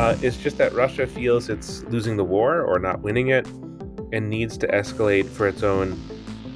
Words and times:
Uh, 0.00 0.16
it's 0.22 0.38
just 0.38 0.56
that 0.56 0.72
Russia 0.72 1.06
feels 1.06 1.50
it's 1.50 1.82
losing 1.90 2.16
the 2.16 2.24
war 2.24 2.62
or 2.62 2.78
not 2.78 3.02
winning 3.02 3.28
it 3.28 3.46
and 4.14 4.30
needs 4.30 4.56
to 4.56 4.66
escalate 4.68 5.28
for 5.28 5.46
its 5.46 5.62
own 5.62 5.94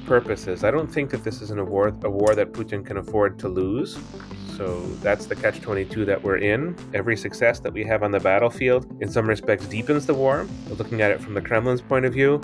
purposes. 0.07 0.63
I 0.63 0.71
don't 0.71 0.91
think 0.91 1.11
that 1.11 1.23
this 1.23 1.43
is 1.43 1.51
an, 1.51 1.59
a, 1.59 1.63
war, 1.63 1.89
a 2.03 2.09
war 2.09 2.33
that 2.33 2.53
Putin 2.53 2.83
can 2.83 2.97
afford 2.97 3.37
to 3.37 3.47
lose. 3.47 3.99
So 4.57 4.81
that's 5.03 5.27
the 5.27 5.35
catch 5.35 5.61
22 5.61 6.05
that 6.05 6.23
we're 6.23 6.37
in. 6.37 6.75
Every 6.95 7.15
success 7.15 7.59
that 7.59 7.71
we 7.71 7.83
have 7.83 8.01
on 8.01 8.09
the 8.09 8.19
battlefield, 8.19 8.87
in 8.99 9.11
some 9.11 9.29
respects, 9.29 9.67
deepens 9.67 10.07
the 10.07 10.15
war, 10.15 10.47
looking 10.71 11.01
at 11.01 11.11
it 11.11 11.21
from 11.21 11.35
the 11.35 11.41
Kremlin's 11.41 11.83
point 11.83 12.05
of 12.05 12.13
view. 12.13 12.41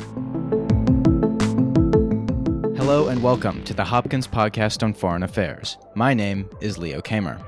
Hello 2.78 3.08
and 3.08 3.24
welcome 3.24 3.64
to 3.64 3.74
the 3.74 3.84
Hopkins 3.84 4.28
Podcast 4.28 4.84
on 4.84 4.94
Foreign 4.94 5.24
Affairs. 5.24 5.80
My 5.96 6.14
name 6.14 6.48
is 6.60 6.78
Leo 6.78 7.02
Kamer. 7.02 7.44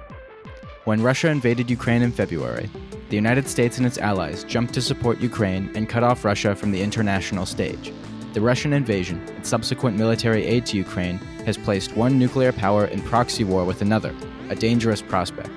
When 0.86 1.04
Russia 1.04 1.30
invaded 1.30 1.70
Ukraine 1.70 2.02
in 2.02 2.12
February, 2.12 2.68
the 3.14 3.18
United 3.18 3.48
States 3.48 3.77
and 3.77 3.86
its 3.86 4.00
allies 4.00 4.43
jumped 4.43 4.73
to 4.73 4.81
support 4.81 5.21
Ukraine 5.21 5.70
and 5.76 5.88
cut 5.88 6.02
off 6.02 6.26
Russia 6.26 6.55
from 6.55 6.71
the 6.71 6.81
international 6.81 7.45
stage. 7.45 7.94
The 8.34 8.41
Russian 8.41 8.73
invasion 8.73 9.21
and 9.35 9.45
subsequent 9.45 9.95
military 9.95 10.44
aid 10.45 10.66
to 10.66 10.77
Ukraine 10.77 11.20
has 11.45 11.55
placed 11.55 11.95
one 11.95 12.18
nuclear 12.18 12.52
power 12.52 12.85
in 12.85 13.04
proxy 13.04 13.44
war 13.44 13.66
with 13.66 13.84
another, 13.84 14.16
a 14.49 14.55
dangerous 14.55 15.04
prospect. 15.04 15.52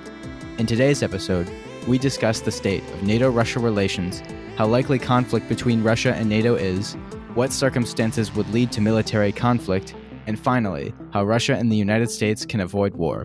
In 0.58 0.66
today's 0.66 1.02
episode, 1.02 1.50
we 1.88 1.96
discuss 1.96 2.40
the 2.40 2.52
state 2.52 2.82
of 2.92 3.02
NATO 3.02 3.30
Russia 3.30 3.58
relations, 3.58 4.22
how 4.58 4.66
likely 4.66 4.98
conflict 4.98 5.48
between 5.48 5.82
Russia 5.82 6.14
and 6.14 6.28
NATO 6.28 6.56
is, 6.56 6.92
what 7.32 7.54
circumstances 7.54 8.34
would 8.34 8.50
lead 8.50 8.70
to 8.72 8.82
military 8.82 9.32
conflict, 9.32 9.94
and 10.26 10.38
finally, 10.38 10.92
how 11.10 11.24
Russia 11.24 11.54
and 11.54 11.72
the 11.72 11.76
United 11.76 12.10
States 12.10 12.44
can 12.44 12.60
avoid 12.60 12.96
war. 12.96 13.24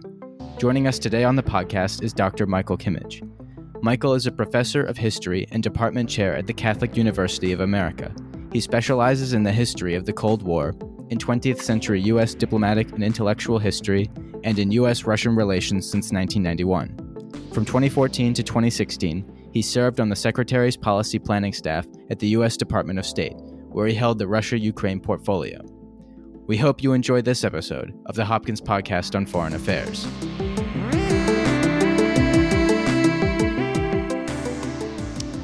Joining 0.57 0.87
us 0.87 0.99
today 0.99 1.25
on 1.25 1.35
the 1.35 1.43
podcast 1.43 2.01
is 2.01 2.13
Dr. 2.13 2.45
Michael 2.45 2.77
Kimmage. 2.77 3.27
Michael 3.83 4.13
is 4.13 4.27
a 4.27 4.31
professor 4.31 4.83
of 4.83 4.95
history 4.95 5.47
and 5.49 5.63
department 5.63 6.07
chair 6.07 6.35
at 6.35 6.45
the 6.45 6.53
Catholic 6.53 6.95
University 6.95 7.51
of 7.51 7.61
America. 7.61 8.13
He 8.53 8.59
specializes 8.59 9.33
in 9.33 9.41
the 9.41 9.51
history 9.51 9.95
of 9.95 10.05
the 10.05 10.13
Cold 10.13 10.43
War, 10.43 10.75
in 11.09 11.17
20th 11.17 11.61
century 11.61 11.99
U.S. 12.01 12.35
diplomatic 12.35 12.91
and 12.91 13.03
intellectual 13.03 13.57
history, 13.57 14.07
and 14.43 14.59
in 14.59 14.71
U.S. 14.73 15.05
Russian 15.05 15.35
relations 15.35 15.89
since 15.89 16.11
1991. 16.11 16.95
From 17.53 17.65
2014 17.65 18.35
to 18.35 18.43
2016, 18.43 19.49
he 19.51 19.63
served 19.63 19.99
on 19.99 20.09
the 20.09 20.15
Secretary's 20.15 20.77
policy 20.77 21.17
planning 21.17 21.51
staff 21.51 21.87
at 22.11 22.19
the 22.19 22.27
U.S. 22.27 22.57
Department 22.57 22.99
of 22.99 23.05
State, 23.05 23.35
where 23.69 23.87
he 23.87 23.95
held 23.95 24.19
the 24.19 24.27
Russia 24.27 24.59
Ukraine 24.59 24.99
portfolio. 24.99 25.59
We 26.45 26.55
hope 26.55 26.83
you 26.83 26.93
enjoyed 26.93 27.25
this 27.25 27.43
episode 27.43 27.99
of 28.05 28.15
the 28.15 28.25
Hopkins 28.25 28.61
Podcast 28.61 29.15
on 29.15 29.25
Foreign 29.25 29.55
Affairs. 29.55 30.05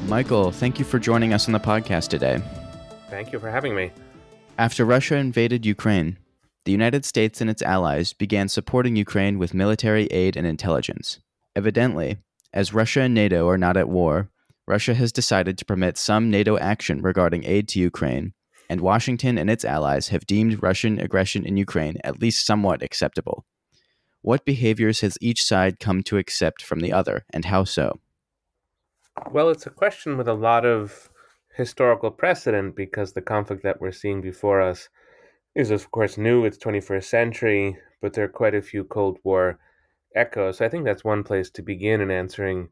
Michael, 0.08 0.50
thank 0.50 0.78
you 0.78 0.86
for 0.86 0.98
joining 0.98 1.34
us 1.34 1.48
on 1.48 1.52
the 1.52 1.60
podcast 1.60 2.08
today. 2.08 2.40
Thank 3.10 3.30
you 3.30 3.38
for 3.38 3.50
having 3.50 3.74
me. 3.74 3.90
After 4.56 4.86
Russia 4.86 5.16
invaded 5.16 5.66
Ukraine, 5.66 6.16
the 6.64 6.72
United 6.72 7.04
States 7.04 7.42
and 7.42 7.50
its 7.50 7.60
allies 7.60 8.14
began 8.14 8.48
supporting 8.48 8.96
Ukraine 8.96 9.38
with 9.38 9.52
military 9.52 10.06
aid 10.06 10.34
and 10.34 10.46
intelligence. 10.46 11.20
Evidently, 11.54 12.16
as 12.54 12.72
Russia 12.72 13.02
and 13.02 13.12
NATO 13.12 13.46
are 13.48 13.58
not 13.58 13.76
at 13.76 13.90
war, 13.90 14.30
Russia 14.66 14.94
has 14.94 15.12
decided 15.12 15.58
to 15.58 15.66
permit 15.66 15.98
some 15.98 16.30
NATO 16.30 16.56
action 16.56 17.02
regarding 17.02 17.44
aid 17.44 17.68
to 17.68 17.78
Ukraine, 17.78 18.32
and 18.70 18.80
Washington 18.80 19.36
and 19.36 19.50
its 19.50 19.64
allies 19.64 20.08
have 20.08 20.26
deemed 20.26 20.62
Russian 20.62 20.98
aggression 20.98 21.44
in 21.44 21.58
Ukraine 21.58 21.98
at 22.02 22.18
least 22.18 22.46
somewhat 22.46 22.82
acceptable. 22.82 23.44
What 24.22 24.46
behaviors 24.46 25.02
has 25.02 25.18
each 25.20 25.44
side 25.44 25.78
come 25.78 26.02
to 26.04 26.16
accept 26.16 26.62
from 26.62 26.80
the 26.80 26.94
other, 26.94 27.26
and 27.30 27.44
how 27.44 27.64
so? 27.64 28.00
Well, 29.26 29.50
it's 29.50 29.66
a 29.66 29.70
question 29.70 30.16
with 30.16 30.28
a 30.28 30.34
lot 30.34 30.64
of 30.64 31.10
historical 31.54 32.10
precedent 32.10 32.76
because 32.76 33.12
the 33.12 33.20
conflict 33.20 33.62
that 33.62 33.80
we're 33.80 33.92
seeing 33.92 34.20
before 34.20 34.62
us 34.62 34.88
is, 35.54 35.70
of 35.70 35.90
course, 35.90 36.16
new. 36.16 36.44
It's 36.44 36.56
21st 36.56 37.04
century, 37.04 37.78
but 38.00 38.12
there 38.12 38.24
are 38.24 38.28
quite 38.28 38.54
a 38.54 38.62
few 38.62 38.84
Cold 38.84 39.18
War 39.24 39.58
echoes. 40.14 40.58
So 40.58 40.64
I 40.64 40.68
think 40.68 40.84
that's 40.84 41.04
one 41.04 41.24
place 41.24 41.50
to 41.50 41.62
begin 41.62 42.00
in 42.00 42.10
answering 42.10 42.68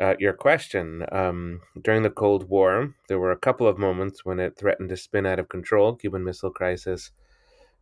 uh, 0.00 0.14
your 0.18 0.32
question. 0.32 1.04
Um, 1.10 1.60
during 1.80 2.02
the 2.02 2.10
Cold 2.10 2.48
War, 2.48 2.94
there 3.08 3.18
were 3.18 3.32
a 3.32 3.38
couple 3.38 3.66
of 3.66 3.78
moments 3.78 4.24
when 4.24 4.38
it 4.38 4.56
threatened 4.56 4.90
to 4.90 4.96
spin 4.96 5.26
out 5.26 5.38
of 5.38 5.48
control, 5.48 5.96
Cuban 5.96 6.24
Missile 6.24 6.50
Crisis, 6.50 7.10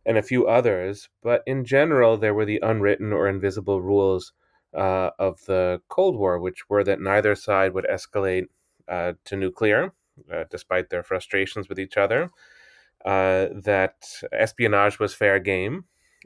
and 0.05 0.17
a 0.17 0.23
few 0.23 0.47
others. 0.47 1.09
But 1.21 1.43
in 1.45 1.65
general, 1.65 2.17
there 2.17 2.33
were 2.33 2.45
the 2.45 2.59
unwritten 2.63 3.13
or 3.13 3.27
invisible 3.27 3.81
rules 3.81 4.33
uh, 4.75 5.11
of 5.19 5.43
the 5.45 5.81
Cold 5.89 6.15
War, 6.15 6.39
which 6.39 6.69
were 6.69 6.83
that 6.83 7.01
neither 7.01 7.35
side 7.35 7.73
would 7.73 7.85
escalate 7.85 8.45
uh, 8.87 9.13
to 9.25 9.35
nuclear, 9.35 9.93
uh, 10.31 10.43
despite 10.49 10.89
their 10.89 11.03
frustrations 11.03 11.69
with 11.69 11.79
each 11.79 11.97
other. 11.97 12.29
Uh, 13.05 13.47
that 13.53 13.95
espionage 14.33 14.99
was 14.99 15.13
fair 15.13 15.39
game. 15.39 15.85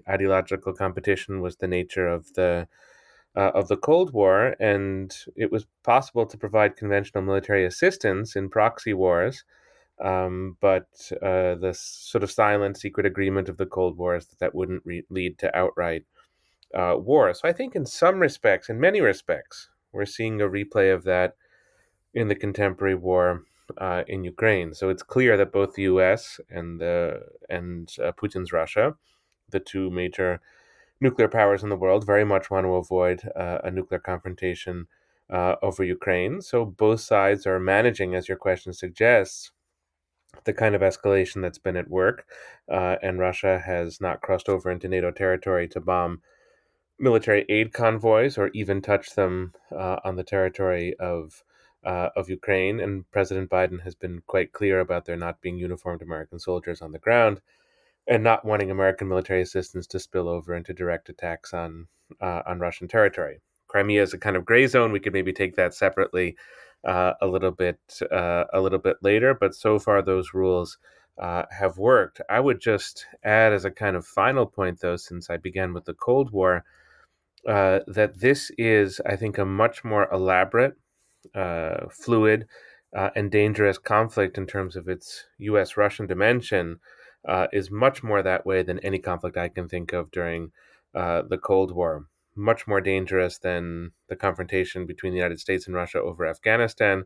Ideological 0.10 0.74
competition 0.74 1.42
was 1.42 1.58
the 1.58 1.68
nature 1.68 2.08
of 2.08 2.34
the 2.34 2.68
uh, 3.36 3.52
of 3.56 3.68
the 3.68 3.78
Cold 3.78 4.14
War, 4.14 4.56
and 4.60 5.16
it 5.36 5.52
was 5.52 5.66
possible 5.84 6.26
to 6.26 6.38
provide 6.38 6.76
conventional 6.76 7.24
military 7.24 7.66
assistance 7.66 8.36
in 8.36 8.50
proxy 8.50 8.94
wars. 8.94 9.44
Um, 10.04 10.58
but 10.60 10.88
uh, 11.22 11.56
the 11.56 11.74
sort 11.74 12.24
of 12.24 12.32
silent, 12.32 12.78
secret 12.78 13.06
agreement 13.06 13.50
of 13.50 13.58
the 13.58 13.66
Cold 13.66 13.98
War 13.98 14.16
is 14.16 14.28
that 14.28 14.40
that 14.40 14.56
wouldn't 14.56 14.84
re- 14.86 15.06
lead 15.10 15.38
to 15.40 15.56
outright 15.56 16.06
uh, 16.74 16.96
war. 16.98 17.34
So 17.34 17.48
I 17.48 17.54
think, 17.54 17.76
in 17.76 17.86
some 17.86 18.20
respects, 18.20 18.70
in 18.70 18.80
many 18.80 19.02
respects, 19.02 19.70
we're 19.92 20.06
seeing 20.06 20.42
a 20.42 20.48
replay 20.48 20.94
of 20.94 21.04
that 21.04 21.36
in 22.14 22.28
the 22.28 22.36
contemporary 22.36 22.96
war 22.96 23.44
uh, 23.78 24.04
in 24.08 24.24
Ukraine. 24.24 24.74
So 24.74 24.90
it's 24.90 25.04
clear 25.04 25.38
that 25.38 25.52
both 25.52 25.74
the 25.74 25.84
U.S. 25.84 26.40
and 26.50 26.80
the 26.80 27.22
and 27.50 27.92
uh, 28.04 28.12
Putin's 28.14 28.52
Russia, 28.52 28.96
the 29.50 29.60
two 29.60 29.90
major 29.90 30.42
nuclear 31.02 31.28
powers 31.28 31.64
in 31.64 31.70
the 31.70 31.76
world 31.76 32.06
very 32.06 32.24
much 32.24 32.50
want 32.50 32.66
to 32.66 32.76
avoid 32.76 33.22
uh, 33.36 33.60
a 33.64 33.72
nuclear 33.72 34.00
confrontation 34.00 34.88
uh, 35.30 35.56
over 35.62 35.84
Ukraine. 35.84 36.42
So 36.42 36.66
both 36.66 37.02
sides 37.02 37.46
are 37.46 37.60
managing, 37.60 38.16
as 38.16 38.28
your 38.28 38.38
question 38.38 38.74
suggests, 38.74 39.52
the 40.46 40.54
kind 40.54 40.76
of 40.76 40.82
escalation 40.82 41.42
that's 41.42 41.58
been 41.58 41.78
at 41.78 41.90
work. 41.90 42.26
Uh, 42.72 42.96
and 43.02 43.20
Russia 43.20 43.62
has 43.66 44.02
not 44.02 44.22
crossed 44.22 44.50
over 44.50 44.72
into 44.72 44.88
NATO 44.88 45.12
territory 45.12 45.68
to 45.70 45.80
bomb 45.80 46.22
military 47.04 47.46
aid 47.50 47.74
convoys 47.74 48.38
or 48.38 48.50
even 48.54 48.82
touch 48.82 49.16
them 49.16 49.54
uh, 49.72 49.98
on 50.04 50.16
the 50.16 50.24
territory 50.24 50.96
of. 51.00 51.44
Uh, 51.86 52.10
of 52.16 52.30
Ukraine, 52.30 52.80
and 52.80 53.12
President 53.12 53.50
Biden 53.50 53.82
has 53.82 53.94
been 53.94 54.22
quite 54.26 54.54
clear 54.54 54.80
about 54.80 55.04
there 55.04 55.18
not 55.18 55.42
being 55.42 55.58
uniformed 55.58 56.02
American 56.02 56.40
soldiers 56.40 56.82
on 56.82 56.94
the 56.94 56.98
ground 56.98 57.42
and 58.08 58.24
not 58.24 58.46
wanting 58.46 58.72
American 58.72 59.08
military 59.08 59.42
assistance 59.42 59.88
to 59.88 60.00
spill 60.00 60.28
over 60.28 60.56
into 60.56 60.74
direct 60.74 61.10
attacks 61.10 61.54
on 61.54 61.88
uh, 62.22 62.42
on 62.46 62.60
Russian 62.60 62.88
territory. 62.88 63.42
Crimea 63.68 64.02
is 64.02 64.14
a 64.14 64.18
kind 64.18 64.36
of 64.36 64.46
gray 64.46 64.68
zone. 64.68 64.92
We 64.92 65.00
could 65.00 65.14
maybe 65.14 65.34
take 65.34 65.56
that 65.56 65.74
separately 65.74 66.36
uh, 66.84 67.14
a 67.22 67.28
little 67.28 67.52
bit 67.52 67.80
uh, 68.12 68.46
a 68.54 68.62
little 68.62 68.80
bit 68.80 68.98
later, 69.02 69.34
but 69.34 69.56
so 69.56 69.80
far 69.80 70.02
those 70.02 70.34
rules 70.34 70.78
uh, 71.18 71.44
have 71.52 71.78
worked. 71.78 72.22
I 72.30 72.40
would 72.40 72.60
just 72.60 73.06
add 73.24 73.54
as 73.54 73.66
a 73.66 73.72
kind 73.72 73.96
of 73.96 74.06
final 74.06 74.46
point, 74.46 74.80
though, 74.80 74.96
since 74.96 75.30
I 75.30 75.38
began 75.38 75.74
with 75.74 75.86
the 75.86 75.94
Cold 75.94 76.32
War, 76.32 76.64
uh, 77.48 77.80
that 77.88 78.20
this 78.20 78.52
is, 78.58 79.02
I 79.06 79.16
think, 79.16 79.38
a 79.38 79.46
much 79.46 79.84
more 79.84 80.08
elaborate, 80.12 80.76
uh, 81.36 81.88
fluid, 81.90 82.48
and 82.94 83.32
dangerous 83.32 83.80
conflict 83.80 84.38
in 84.38 84.46
terms 84.46 84.76
of 84.76 84.88
its 84.88 85.26
U.S. 85.40 85.78
Russian 85.78 86.06
dimension 86.06 86.80
uh, 87.28 87.48
is 87.54 87.72
much 87.72 88.04
more 88.04 88.22
that 88.22 88.46
way 88.46 88.64
than 88.64 88.80
any 88.80 89.00
conflict 89.00 89.38
I 89.38 89.50
can 89.50 89.68
think 89.68 89.94
of 89.94 90.12
during 90.12 90.52
uh, 90.94 91.24
the 91.24 91.38
Cold 91.38 91.74
War. 91.74 92.06
Much 92.36 92.68
more 92.68 92.82
dangerous 92.82 93.38
than 93.38 93.92
the 94.10 94.16
confrontation 94.16 94.86
between 94.86 95.14
the 95.14 95.18
United 95.18 95.40
States 95.40 95.68
and 95.68 95.76
Russia 95.76 96.02
over 96.02 96.26
Afghanistan. 96.26 97.04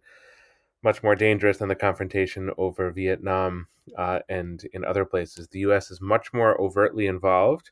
Much 0.83 1.03
more 1.03 1.15
dangerous 1.15 1.57
than 1.57 1.67
the 1.69 1.75
confrontation 1.75 2.49
over 2.57 2.91
Vietnam 2.91 3.67
uh, 3.97 4.19
and 4.29 4.63
in 4.73 4.85
other 4.85 5.05
places. 5.05 5.47
The 5.49 5.59
U.S. 5.59 5.91
is 5.91 6.01
much 6.01 6.33
more 6.33 6.59
overtly 6.59 7.07
involved. 7.07 7.71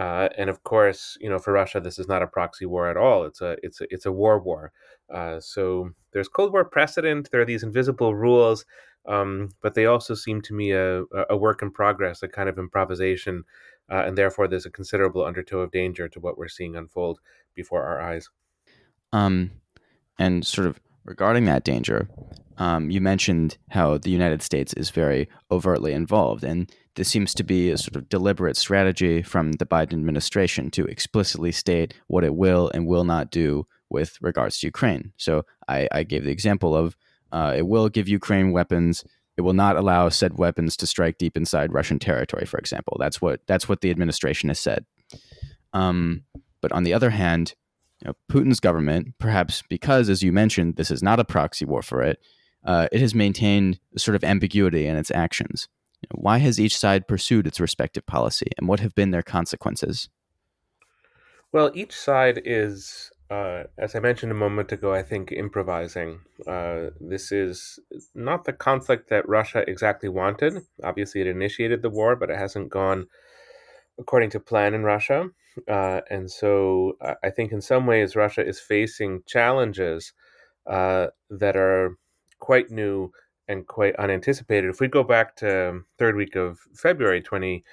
Uh, 0.00 0.28
and 0.38 0.48
of 0.48 0.62
course, 0.62 1.18
you 1.20 1.28
know, 1.28 1.38
for 1.38 1.52
Russia, 1.52 1.80
this 1.80 1.98
is 1.98 2.08
not 2.08 2.22
a 2.22 2.26
proxy 2.26 2.66
war 2.66 2.88
at 2.88 2.96
all. 2.96 3.24
It's 3.24 3.40
a 3.40 3.56
it's 3.62 3.80
a, 3.80 3.86
it's 3.90 4.06
a 4.06 4.12
war 4.12 4.40
war. 4.40 4.72
Uh, 5.12 5.40
so 5.40 5.90
there's 6.12 6.28
Cold 6.28 6.52
War 6.52 6.64
precedent. 6.64 7.28
There 7.30 7.40
are 7.40 7.50
these 7.52 7.64
invisible 7.64 8.14
rules 8.14 8.64
um, 9.06 9.50
but 9.62 9.74
they 9.74 9.86
also 9.86 10.14
seem 10.14 10.42
to 10.42 10.54
me 10.54 10.72
a, 10.72 11.02
a 11.30 11.36
work 11.36 11.62
in 11.62 11.70
progress, 11.70 12.22
a 12.22 12.28
kind 12.28 12.48
of 12.48 12.58
improvisation, 12.58 13.44
uh, 13.90 14.04
and 14.06 14.16
therefore 14.16 14.46
there's 14.46 14.66
a 14.66 14.70
considerable 14.70 15.24
undertow 15.24 15.60
of 15.60 15.70
danger 15.70 16.08
to 16.08 16.20
what 16.20 16.36
we're 16.36 16.48
seeing 16.48 16.76
unfold 16.76 17.18
before 17.54 17.82
our 17.82 18.00
eyes. 18.00 18.28
Um, 19.12 19.52
and 20.18 20.46
sort 20.46 20.66
of 20.66 20.78
regarding 21.04 21.46
that 21.46 21.64
danger, 21.64 22.08
um, 22.60 22.90
you 22.90 23.00
mentioned 23.00 23.56
how 23.70 23.96
the 23.96 24.10
United 24.10 24.42
States 24.42 24.74
is 24.74 24.90
very 24.90 25.28
overtly 25.50 25.92
involved, 25.92 26.44
and 26.44 26.70
this 26.94 27.08
seems 27.08 27.32
to 27.34 27.42
be 27.42 27.70
a 27.70 27.78
sort 27.78 27.96
of 27.96 28.10
deliberate 28.10 28.56
strategy 28.56 29.22
from 29.22 29.52
the 29.52 29.64
Biden 29.64 29.94
administration 29.94 30.70
to 30.72 30.84
explicitly 30.84 31.52
state 31.52 31.94
what 32.06 32.22
it 32.22 32.34
will 32.34 32.70
and 32.74 32.86
will 32.86 33.04
not 33.04 33.30
do 33.30 33.66
with 33.88 34.18
regards 34.20 34.58
to 34.58 34.66
Ukraine. 34.66 35.12
So 35.16 35.46
I, 35.68 35.88
I 35.90 36.02
gave 36.02 36.24
the 36.24 36.30
example 36.30 36.76
of 36.76 36.96
uh, 37.32 37.54
it 37.56 37.66
will 37.66 37.88
give 37.88 38.08
Ukraine 38.08 38.52
weapons. 38.52 39.04
It 39.38 39.40
will 39.40 39.54
not 39.54 39.76
allow 39.76 40.10
said 40.10 40.36
weapons 40.36 40.76
to 40.78 40.86
strike 40.86 41.16
deep 41.16 41.38
inside 41.38 41.72
Russian 41.72 41.98
territory, 41.98 42.44
for 42.44 42.58
example. 42.58 42.98
That's 43.00 43.22
what 43.22 43.40
that's 43.46 43.70
what 43.70 43.80
the 43.80 43.90
administration 43.90 44.50
has 44.50 44.60
said. 44.60 44.84
Um, 45.72 46.24
but 46.60 46.72
on 46.72 46.82
the 46.82 46.92
other 46.92 47.10
hand, 47.10 47.54
you 48.02 48.08
know, 48.08 48.16
Putin's 48.30 48.60
government, 48.60 49.14
perhaps 49.18 49.62
because, 49.70 50.10
as 50.10 50.22
you 50.22 50.30
mentioned, 50.30 50.76
this 50.76 50.90
is 50.90 51.02
not 51.02 51.20
a 51.20 51.24
proxy 51.24 51.64
war 51.64 51.80
for 51.80 52.02
it, 52.02 52.18
uh, 52.64 52.88
it 52.92 53.00
has 53.00 53.14
maintained 53.14 53.80
a 53.94 53.98
sort 53.98 54.16
of 54.16 54.24
ambiguity 54.24 54.86
in 54.86 54.96
its 54.96 55.10
actions. 55.10 55.68
Why 56.12 56.38
has 56.38 56.58
each 56.58 56.76
side 56.76 57.08
pursued 57.08 57.46
its 57.46 57.60
respective 57.60 58.06
policy, 58.06 58.50
and 58.58 58.68
what 58.68 58.80
have 58.80 58.94
been 58.94 59.10
their 59.10 59.22
consequences? 59.22 60.08
Well, 61.52 61.70
each 61.74 61.92
side 61.92 62.40
is, 62.44 63.10
uh, 63.28 63.64
as 63.76 63.94
I 63.94 64.00
mentioned 64.00 64.32
a 64.32 64.36
moment 64.36 64.72
ago, 64.72 64.94
I 64.94 65.02
think 65.02 65.32
improvising. 65.32 66.20
Uh, 66.46 66.90
this 67.00 67.32
is 67.32 67.78
not 68.14 68.44
the 68.44 68.52
conflict 68.52 69.10
that 69.10 69.28
Russia 69.28 69.64
exactly 69.66 70.08
wanted. 70.08 70.62
Obviously, 70.82 71.20
it 71.20 71.26
initiated 71.26 71.82
the 71.82 71.90
war, 71.90 72.16
but 72.16 72.30
it 72.30 72.38
hasn't 72.38 72.70
gone 72.70 73.06
according 73.98 74.30
to 74.30 74.40
plan 74.40 74.74
in 74.74 74.84
Russia. 74.84 75.28
Uh, 75.68 76.00
and 76.08 76.30
so 76.30 76.96
I 77.22 77.30
think 77.30 77.52
in 77.52 77.60
some 77.60 77.86
ways 77.86 78.16
Russia 78.16 78.46
is 78.46 78.60
facing 78.60 79.22
challenges 79.26 80.12
uh, 80.66 81.08
that 81.28 81.56
are 81.56 81.96
quite 82.40 82.70
new 82.70 83.12
and 83.48 83.66
quite 83.66 83.96
unanticipated. 83.96 84.70
If 84.70 84.80
we 84.80 84.88
go 84.88 85.02
back 85.02 85.36
to 85.36 85.82
third 85.98 86.16
week 86.16 86.36
of 86.36 86.58
February 86.74 87.20
20, 87.20 87.64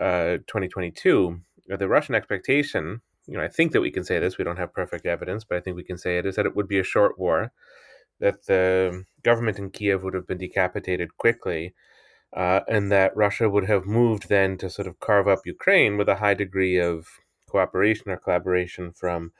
uh, 0.00 0.38
2022, 0.46 1.40
the 1.68 1.88
Russian 1.88 2.14
expectation, 2.14 3.00
you 3.26 3.36
know, 3.36 3.44
I 3.44 3.48
think 3.48 3.72
that 3.72 3.80
we 3.80 3.90
can 3.90 4.04
say 4.04 4.18
this, 4.18 4.38
we 4.38 4.44
don't 4.44 4.58
have 4.58 4.74
perfect 4.74 5.06
evidence, 5.06 5.44
but 5.44 5.56
I 5.56 5.60
think 5.60 5.76
we 5.76 5.84
can 5.84 5.98
say 5.98 6.18
it, 6.18 6.26
is 6.26 6.36
that 6.36 6.46
it 6.46 6.56
would 6.56 6.68
be 6.68 6.78
a 6.78 6.84
short 6.84 7.18
war, 7.18 7.52
that 8.20 8.46
the 8.46 9.04
government 9.22 9.58
in 9.58 9.70
Kiev 9.70 10.02
would 10.02 10.14
have 10.14 10.26
been 10.26 10.38
decapitated 10.38 11.16
quickly, 11.16 11.74
uh, 12.36 12.60
and 12.68 12.90
that 12.90 13.16
Russia 13.16 13.48
would 13.48 13.66
have 13.66 13.86
moved 13.86 14.28
then 14.28 14.56
to 14.58 14.70
sort 14.70 14.88
of 14.88 15.00
carve 15.00 15.28
up 15.28 15.40
Ukraine 15.44 15.96
with 15.96 16.08
a 16.08 16.16
high 16.16 16.34
degree 16.34 16.78
of 16.78 17.06
cooperation 17.48 18.10
or 18.10 18.16
collaboration 18.16 18.92
from 18.92 19.32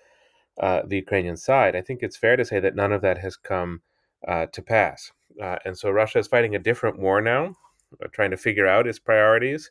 uh, 0.61 0.83
the 0.87 0.97
Ukrainian 0.97 1.37
side. 1.37 1.75
I 1.75 1.81
think 1.81 2.01
it's 2.03 2.17
fair 2.17 2.37
to 2.37 2.45
say 2.45 2.61
that 2.61 2.77
none 2.77 2.93
of 2.93 3.03
that 3.03 3.19
has 3.19 3.37
come 3.37 3.83
uh, 4.27 4.47
to 4.53 4.63
pass. 4.63 5.13
Uh, 5.41 5.57
and 5.65 5.77
so 5.77 5.91
Russia 5.91 6.19
is 6.19 6.29
fighting 6.29 6.55
a 6.55 6.59
different 6.59 6.99
war 6.99 7.21
now, 7.21 7.57
uh, 8.03 8.09
trying 8.13 8.31
to 8.31 8.37
figure 8.37 8.67
out 8.67 8.87
its 8.87 8.99
priorities. 8.99 9.71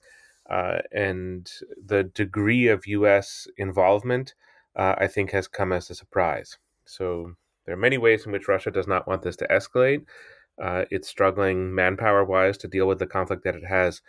Uh, 0.50 0.80
and 0.92 1.50
the 1.86 2.03
degree 2.03 2.68
of 2.68 2.88
U.S. 2.88 3.48
involvement, 3.57 4.33
I 4.75 5.07
think, 5.07 5.31
has 5.31 5.48
come 5.48 5.71
as 5.71 5.89
a 5.89 5.95
surprise. 5.95 6.57
So 6.86 7.36
there 7.65 7.75
are 7.75 7.80
many 7.80 7.98
ways 7.98 8.25
in 8.25 8.31
which 8.31 8.48
Russia 8.48 8.71
does 8.71 8.88
not 8.88 9.07
want 9.07 9.21
this 9.21 9.36
to 9.38 9.48
escalate. 9.48 10.03
It's 10.57 11.07
struggling 11.07 11.74
manpower 11.74 12.25
wise 12.25 12.57
to 12.59 12.68
deal 12.68 12.88
with 12.88 13.00
the 13.00 13.07
conflict 13.07 13.44
that 13.44 13.56
it 13.56 13.65
has 13.65 14.01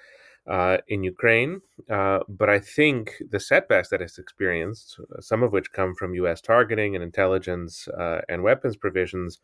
uh, 0.47 0.79
in 0.89 1.03
Ukraine. 1.05 1.61
Uh, 1.91 2.21
but 2.29 2.49
I 2.49 2.59
think 2.59 3.13
the 3.31 3.41
setbacks 3.41 3.89
that 3.91 4.03
it's 4.03 4.19
experienced, 4.19 4.99
some 5.21 5.43
of 5.43 5.53
which 5.53 5.73
come 5.73 5.95
from 5.95 6.15
U.S. 6.15 6.41
targeting 6.41 6.95
and 6.95 7.03
intelligence 7.03 7.89
uh, 7.89 8.23
and 8.29 8.43
weapons 8.43 8.77
provisions, 8.77 9.39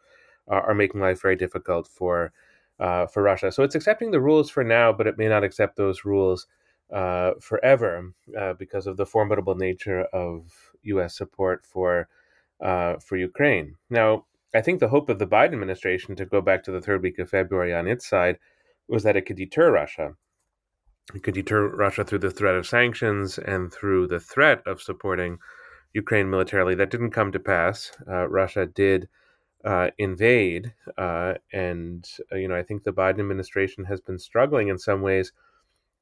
are 0.49 0.75
making 0.75 1.01
life 1.01 1.23
very 1.23 1.37
difficult 1.37 1.89
for 1.89 2.33
uh, 2.81 3.07
for 3.07 3.23
Russia. 3.23 3.51
So 3.51 3.63
it's 3.63 3.75
accepting 3.75 4.11
the 4.11 4.21
rules 4.21 4.51
for 4.51 4.65
now, 4.65 4.93
but 4.93 5.07
it 5.07 5.19
may 5.19 5.29
not 5.29 5.45
accept 5.45 5.77
those 5.77 6.05
rules 6.05 6.47
uh, 6.93 7.33
forever 7.41 8.13
uh, 8.39 8.55
because 8.55 8.87
of 8.87 8.97
the 8.97 9.07
formidable 9.07 9.57
nature 9.57 10.03
of 10.13 10.51
U.S. 10.83 11.17
support 11.17 11.67
for 11.67 12.09
for 12.61 13.17
Ukraine. 13.17 13.77
Now, 13.91 14.27
I 14.55 14.63
think 14.63 14.81
the 14.81 14.89
hope 14.89 15.09
of 15.09 15.19
the 15.19 15.27
Biden 15.27 15.53
administration 15.53 16.17
to 16.17 16.25
go 16.25 16.41
back 16.41 16.65
to 16.65 16.73
the 16.73 16.81
third 16.81 17.03
week 17.03 17.19
of 17.19 17.29
February 17.29 17.75
on 17.75 17.87
its 17.87 18.09
side 18.09 18.39
was 18.89 19.03
that 19.03 19.17
it 19.17 19.27
could 19.27 19.37
deter 19.37 19.71
Russia. 19.71 20.15
It 21.15 21.23
could 21.23 21.35
deter 21.35 21.69
Russia 21.69 22.05
through 22.05 22.21
the 22.21 22.31
threat 22.31 22.55
of 22.55 22.67
sanctions 22.67 23.39
and 23.39 23.73
through 23.73 24.09
the 24.09 24.21
threat 24.21 24.63
of 24.67 24.83
supporting 24.83 25.39
Ukraine 25.93 26.31
militarily. 26.31 26.75
That 26.75 26.91
didn't 26.91 27.11
come 27.11 27.33
to 27.33 27.39
pass. 27.39 27.93
Uh, 28.07 28.29
Russia 28.29 28.67
did 28.67 29.09
uh, 29.69 29.91
invade, 29.99 30.73
uh, 30.97 31.35
and 31.53 32.09
uh, 32.33 32.37
you 32.37 32.49
know 32.49 32.57
I 32.57 32.63
think 32.63 32.85
the 32.85 32.93
Biden 32.93 33.21
administration 33.21 33.85
has 33.85 34.01
been 34.01 34.19
struggling 34.19 34.69
in 34.69 34.79
some 34.79 35.03
ways, 35.03 35.33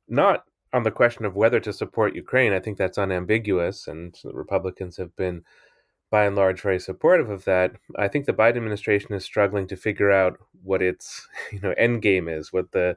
not 0.06 0.44
on 0.72 0.84
the 0.84 0.92
question 0.92 1.24
of 1.24 1.34
whether 1.34 1.58
to 1.58 1.72
support 1.72 2.14
Ukraine. 2.14 2.52
I 2.52 2.60
think 2.60 2.78
that's 2.78 2.96
unambiguous, 2.96 3.88
and 3.88 4.16
Republicans 4.24 4.96
have 4.98 5.16
been 5.16 5.42
by 6.10 6.26
and 6.26 6.36
large 6.36 6.60
very 6.60 6.78
supportive 6.78 7.28
of 7.28 7.44
that. 7.46 7.72
I 7.98 8.06
think 8.06 8.26
the 8.26 8.32
Biden 8.32 8.58
administration 8.58 9.12
is 9.14 9.24
struggling 9.24 9.66
to 9.66 9.76
figure 9.76 10.12
out 10.12 10.38
what 10.62 10.80
its 10.80 11.26
you 11.52 11.58
know 11.58 11.74
end 11.76 12.02
game 12.02 12.28
is, 12.28 12.52
what 12.52 12.70
the 12.70 12.96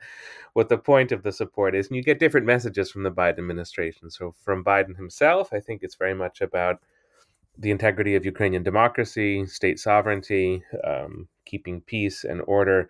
what 0.53 0.69
the 0.69 0.77
point 0.77 1.11
of 1.11 1.23
the 1.23 1.31
support 1.31 1.73
is, 1.73 1.87
and 1.87 1.95
you 1.95 2.03
get 2.03 2.19
different 2.19 2.45
messages 2.45 2.91
from 2.91 3.01
the 3.01 3.11
Biden 3.11 3.39
administration. 3.39 4.11
So 4.11 4.35
from 4.45 4.63
Biden 4.63 4.95
himself, 4.95 5.51
I 5.51 5.61
think 5.61 5.81
it's 5.81 5.95
very 5.95 6.13
much 6.13 6.41
about 6.41 6.79
the 7.59 7.71
integrity 7.71 8.15
of 8.15 8.25
Ukrainian 8.25 8.63
democracy, 8.63 9.45
state 9.45 9.79
sovereignty, 9.79 10.63
um, 10.83 11.27
keeping 11.45 11.81
peace 11.81 12.23
and 12.23 12.41
order 12.47 12.89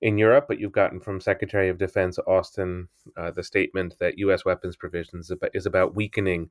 in 0.00 0.16
Europe. 0.18 0.46
But 0.48 0.58
you've 0.58 0.72
gotten 0.72 1.00
from 1.00 1.20
Secretary 1.20 1.68
of 1.68 1.78
Defense 1.78 2.18
Austin 2.26 2.88
uh, 3.16 3.30
the 3.30 3.42
statement 3.42 3.96
that 4.00 4.18
U.S. 4.18 4.44
weapons 4.44 4.76
provisions 4.76 5.30
is 5.52 5.66
about 5.66 5.94
weakening 5.94 6.50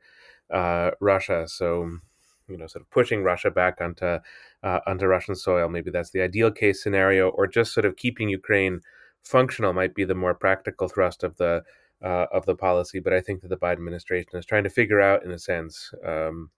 uh, 0.51 0.91
Russia. 1.01 1.47
So 1.47 1.99
you 2.47 2.57
know, 2.57 2.67
sort 2.67 2.83
of 2.83 2.89
pushing 2.91 3.23
Russia 3.23 3.49
back 3.49 3.81
onto 3.81 4.19
uh, 4.63 4.79
onto 4.85 5.07
Russian 5.07 5.35
soil. 5.35 5.67
Maybe 5.67 5.91
that's 5.91 6.11
the 6.11 6.21
ideal 6.21 6.51
case 6.51 6.81
scenario, 6.83 7.29
or 7.29 7.47
just 7.47 7.73
sort 7.73 7.85
of 7.85 7.95
keeping 7.95 8.29
Ukraine 8.29 8.81
functional 9.23 9.73
might 9.73 9.95
be 9.95 10.03
the 10.05 10.15
more 10.15 10.35
practical 10.35 10.87
thrust 10.87 11.23
of 11.23 11.37
the 11.37 11.63
uh, 12.03 12.27
of 12.31 12.45
the 12.45 12.55
policy. 12.55 12.99
But 12.99 13.13
I 13.13 13.21
think 13.21 13.41
that 13.41 13.47
the 13.47 13.57
Biden 13.57 13.73
administration 13.73 14.37
is 14.37 14.45
trying 14.45 14.63
to 14.63 14.69
figure 14.69 15.01
out, 15.01 15.23
in 15.23 15.31
a 15.31 15.39
sense, 15.39 15.91
um, 16.05 16.51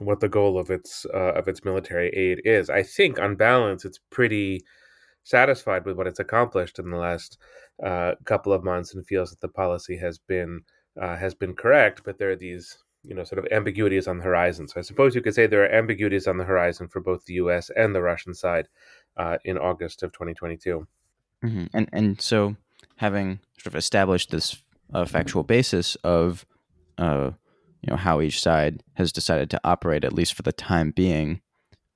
what 0.00 0.20
the 0.20 0.28
goal 0.28 0.58
of 0.58 0.70
its 0.70 1.06
uh, 1.12 1.32
of 1.34 1.48
its 1.48 1.64
military 1.64 2.08
aid 2.10 2.40
is. 2.44 2.70
I 2.70 2.82
think, 2.82 3.18
on 3.20 3.36
balance, 3.36 3.84
it's 3.84 4.00
pretty 4.10 4.64
satisfied 5.24 5.84
with 5.84 5.96
what 5.96 6.06
it's 6.06 6.20
accomplished 6.20 6.78
in 6.78 6.90
the 6.90 6.96
last 6.96 7.38
uh, 7.84 8.14
couple 8.24 8.52
of 8.52 8.64
months, 8.64 8.94
and 8.94 9.06
feels 9.06 9.30
that 9.30 9.40
the 9.40 9.48
policy 9.48 9.96
has 9.98 10.18
been 10.18 10.62
uh, 11.00 11.16
has 11.16 11.34
been 11.34 11.54
correct. 11.54 12.02
But 12.04 12.18
there 12.18 12.30
are 12.30 12.36
these 12.36 12.78
you 13.02 13.14
know 13.14 13.24
sort 13.24 13.38
of 13.38 13.52
ambiguities 13.52 14.08
on 14.08 14.18
the 14.18 14.24
horizon. 14.24 14.68
So 14.68 14.80
I 14.80 14.82
suppose 14.82 15.14
you 15.14 15.22
could 15.22 15.34
say 15.34 15.46
there 15.46 15.64
are 15.64 15.72
ambiguities 15.72 16.26
on 16.26 16.38
the 16.38 16.44
horizon 16.44 16.88
for 16.88 17.00
both 17.00 17.24
the 17.24 17.34
U.S. 17.34 17.70
and 17.76 17.94
the 17.94 18.02
Russian 18.02 18.34
side 18.34 18.68
uh, 19.16 19.38
in 19.44 19.58
August 19.58 20.02
of 20.02 20.12
2022. 20.12 20.86
Mm-hmm. 21.44 21.64
And 21.72 21.88
and 21.92 22.20
so 22.20 22.56
having 22.96 23.40
sort 23.58 23.74
of 23.74 23.76
established 23.76 24.30
this 24.30 24.62
uh, 24.92 25.04
factual 25.04 25.42
basis 25.42 25.94
of 25.96 26.44
uh, 26.98 27.30
you 27.82 27.90
know 27.90 27.96
how 27.96 28.20
each 28.20 28.40
side 28.40 28.82
has 28.94 29.12
decided 29.12 29.50
to 29.50 29.60
operate 29.64 30.04
at 30.04 30.12
least 30.12 30.34
for 30.34 30.42
the 30.42 30.52
time 30.52 30.90
being, 30.90 31.40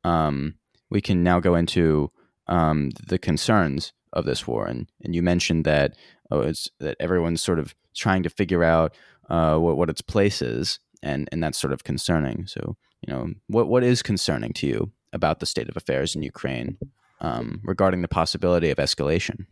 um, 0.03 0.55
we 0.91 1.01
can 1.01 1.23
now 1.23 1.41
go 1.41 1.55
into 1.55 2.11
um, 2.47 2.91
the 3.07 3.19
concerns 3.19 3.93
of 4.13 4.25
this 4.25 4.47
war. 4.47 4.67
And 4.67 4.91
and 5.03 5.15
you 5.15 5.23
mentioned 5.23 5.65
that 5.65 5.97
oh, 6.31 6.41
it's 6.41 6.69
that 6.81 6.97
everyone's 7.01 7.43
sort 7.43 7.59
of 7.59 7.75
trying 7.95 8.23
to 8.23 8.31
figure 8.31 8.65
out 8.65 8.95
uh, 9.29 9.57
what 9.59 9.77
what 9.77 9.91
its 9.91 10.03
place 10.03 10.43
is 10.43 10.79
and 11.03 11.29
and 11.31 11.43
that's 11.43 11.59
sort 11.59 11.73
of 11.73 11.85
concerning. 11.85 12.47
So 12.47 12.77
you 13.07 13.13
know, 13.13 13.29
what 13.49 13.69
what 13.69 13.85
is 13.85 14.03
concerning 14.03 14.53
to 14.55 14.67
you 14.67 14.93
about 15.13 15.39
the 15.39 15.47
state 15.47 15.69
of 15.69 15.77
affairs 15.77 16.17
in 16.17 16.23
Ukraine 16.23 16.79
um, 17.21 17.61
regarding 17.63 18.03
the 18.03 18.09
possibility 18.09 18.71
of 18.71 18.79
escalation? 18.79 19.47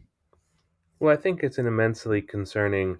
Well, 0.98 1.12
I 1.12 1.16
think 1.16 1.42
it's 1.42 1.58
an 1.58 1.66
immensely 1.66 2.22
concerning 2.22 2.98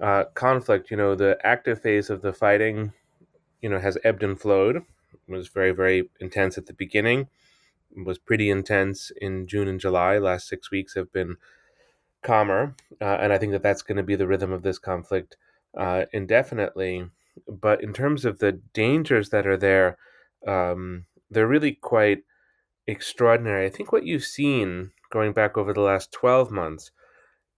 uh, 0.00 0.24
conflict. 0.34 0.90
You 0.90 0.96
know, 0.96 1.14
the 1.14 1.38
active 1.44 1.82
phase 1.82 2.10
of 2.10 2.22
the 2.22 2.32
fighting, 2.32 2.92
you 3.60 3.68
know, 3.68 3.78
has 3.78 3.98
ebbed 4.04 4.22
and 4.22 4.40
flowed. 4.40 4.76
It 4.76 4.84
was 5.28 5.48
very 5.48 5.72
very 5.72 6.10
intense 6.20 6.58
at 6.58 6.66
the 6.66 6.72
beginning. 6.72 7.28
It 7.96 8.04
was 8.04 8.18
pretty 8.18 8.50
intense 8.50 9.10
in 9.20 9.46
June 9.46 9.68
and 9.68 9.80
July. 9.80 10.18
Last 10.18 10.48
six 10.48 10.70
weeks 10.70 10.94
have 10.94 11.12
been 11.12 11.36
calmer, 12.22 12.74
uh, 13.00 13.18
and 13.20 13.32
I 13.32 13.38
think 13.38 13.52
that 13.52 13.62
that's 13.62 13.82
going 13.82 13.96
to 13.96 14.02
be 14.02 14.16
the 14.16 14.26
rhythm 14.26 14.52
of 14.52 14.62
this 14.62 14.78
conflict 14.78 15.36
uh, 15.76 16.06
indefinitely 16.12 17.06
but 17.48 17.82
in 17.82 17.92
terms 17.92 18.24
of 18.24 18.38
the 18.38 18.52
dangers 18.52 19.30
that 19.30 19.46
are 19.46 19.56
there, 19.56 19.98
um, 20.46 21.06
they're 21.30 21.46
really 21.46 21.72
quite 21.72 22.22
extraordinary. 22.86 23.66
I 23.66 23.70
think 23.70 23.92
what 23.92 24.06
you've 24.06 24.24
seen 24.24 24.92
going 25.10 25.32
back 25.32 25.56
over 25.56 25.72
the 25.72 25.80
last 25.80 26.12
12 26.12 26.50
months, 26.50 26.90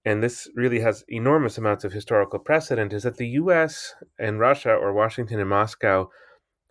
and 0.05 0.23
this 0.23 0.49
really 0.55 0.81
has 0.81 1.05
enormous 1.09 1.59
amounts 1.59 1.85
of 1.85 1.93
historical 1.93 2.39
precedent, 2.39 2.93
is 2.93 3.03
that 3.03 3.17
the 3.17 3.29
US 3.29 3.95
and 4.19 4.39
Russia, 4.39 4.73
or 4.73 4.93
Washington 4.93 5.41
and 5.41 5.49
Moscow, 5.49 6.09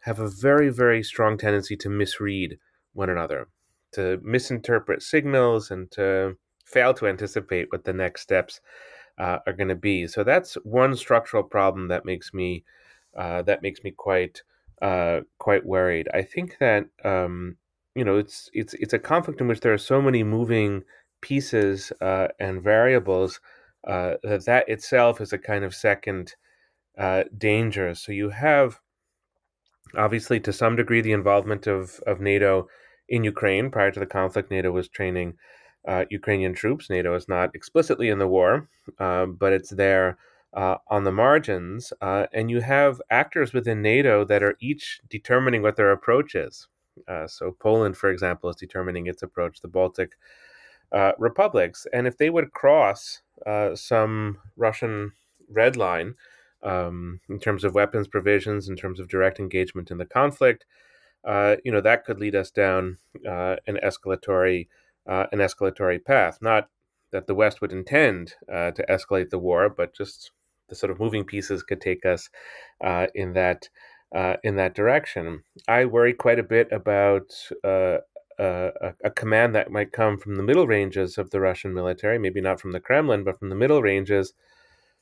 have 0.01 0.19
a 0.19 0.29
very, 0.29 0.69
very 0.69 1.03
strong 1.03 1.37
tendency 1.37 1.75
to 1.77 1.89
misread 1.89 2.57
one 2.93 3.09
another, 3.09 3.47
to 3.93 4.19
misinterpret 4.23 5.01
signals, 5.01 5.69
and 5.69 5.91
to 5.91 6.37
fail 6.65 6.93
to 6.93 7.07
anticipate 7.07 7.71
what 7.71 7.85
the 7.85 7.93
next 7.93 8.21
steps 8.21 8.61
uh, 9.17 9.39
are 9.45 9.53
going 9.53 9.69
to 9.69 9.75
be. 9.75 10.07
So 10.07 10.23
that's 10.23 10.55
one 10.63 10.95
structural 10.95 11.43
problem 11.43 11.87
that 11.87 12.05
makes 12.05 12.33
me 12.33 12.63
uh, 13.17 13.41
that 13.43 13.61
makes 13.61 13.83
me 13.83 13.91
quite 13.91 14.41
uh, 14.81 15.21
quite 15.39 15.65
worried. 15.65 16.07
I 16.13 16.21
think 16.21 16.57
that 16.59 16.85
um, 17.03 17.57
you 17.95 18.03
know 18.03 18.17
it's 18.17 18.49
it's 18.53 18.73
it's 18.75 18.93
a 18.93 18.99
conflict 18.99 19.41
in 19.41 19.47
which 19.47 19.61
there 19.61 19.73
are 19.73 19.77
so 19.77 20.01
many 20.01 20.23
moving 20.23 20.83
pieces 21.21 21.91
uh, 22.01 22.27
and 22.39 22.61
variables 22.61 23.39
uh, 23.87 24.15
that 24.23 24.45
that 24.45 24.69
itself 24.69 25.21
is 25.21 25.33
a 25.33 25.37
kind 25.37 25.63
of 25.63 25.73
second 25.73 26.35
uh, 26.97 27.23
danger. 27.37 27.95
So 27.95 28.11
you 28.11 28.29
have 28.29 28.79
obviously 29.95 30.39
to 30.41 30.53
some 30.53 30.75
degree 30.75 31.01
the 31.01 31.13
involvement 31.13 31.67
of 31.67 31.99
of 32.05 32.19
NATO 32.19 32.67
in 33.07 33.23
Ukraine 33.23 33.71
prior 33.71 33.91
to 33.91 33.99
the 33.99 34.05
conflict. 34.05 34.51
NATO 34.51 34.71
was 34.71 34.89
training 34.89 35.37
uh, 35.87 36.05
Ukrainian 36.09 36.53
troops. 36.53 36.89
NATO 36.89 37.15
is 37.15 37.29
not 37.29 37.55
explicitly 37.55 38.09
in 38.09 38.19
the 38.19 38.27
war, 38.27 38.69
uh, 38.99 39.25
but 39.25 39.53
it's 39.53 39.69
there 39.69 40.17
uh, 40.53 40.77
on 40.89 41.05
the 41.05 41.11
margins. 41.11 41.93
And 42.01 42.51
you 42.51 42.59
have 42.61 43.01
actors 43.09 43.53
within 43.53 43.81
NATO 43.81 44.25
that 44.25 44.43
are 44.43 44.57
each 44.59 44.99
determining 45.09 45.61
what 45.61 45.77
their 45.77 45.91
approach 45.91 46.35
is. 46.35 46.67
So 47.27 47.55
Poland, 47.59 47.95
for 47.95 48.09
example, 48.09 48.49
is 48.49 48.57
determining 48.57 49.07
its 49.07 49.23
approach. 49.23 49.61
The 49.61 49.69
Baltic 49.69 50.11
uh, 50.91 51.11
republics, 51.17 51.85
and 51.93 52.07
if 52.07 52.17
they 52.17 52.29
would 52.29 52.51
cross 52.51 53.21
uh, 53.45 53.75
some 53.75 54.37
Russian 54.55 55.11
red 55.49 55.75
line 55.75 56.15
um, 56.63 57.19
in 57.29 57.39
terms 57.39 57.63
of 57.63 57.75
weapons 57.75 58.07
provisions, 58.07 58.69
in 58.69 58.75
terms 58.75 58.99
of 58.99 59.07
direct 59.07 59.39
engagement 59.39 59.91
in 59.91 59.97
the 59.97 60.05
conflict, 60.05 60.65
uh, 61.25 61.57
you 61.63 61.71
know 61.71 61.81
that 61.81 62.05
could 62.05 62.19
lead 62.19 62.35
us 62.35 62.51
down 62.51 62.97
an 63.25 63.77
escalatory 63.83 64.67
uh, 65.07 65.25
an 65.31 65.39
escalatory 65.39 66.03
path. 66.03 66.39
Not 66.41 66.69
that 67.11 67.27
the 67.27 67.35
West 67.35 67.61
would 67.61 67.71
intend 67.71 68.33
uh, 68.51 68.71
to 68.71 68.85
escalate 68.89 69.29
the 69.29 69.39
war, 69.39 69.69
but 69.69 69.95
just 69.95 70.31
the 70.69 70.75
sort 70.75 70.91
of 70.91 70.99
moving 70.99 71.23
pieces 71.23 71.63
could 71.63 71.79
take 71.79 72.05
us 72.05 72.29
uh, 72.83 73.07
in 73.15 73.33
that 73.33 73.69
uh, 74.15 74.35
in 74.43 74.55
that 74.57 74.75
direction. 74.75 75.43
I 75.67 75.85
worry 75.85 76.13
quite 76.13 76.39
a 76.39 76.43
bit 76.43 76.71
about 76.71 77.33
uh, 77.63 77.97
a, 78.39 78.93
a, 79.03 79.09
command 79.09 79.55
that 79.55 79.71
might 79.71 79.91
come 79.91 80.17
from 80.17 80.35
the 80.35 80.43
middle 80.43 80.67
ranges 80.67 81.17
of 81.17 81.31
the 81.31 81.39
Russian 81.39 81.73
military, 81.73 82.19
maybe 82.19 82.41
not 82.41 82.59
from 82.59 82.71
the 82.71 82.79
Kremlin, 82.79 83.23
but 83.23 83.39
from 83.39 83.49
the 83.49 83.55
middle 83.55 83.81
ranges, 83.81 84.33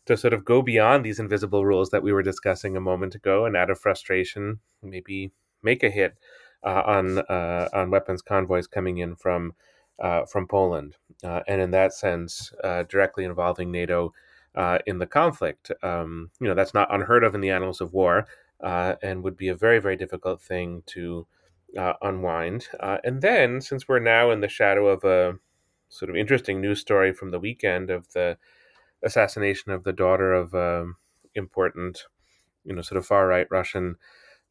to 0.06 0.16
sort 0.16 0.34
of 0.34 0.46
go 0.46 0.62
beyond 0.62 1.04
these 1.04 1.20
invisible 1.20 1.66
rules 1.66 1.90
that 1.90 2.04
we 2.04 2.14
were 2.14 2.24
discussing 2.24 2.78
a 2.78 2.82
moment 2.82 3.16
ago, 3.16 3.46
and 3.46 3.58
out 3.58 3.70
of 3.70 3.80
frustration, 3.80 4.60
maybe 4.82 5.32
make 5.64 5.84
a 5.84 5.90
hit 5.90 6.16
uh, 6.64 6.84
on 6.86 7.20
on 7.20 7.92
weapons 7.92 8.22
convoys 8.22 8.68
coming 8.68 9.00
in 9.00 9.16
from 9.16 9.54
uh, 10.00 10.26
from 10.26 10.48
Poland, 10.48 10.96
uh, 11.24 11.42
and 11.48 11.62
in 11.62 11.72
that 11.72 11.94
sense, 11.94 12.54
uh, 12.64 12.84
directly 12.84 13.24
involving 13.24 13.72
NATO 13.72 14.14
uh, 14.56 14.80
in 14.86 15.00
the 15.00 15.06
conflict. 15.06 15.72
Um, 15.84 16.32
you 16.40 16.48
know, 16.48 16.56
that's 16.56 16.74
not 16.74 16.94
unheard 16.94 17.24
of 17.24 17.36
in 17.36 17.42
the 17.42 17.52
annals 17.52 17.82
of 17.82 17.94
war, 17.94 18.28
uh, 18.62 18.96
and 19.02 19.24
would 19.24 19.38
be 19.38 19.50
a 19.50 19.56
very, 19.56 19.80
very 19.80 19.96
difficult 19.96 20.42
thing 20.42 20.84
to 20.88 21.28
unwind. 22.02 22.68
and 23.04 23.22
then, 23.22 23.62
since 23.62 23.88
we're 23.88 24.00
now 24.00 24.32
in 24.32 24.42
the 24.42 24.48
shadow 24.48 24.88
of 24.88 25.04
a 25.04 25.38
sort 25.90 26.10
of 26.10 26.16
interesting 26.16 26.62
news 26.62 26.80
story 26.80 27.14
from 27.14 27.32
the 27.32 27.40
weekend 27.40 27.90
of 27.90 28.12
the 28.14 28.38
assassination 29.04 29.72
of 29.72 29.84
the 29.84 29.94
daughter 29.94 30.34
of 30.34 30.54
um, 30.54 30.96
important, 31.36 32.04
you 32.64 32.76
know, 32.76 32.82
sort 32.82 32.98
of 32.98 33.06
far 33.06 33.28
right 33.28 33.48
Russian 33.50 33.96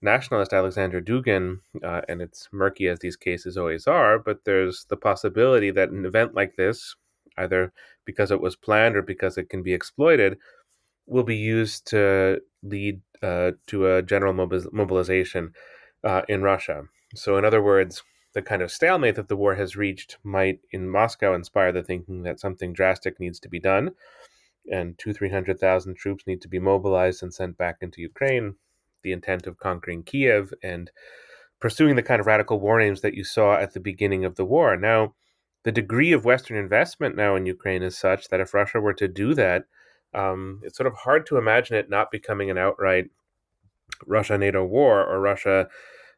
nationalist 0.01 0.53
Alexander 0.53 1.01
Dugin, 1.01 1.59
uh, 1.83 2.03
and 2.09 2.21
it's 2.21 2.49
murky 2.53 2.89
as 2.89 2.99
these 3.01 3.17
cases 3.17 3.57
always 3.57 3.87
are, 3.87 4.19
but 4.19 4.45
there's 4.45 4.85
the 4.89 4.97
possibility 4.97 5.71
that 5.71 5.91
an 5.91 6.05
event 6.05 6.35
like 6.35 6.57
this, 6.57 6.95
either 7.39 7.73
because 8.05 8.31
it 8.31 8.41
was 8.41 8.55
planned 8.55 8.97
or 8.97 9.03
because 9.03 9.39
it 9.39 9.49
can 9.49 9.63
be 9.63 9.73
exploited, 9.73 10.39
will 11.07 11.25
be 11.25 11.37
used 11.37 11.87
to 11.89 12.41
lead 12.63 13.01
uh, 13.23 13.53
to 13.67 13.95
a 13.95 14.03
general 14.03 14.35
mobiliz- 14.35 14.73
mobilization 14.73 15.53
uh, 16.05 16.23
in 16.29 16.43
Russia. 16.43 16.85
So, 17.15 17.37
in 17.37 17.45
other 17.45 17.63
words, 17.63 18.03
the 18.35 18.43
kind 18.43 18.63
of 18.63 18.71
stalemate 18.71 19.15
that 19.15 19.29
the 19.29 19.37
war 19.37 19.55
has 19.55 19.77
reached 19.77 20.19
might 20.25 20.61
in 20.73 20.89
Moscow 20.89 21.35
inspire 21.35 21.73
the 21.73 21.83
thinking 21.83 22.23
that 22.23 22.41
something 22.41 22.73
drastic 22.73 23.21
needs 23.21 23.39
to 23.41 23.49
be 23.49 23.61
done, 23.61 23.93
and 24.71 24.99
two, 24.99 25.13
three 25.13 25.31
hundred 25.31 25.61
thousand 25.61 25.97
troops 25.97 26.27
need 26.27 26.43
to 26.43 26.49
be 26.49 26.59
mobilized 26.59 27.23
and 27.23 27.33
sent 27.33 27.57
back 27.57 27.77
into 27.81 28.01
Ukraine 28.03 28.57
the 29.03 29.13
intent 29.13 29.47
of 29.47 29.59
conquering 29.59 30.03
Kiev 30.03 30.53
and 30.63 30.91
pursuing 31.61 31.95
the 31.95 32.03
kind 32.03 32.21
of 32.21 32.27
radical 32.27 32.59
war 32.59 32.81
aims 32.81 33.03
that 33.03 33.15
you 33.15 33.23
saw 33.23 33.57
at 33.57 33.73
the 33.73 33.81
beginning 33.81 34.25
of 34.25 34.35
the 34.35 34.45
war. 34.45 34.77
Now, 34.77 35.15
the 35.63 35.73
degree 35.73 36.13
of 36.13 36.25
Western 36.25 36.57
investment 36.57 37.17
now 37.17 37.37
in 37.37 37.47
Ukraine 37.47 37.83
is 37.83 37.97
such 37.97 38.29
that 38.29 38.41
if 38.41 38.53
Russia 38.53 38.81
were 38.81 38.95
to 38.95 39.09
do 39.09 39.35
that, 39.35 39.65
um, 40.13 40.61
it's 40.63 40.77
sort 40.77 40.87
of 40.87 40.95
hard 40.95 41.27
to 41.27 41.37
imagine 41.37 41.77
it 41.77 41.89
not 41.89 42.11
becoming 42.11 42.51
an 42.51 42.59
outright 42.59 43.11
Russia 44.07 44.37
NATO 44.37 44.65
war 44.65 45.05
or 45.05 45.21
Russia 45.21 45.69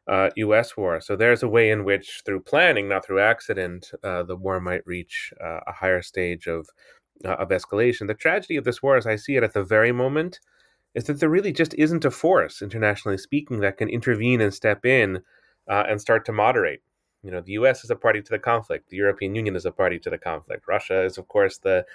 uh, 0.07 0.29
US 0.37 0.77
war. 0.77 1.01
So 1.01 1.15
there's 1.15 1.43
a 1.43 1.47
way 1.47 1.69
in 1.69 1.83
which, 1.83 2.21
through 2.25 2.41
planning, 2.41 2.87
not 2.87 3.05
through 3.05 3.19
accident, 3.19 3.91
uh, 4.03 4.23
the 4.23 4.35
war 4.35 4.59
might 4.59 4.85
reach 4.85 5.33
uh, 5.43 5.59
a 5.67 5.71
higher 5.73 6.01
stage 6.01 6.47
of, 6.47 6.67
uh, 7.25 7.33
of 7.33 7.49
escalation. 7.49 8.07
The 8.07 8.13
tragedy 8.13 8.55
of 8.55 8.63
this 8.63 8.81
war, 8.81 8.95
as 8.95 9.05
I 9.05 9.17
see 9.17 9.35
it 9.35 9.43
at 9.43 9.53
the 9.53 9.63
very 9.63 9.91
moment, 9.91 10.39
is 10.95 11.05
that 11.05 11.19
there 11.19 11.29
really 11.29 11.51
just 11.51 11.73
isn't 11.75 12.05
a 12.05 12.11
force, 12.11 12.61
internationally 12.61 13.17
speaking, 13.17 13.59
that 13.59 13.77
can 13.77 13.89
intervene 13.89 14.41
and 14.41 14.53
step 14.53 14.85
in 14.85 15.17
uh, 15.69 15.83
and 15.87 15.99
start 15.99 16.25
to 16.25 16.31
moderate. 16.31 16.81
You 17.21 17.31
know, 17.31 17.41
the 17.41 17.53
U.S. 17.53 17.83
is 17.83 17.89
a 17.89 17.95
party 17.95 18.21
to 18.21 18.29
the 18.29 18.39
conflict. 18.39 18.89
The 18.89 18.97
European 18.97 19.35
Union 19.35 19.55
is 19.55 19.65
a 19.65 19.71
party 19.71 19.99
to 19.99 20.09
the 20.09 20.17
conflict. 20.17 20.67
Russia 20.67 21.03
is, 21.03 21.17
of 21.17 21.27
course, 21.27 21.57
the 21.57 21.85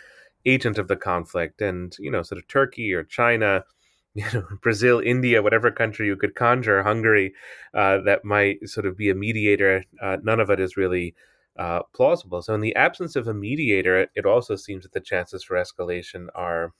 agent 0.44 0.78
of 0.78 0.88
the 0.88 0.96
conflict, 0.96 1.62
and 1.62 1.96
you 1.98 2.10
know, 2.10 2.22
sort 2.22 2.38
of 2.38 2.48
Turkey 2.48 2.92
or 2.92 3.02
China, 3.02 3.64
you 4.14 4.24
know, 4.34 4.44
Brazil, 4.60 5.00
India, 5.00 5.42
whatever 5.42 5.70
country 5.70 6.06
you 6.06 6.16
could 6.16 6.34
conjure, 6.34 6.82
Hungary, 6.82 7.34
uh, 7.74 7.98
that 8.04 8.24
might 8.24 8.68
sort 8.68 8.86
of 8.86 8.96
be 8.96 9.08
a 9.08 9.14
mediator. 9.14 9.84
Uh, 10.02 10.18
none 10.22 10.40
of 10.40 10.50
it 10.50 10.60
is 10.60 10.76
really 10.76 11.14
uh, 11.58 11.80
plausible. 11.94 12.42
So, 12.42 12.54
in 12.54 12.60
the 12.60 12.76
absence 12.76 13.16
of 13.16 13.26
a 13.26 13.34
mediator, 13.34 14.08
it 14.14 14.26
also 14.26 14.56
seems 14.56 14.82
that 14.82 14.92
the 14.92 15.00
chances 15.00 15.42
for 15.42 15.56
escalation 15.56 16.26
are, 16.34 16.72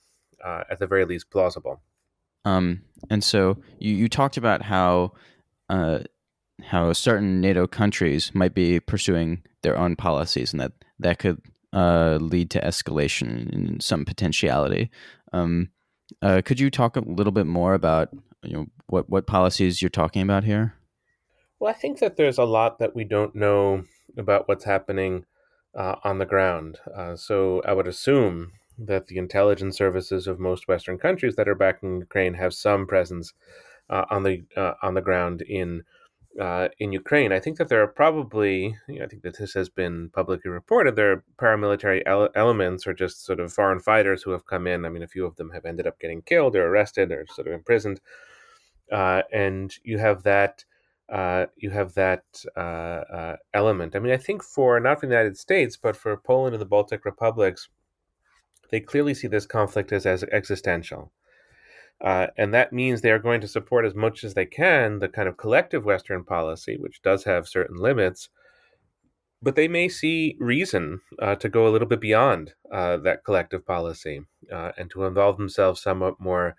uh, 0.44 0.64
at 0.70 0.78
the 0.78 0.86
very 0.86 1.04
least, 1.04 1.30
plausible. 1.30 1.80
Um, 2.44 2.82
and 3.08 3.22
so 3.22 3.58
you, 3.78 3.94
you 3.94 4.08
talked 4.08 4.36
about 4.36 4.62
how 4.62 5.12
uh, 5.68 6.00
how 6.62 6.92
certain 6.92 7.40
NATO 7.40 7.66
countries 7.66 8.34
might 8.34 8.54
be 8.54 8.80
pursuing 8.80 9.42
their 9.62 9.78
own 9.78 9.96
policies, 9.96 10.52
and 10.52 10.60
that 10.60 10.72
that 10.98 11.18
could 11.18 11.40
uh, 11.72 12.18
lead 12.20 12.50
to 12.50 12.60
escalation 12.60 13.50
in 13.52 13.80
some 13.80 14.04
potentiality. 14.04 14.90
Um, 15.32 15.70
uh, 16.20 16.42
could 16.44 16.60
you 16.60 16.70
talk 16.70 16.96
a 16.96 17.00
little 17.00 17.32
bit 17.32 17.46
more 17.46 17.74
about 17.74 18.10
you 18.42 18.52
know 18.52 18.66
what 18.86 19.08
what 19.08 19.26
policies 19.26 19.80
you're 19.80 19.88
talking 19.88 20.22
about 20.22 20.44
here? 20.44 20.74
Well, 21.58 21.70
I 21.70 21.74
think 21.74 22.00
that 22.00 22.16
there's 22.16 22.38
a 22.38 22.44
lot 22.44 22.78
that 22.80 22.94
we 22.94 23.04
don't 23.04 23.34
know 23.34 23.84
about 24.16 24.48
what's 24.48 24.64
happening 24.64 25.24
uh, 25.76 25.96
on 26.04 26.18
the 26.18 26.26
ground. 26.26 26.78
Uh, 26.94 27.16
so 27.16 27.62
I 27.64 27.72
would 27.72 27.86
assume 27.86 28.52
that 28.78 29.06
the 29.06 29.18
intelligence 29.18 29.76
services 29.76 30.26
of 30.26 30.40
most 30.40 30.66
Western 30.66 30.98
countries 30.98 31.36
that 31.36 31.48
are 31.48 31.54
backing 31.54 32.00
Ukraine 32.00 32.34
have 32.34 32.52
some 32.52 32.86
presence 32.86 33.32
uh, 33.88 34.04
on 34.10 34.22
the 34.22 34.44
uh, 34.56 34.74
on 34.82 34.94
the 34.94 35.00
ground 35.00 35.42
in 35.42 35.84
uh, 36.40 36.68
in 36.78 36.92
Ukraine. 36.92 37.32
I 37.32 37.40
think 37.40 37.58
that 37.58 37.68
there 37.68 37.82
are 37.82 37.88
probably, 37.88 38.76
you 38.88 38.98
know, 38.98 39.04
I 39.04 39.08
think 39.08 39.22
that 39.22 39.36
this 39.38 39.52
has 39.54 39.68
been 39.68 40.10
publicly 40.10 40.50
reported. 40.50 40.96
There 40.96 41.12
are 41.12 41.24
paramilitary 41.36 42.02
ele- 42.06 42.30
elements 42.34 42.86
or 42.86 42.94
just 42.94 43.24
sort 43.24 43.40
of 43.40 43.52
foreign 43.52 43.80
fighters 43.80 44.22
who 44.22 44.30
have 44.30 44.46
come 44.46 44.66
in. 44.66 44.84
I 44.84 44.88
mean, 44.88 45.02
a 45.02 45.08
few 45.08 45.26
of 45.26 45.36
them 45.36 45.50
have 45.50 45.64
ended 45.64 45.86
up 45.86 45.98
getting 46.00 46.22
killed 46.22 46.56
or 46.56 46.66
arrested 46.66 47.12
or 47.12 47.26
sort 47.26 47.48
of 47.48 47.52
imprisoned. 47.52 48.00
Uh, 48.90 49.22
and 49.32 49.74
you 49.82 49.98
have 49.98 50.22
that. 50.22 50.64
Uh, 51.08 51.44
you 51.56 51.68
have 51.68 51.92
that 51.92 52.24
uh, 52.56 52.60
uh, 52.60 53.36
element. 53.52 53.94
I 53.94 53.98
mean, 53.98 54.14
I 54.14 54.16
think 54.16 54.42
for 54.42 54.80
not 54.80 55.00
for 55.00 55.06
the 55.06 55.12
United 55.12 55.36
States, 55.36 55.76
but 55.76 55.94
for 55.94 56.16
Poland 56.16 56.54
and 56.54 56.62
the 56.62 56.66
Baltic 56.66 57.04
republics, 57.04 57.68
they 58.70 58.80
clearly 58.80 59.12
see 59.12 59.28
this 59.28 59.44
conflict 59.44 59.92
as, 59.92 60.06
as 60.06 60.24
existential. 60.24 61.12
Uh, 62.02 62.26
and 62.36 62.52
that 62.52 62.72
means 62.72 63.00
they 63.00 63.12
are 63.12 63.18
going 63.18 63.40
to 63.40 63.48
support 63.48 63.84
as 63.84 63.94
much 63.94 64.24
as 64.24 64.34
they 64.34 64.46
can 64.46 64.98
the 64.98 65.08
kind 65.08 65.28
of 65.28 65.36
collective 65.36 65.84
Western 65.84 66.24
policy, 66.24 66.76
which 66.76 67.00
does 67.02 67.22
have 67.24 67.48
certain 67.48 67.76
limits. 67.76 68.28
But 69.40 69.54
they 69.56 69.68
may 69.68 69.88
see 69.88 70.36
reason 70.40 71.00
uh, 71.20 71.36
to 71.36 71.48
go 71.48 71.66
a 71.66 71.70
little 71.70 71.86
bit 71.88 72.00
beyond 72.00 72.54
uh, 72.72 72.96
that 72.98 73.24
collective 73.24 73.64
policy 73.64 74.22
uh, 74.52 74.72
and 74.76 74.90
to 74.90 75.04
involve 75.04 75.36
themselves 75.36 75.80
somewhat 75.80 76.18
more 76.18 76.56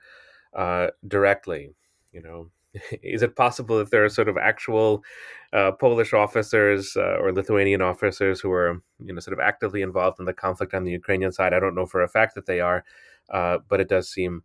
uh, 0.55 0.88
directly. 1.07 1.75
You 2.13 2.21
know, 2.21 2.51
is 3.03 3.21
it 3.21 3.35
possible 3.35 3.77
that 3.79 3.91
there 3.91 4.05
are 4.05 4.09
sort 4.09 4.29
of 4.29 4.38
actual 4.38 5.03
uh, 5.51 5.73
Polish 5.73 6.13
officers 6.13 6.95
or 6.95 7.33
Lithuanian 7.33 7.81
officers 7.81 8.39
who 8.39 8.51
are, 8.51 8.81
you 9.03 9.13
know, 9.13 9.19
sort 9.19 9.38
of 9.38 9.43
actively 9.43 9.81
involved 9.81 10.19
in 10.19 10.25
the 10.25 10.33
conflict 10.33 10.73
on 10.73 10.85
the 10.85 10.91
Ukrainian 10.91 11.33
side? 11.33 11.53
I 11.53 11.59
don't 11.59 11.75
know 11.75 11.85
for 11.85 12.01
a 12.01 12.09
fact 12.09 12.35
that 12.35 12.45
they 12.45 12.59
are, 12.62 12.83
but 13.29 13.79
it 13.79 13.89
does 13.89 14.09
seem, 14.09 14.43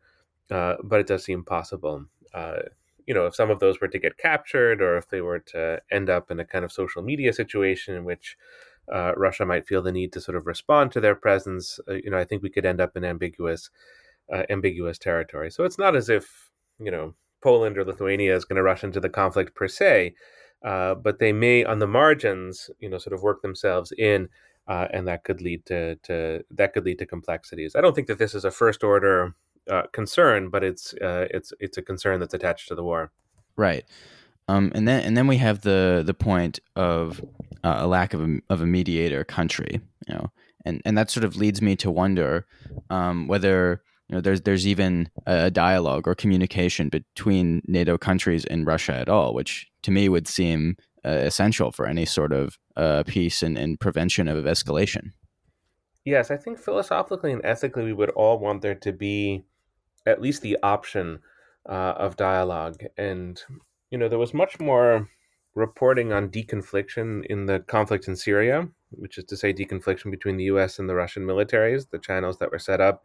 uh, 0.50 0.76
but 0.82 1.00
it 1.00 1.06
does 1.06 1.24
seem 1.24 1.44
possible. 1.44 2.06
Uh, 2.34 2.60
you 3.06 3.14
know, 3.14 3.26
if 3.26 3.34
some 3.34 3.50
of 3.50 3.60
those 3.60 3.80
were 3.80 3.88
to 3.88 3.98
get 3.98 4.18
captured, 4.18 4.82
or 4.82 4.96
if 4.96 5.08
they 5.08 5.20
were 5.20 5.38
to 5.38 5.80
end 5.90 6.10
up 6.10 6.30
in 6.30 6.40
a 6.40 6.44
kind 6.44 6.64
of 6.64 6.72
social 6.72 7.02
media 7.02 7.32
situation 7.32 7.94
in 7.94 8.04
which 8.04 8.36
uh, 8.92 9.12
Russia 9.16 9.46
might 9.46 9.66
feel 9.66 9.82
the 9.82 9.92
need 9.92 10.12
to 10.12 10.20
sort 10.20 10.36
of 10.36 10.46
respond 10.46 10.92
to 10.92 11.00
their 11.00 11.14
presence, 11.14 11.80
you 11.88 12.10
know, 12.10 12.18
I 12.18 12.24
think 12.24 12.42
we 12.42 12.50
could 12.50 12.66
end 12.66 12.80
up 12.80 12.96
in 12.96 13.04
ambiguous, 13.04 13.70
ambiguous 14.50 14.98
territory. 14.98 15.50
So 15.50 15.64
it's 15.64 15.78
not 15.78 15.96
as 15.96 16.08
if 16.08 16.50
you 16.78 16.90
know 16.90 17.14
Poland 17.42 17.78
or 17.78 17.84
Lithuania 17.84 18.34
is 18.34 18.44
going 18.44 18.56
to 18.56 18.62
rush 18.62 18.84
into 18.84 19.00
the 19.00 19.08
conflict 19.08 19.54
per 19.54 19.68
se, 19.68 20.14
uh, 20.64 20.94
but 20.94 21.18
they 21.18 21.32
may, 21.32 21.64
on 21.64 21.78
the 21.78 21.86
margins, 21.86 22.70
you 22.80 22.88
know, 22.88 22.98
sort 22.98 23.14
of 23.14 23.22
work 23.22 23.42
themselves 23.42 23.92
in, 23.96 24.28
uh, 24.66 24.88
and 24.92 25.06
that 25.06 25.24
could 25.24 25.40
lead 25.40 25.64
to, 25.66 25.96
to 25.96 26.44
that 26.50 26.72
could 26.72 26.84
lead 26.84 26.98
to 26.98 27.06
complexities. 27.06 27.76
I 27.76 27.80
don't 27.80 27.94
think 27.94 28.08
that 28.08 28.18
this 28.18 28.34
is 28.34 28.44
a 28.44 28.50
first 28.50 28.82
order 28.82 29.34
uh, 29.68 29.82
concern, 29.92 30.48
but 30.50 30.64
it's 30.64 30.94
uh, 30.94 31.26
it's 31.30 31.52
it's 31.60 31.78
a 31.78 31.82
concern 31.82 32.20
that's 32.20 32.34
attached 32.34 32.68
to 32.68 32.74
the 32.74 32.82
war. 32.82 33.12
Right. 33.56 33.84
Um, 34.48 34.72
and 34.74 34.88
then 34.88 35.04
and 35.04 35.16
then 35.16 35.26
we 35.26 35.36
have 35.38 35.60
the 35.60 36.02
the 36.04 36.14
point 36.14 36.58
of 36.74 37.20
uh, 37.62 37.76
a 37.78 37.86
lack 37.86 38.14
of 38.14 38.22
a, 38.22 38.40
of 38.48 38.62
a 38.62 38.66
mediator 38.66 39.24
country, 39.24 39.80
you 40.06 40.14
know, 40.14 40.30
and 40.64 40.80
and 40.84 40.96
that 40.96 41.10
sort 41.10 41.24
of 41.24 41.36
leads 41.36 41.60
me 41.60 41.76
to 41.76 41.90
wonder 41.90 42.46
um, 42.88 43.28
whether 43.28 43.82
you 44.08 44.16
know 44.16 44.20
there's 44.22 44.40
there's 44.42 44.66
even 44.66 45.10
a 45.26 45.50
dialogue 45.50 46.08
or 46.08 46.14
communication 46.14 46.88
between 46.88 47.62
NATO 47.66 47.98
countries 47.98 48.46
and 48.46 48.66
Russia 48.66 48.94
at 48.94 49.08
all, 49.08 49.34
which 49.34 49.68
to 49.82 49.90
me 49.90 50.08
would 50.08 50.26
seem 50.26 50.76
uh, 51.04 51.10
essential 51.10 51.70
for 51.70 51.86
any 51.86 52.06
sort 52.06 52.32
of 52.32 52.58
uh, 52.76 53.02
peace 53.06 53.42
and, 53.42 53.58
and 53.58 53.78
prevention 53.78 54.28
of 54.28 54.44
escalation. 54.44 55.12
Yes, 56.04 56.30
I 56.30 56.38
think 56.38 56.58
philosophically 56.58 57.32
and 57.32 57.44
ethically, 57.44 57.84
we 57.84 57.92
would 57.92 58.10
all 58.10 58.38
want 58.38 58.62
there 58.62 58.74
to 58.76 58.92
be 58.92 59.44
at 60.08 60.22
least 60.22 60.42
the 60.42 60.58
option 60.62 61.20
uh, 61.68 61.94
of 61.96 62.16
dialogue. 62.16 62.82
And, 62.96 63.40
you 63.90 63.98
know, 63.98 64.08
there 64.08 64.18
was 64.18 64.34
much 64.34 64.58
more 64.58 65.08
reporting 65.54 66.12
on 66.12 66.28
deconfliction 66.28 67.24
in 67.26 67.46
the 67.46 67.60
conflict 67.60 68.08
in 68.08 68.16
Syria, 68.16 68.68
which 68.90 69.18
is 69.18 69.24
to 69.24 69.36
say, 69.36 69.52
deconfliction 69.52 70.10
between 70.10 70.36
the 70.36 70.44
US 70.44 70.78
and 70.78 70.88
the 70.88 70.94
Russian 70.94 71.24
militaries, 71.24 71.90
the 71.90 71.98
channels 71.98 72.38
that 72.38 72.50
were 72.50 72.58
set 72.58 72.80
up, 72.80 73.04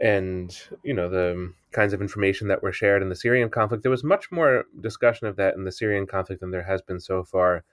and, 0.00 0.56
you 0.84 0.94
know, 0.94 1.08
the 1.08 1.52
kinds 1.72 1.92
of 1.92 2.00
information 2.00 2.48
that 2.48 2.62
were 2.62 2.72
shared 2.72 3.02
in 3.02 3.08
the 3.08 3.16
Syrian 3.16 3.50
conflict. 3.50 3.82
There 3.82 3.90
was 3.90 4.04
much 4.04 4.30
more 4.30 4.64
discussion 4.80 5.26
of 5.26 5.36
that 5.36 5.54
in 5.54 5.64
the 5.64 5.72
Syrian 5.72 6.06
conflict 6.06 6.40
than 6.40 6.50
there 6.50 6.62
has 6.62 6.82
been 6.82 7.00
so 7.00 7.24
far 7.24 7.64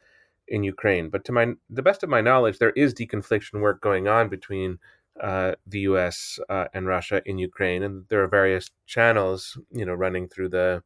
in 0.48 0.64
Ukraine. 0.64 1.10
But 1.10 1.26
to 1.26 1.32
my 1.32 1.54
the 1.70 1.82
best 1.82 2.04
of 2.04 2.10
my 2.10 2.22
knowledge, 2.22 2.58
there 2.58 2.72
is 2.72 2.94
deconfliction 2.94 3.62
work 3.62 3.82
going 3.82 4.08
on 4.08 4.30
between 4.30 4.80
uh, 5.22 5.54
the 5.66 5.80
U.S. 5.82 6.40
Uh, 6.50 6.66
and 6.74 6.88
Russia 6.88 7.22
in 7.26 7.38
Ukraine, 7.38 7.84
and 7.84 8.06
there 8.10 8.24
are 8.24 8.28
various 8.28 8.70
channels, 8.86 9.58
you 9.72 9.86
know, 9.86 9.94
running 9.94 10.28
through 10.28 10.50
the 10.50 10.84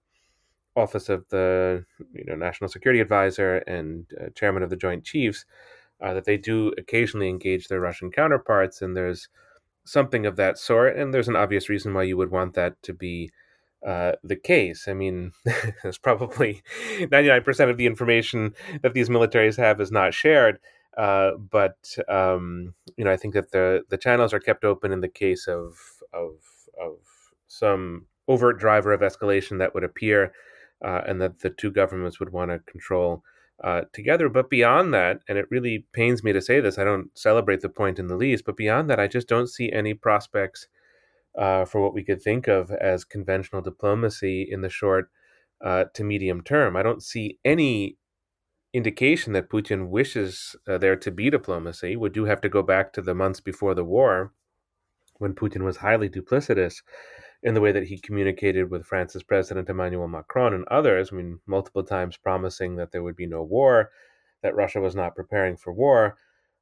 office 0.75 1.09
of 1.09 1.27
the 1.29 1.85
you 2.13 2.23
know 2.25 2.35
National 2.35 2.69
Security 2.69 2.99
Advisor 2.99 3.57
and 3.57 4.05
uh, 4.19 4.29
Chairman 4.35 4.63
of 4.63 4.69
the 4.69 4.75
Joint 4.75 5.03
Chiefs 5.03 5.45
uh, 6.01 6.13
that 6.13 6.25
they 6.25 6.37
do 6.37 6.73
occasionally 6.77 7.29
engage 7.29 7.67
their 7.67 7.79
Russian 7.79 8.11
counterparts, 8.11 8.81
and 8.81 8.95
there's 8.95 9.29
something 9.83 10.25
of 10.25 10.35
that 10.35 10.57
sort, 10.57 10.95
and 10.95 11.13
there's 11.13 11.27
an 11.27 11.35
obvious 11.35 11.69
reason 11.69 11.93
why 11.93 12.03
you 12.03 12.17
would 12.17 12.31
want 12.31 12.53
that 12.53 12.81
to 12.83 12.93
be 12.93 13.31
uh, 13.85 14.13
the 14.23 14.35
case. 14.35 14.87
I 14.87 14.93
mean, 14.93 15.31
there's 15.83 15.97
probably 15.97 16.61
99% 16.99 17.69
of 17.69 17.77
the 17.77 17.85
information 17.85 18.53
that 18.81 18.93
these 18.93 19.09
militaries 19.09 19.57
have 19.57 19.81
is 19.81 19.91
not 19.91 20.13
shared. 20.13 20.59
Uh, 20.97 21.31
but 21.37 21.77
um, 22.07 22.73
you 22.97 23.05
know, 23.05 23.11
I 23.11 23.17
think 23.17 23.33
that 23.33 23.51
the 23.51 23.83
the 23.89 23.97
channels 23.97 24.33
are 24.33 24.39
kept 24.39 24.65
open 24.65 24.91
in 24.91 25.01
the 25.01 25.07
case 25.07 25.47
of 25.47 25.77
of 26.13 26.33
of 26.79 26.97
some 27.47 28.07
overt 28.27 28.59
driver 28.59 28.93
of 28.93 29.01
escalation 29.01 29.59
that 29.59 29.73
would 29.73 29.83
appear, 29.83 30.33
uh, 30.83 31.01
and 31.07 31.21
that 31.21 31.39
the 31.39 31.49
two 31.49 31.71
governments 31.71 32.19
would 32.19 32.31
want 32.31 32.51
to 32.51 32.59
control 32.71 33.23
uh, 33.63 33.81
together. 33.93 34.29
But 34.29 34.49
beyond 34.49 34.93
that, 34.93 35.21
and 35.27 35.37
it 35.37 35.45
really 35.49 35.85
pains 35.93 36.23
me 36.23 36.33
to 36.33 36.41
say 36.41 36.59
this, 36.59 36.77
I 36.77 36.83
don't 36.83 37.09
celebrate 37.17 37.61
the 37.61 37.69
point 37.69 37.99
in 37.99 38.07
the 38.07 38.17
least. 38.17 38.45
But 38.45 38.57
beyond 38.57 38.89
that, 38.89 38.99
I 38.99 39.07
just 39.07 39.27
don't 39.27 39.47
see 39.47 39.71
any 39.71 39.93
prospects 39.93 40.67
uh, 41.37 41.65
for 41.65 41.81
what 41.81 41.93
we 41.93 42.03
could 42.03 42.21
think 42.21 42.47
of 42.47 42.71
as 42.71 43.03
conventional 43.03 43.61
diplomacy 43.61 44.47
in 44.49 44.61
the 44.61 44.69
short 44.69 45.09
uh, 45.63 45.85
to 45.93 46.03
medium 46.03 46.41
term. 46.41 46.75
I 46.75 46.83
don't 46.83 47.03
see 47.03 47.37
any 47.45 47.97
indication 48.73 49.33
that 49.33 49.49
Putin 49.49 49.89
wishes 49.89 50.55
uh, 50.67 50.77
there 50.77 50.95
to 50.95 51.11
be 51.11 51.29
diplomacy. 51.29 51.95
We 51.95 52.09
do 52.09 52.25
have 52.25 52.41
to 52.41 52.49
go 52.49 52.61
back 52.61 52.93
to 52.93 53.01
the 53.01 53.15
months 53.15 53.39
before 53.39 53.73
the 53.73 53.83
war 53.83 54.33
when 55.17 55.33
Putin 55.33 55.63
was 55.63 55.77
highly 55.77 56.09
duplicitous 56.09 56.81
in 57.41 57.53
the 57.53 57.61
way 57.61 57.71
that 57.71 57.87
he 57.87 57.97
communicated 57.97 58.69
with 58.69 58.85
France's 58.85 59.23
President 59.23 59.69
Emmanuel 59.69 60.07
Macron 60.07 60.53
and 60.53 60.65
others. 60.67 61.09
I 61.11 61.15
mean, 61.15 61.39
multiple 61.45 61.83
times 61.83 62.17
promising 62.17 62.75
that 62.75 62.91
there 62.91 63.03
would 63.03 63.15
be 63.15 63.27
no 63.27 63.43
war, 63.43 63.91
that 64.43 64.55
Russia 64.55 64.79
was 64.79 64.95
not 64.95 65.15
preparing 65.15 65.57
for 65.57 65.73
war 65.73 66.17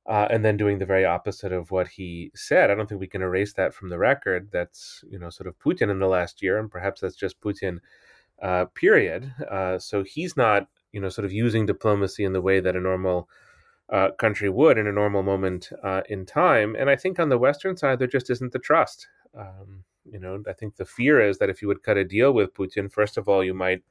uh, 0.07 0.27
and 0.29 0.43
then 0.43 0.57
doing 0.57 0.79
the 0.79 0.85
very 0.85 1.03
opposite 1.05 1.51
of 1.51 1.69
what 1.71 1.87
he 1.89 2.31
said. 2.33 2.71
I 2.71 2.75
don't 2.75 2.87
think 2.87 3.01
we 3.01 3.07
can 3.07 3.21
erase 3.21 3.53
that 3.53 3.73
from 3.73 3.89
the 3.89 3.97
record. 3.97 4.49
That's 4.51 5.03
you 5.09 5.19
know 5.19 5.29
sort 5.29 5.47
of 5.47 5.59
Putin 5.59 5.91
in 5.91 5.99
the 5.99 6.07
last 6.07 6.41
year, 6.41 6.57
and 6.57 6.71
perhaps 6.71 7.01
that's 7.01 7.15
just 7.15 7.41
Putin. 7.41 7.79
Uh, 8.39 8.65
period. 8.75 9.33
Uh, 9.49 9.79
so 9.79 10.03
he's 10.03 10.37
not 10.37 10.67
you 10.97 11.01
know 11.01 11.09
sort 11.09 11.25
of 11.25 11.31
using 11.31 11.67
diplomacy 11.67 12.23
in 12.23 12.33
the 12.33 12.41
way 12.41 12.59
that 12.59 12.75
a 12.75 12.81
normal 12.81 13.29
uh, 13.93 14.09
country 14.17 14.49
would 14.49 14.79
in 14.79 14.87
a 14.87 14.91
normal 14.91 15.21
moment 15.21 15.69
uh, 15.83 16.01
in 16.09 16.25
time. 16.25 16.75
And 16.75 16.89
I 16.89 16.95
think 16.95 17.19
on 17.19 17.29
the 17.29 17.37
Western 17.37 17.77
side, 17.77 17.99
there 17.99 18.07
just 18.07 18.31
isn't 18.31 18.51
the 18.51 18.57
trust. 18.57 19.07
Um, 19.37 19.83
you 20.11 20.19
know, 20.19 20.43
I 20.49 20.53
think 20.53 20.75
the 20.75 20.85
fear 20.85 21.21
is 21.21 21.37
that 21.37 21.51
if 21.51 21.61
you 21.61 21.67
would 21.67 21.83
cut 21.83 21.97
a 21.97 22.03
deal 22.03 22.33
with 22.33 22.55
Putin, 22.55 22.91
first 22.91 23.15
of 23.15 23.29
all, 23.29 23.43
you 23.43 23.53
might 23.53 23.83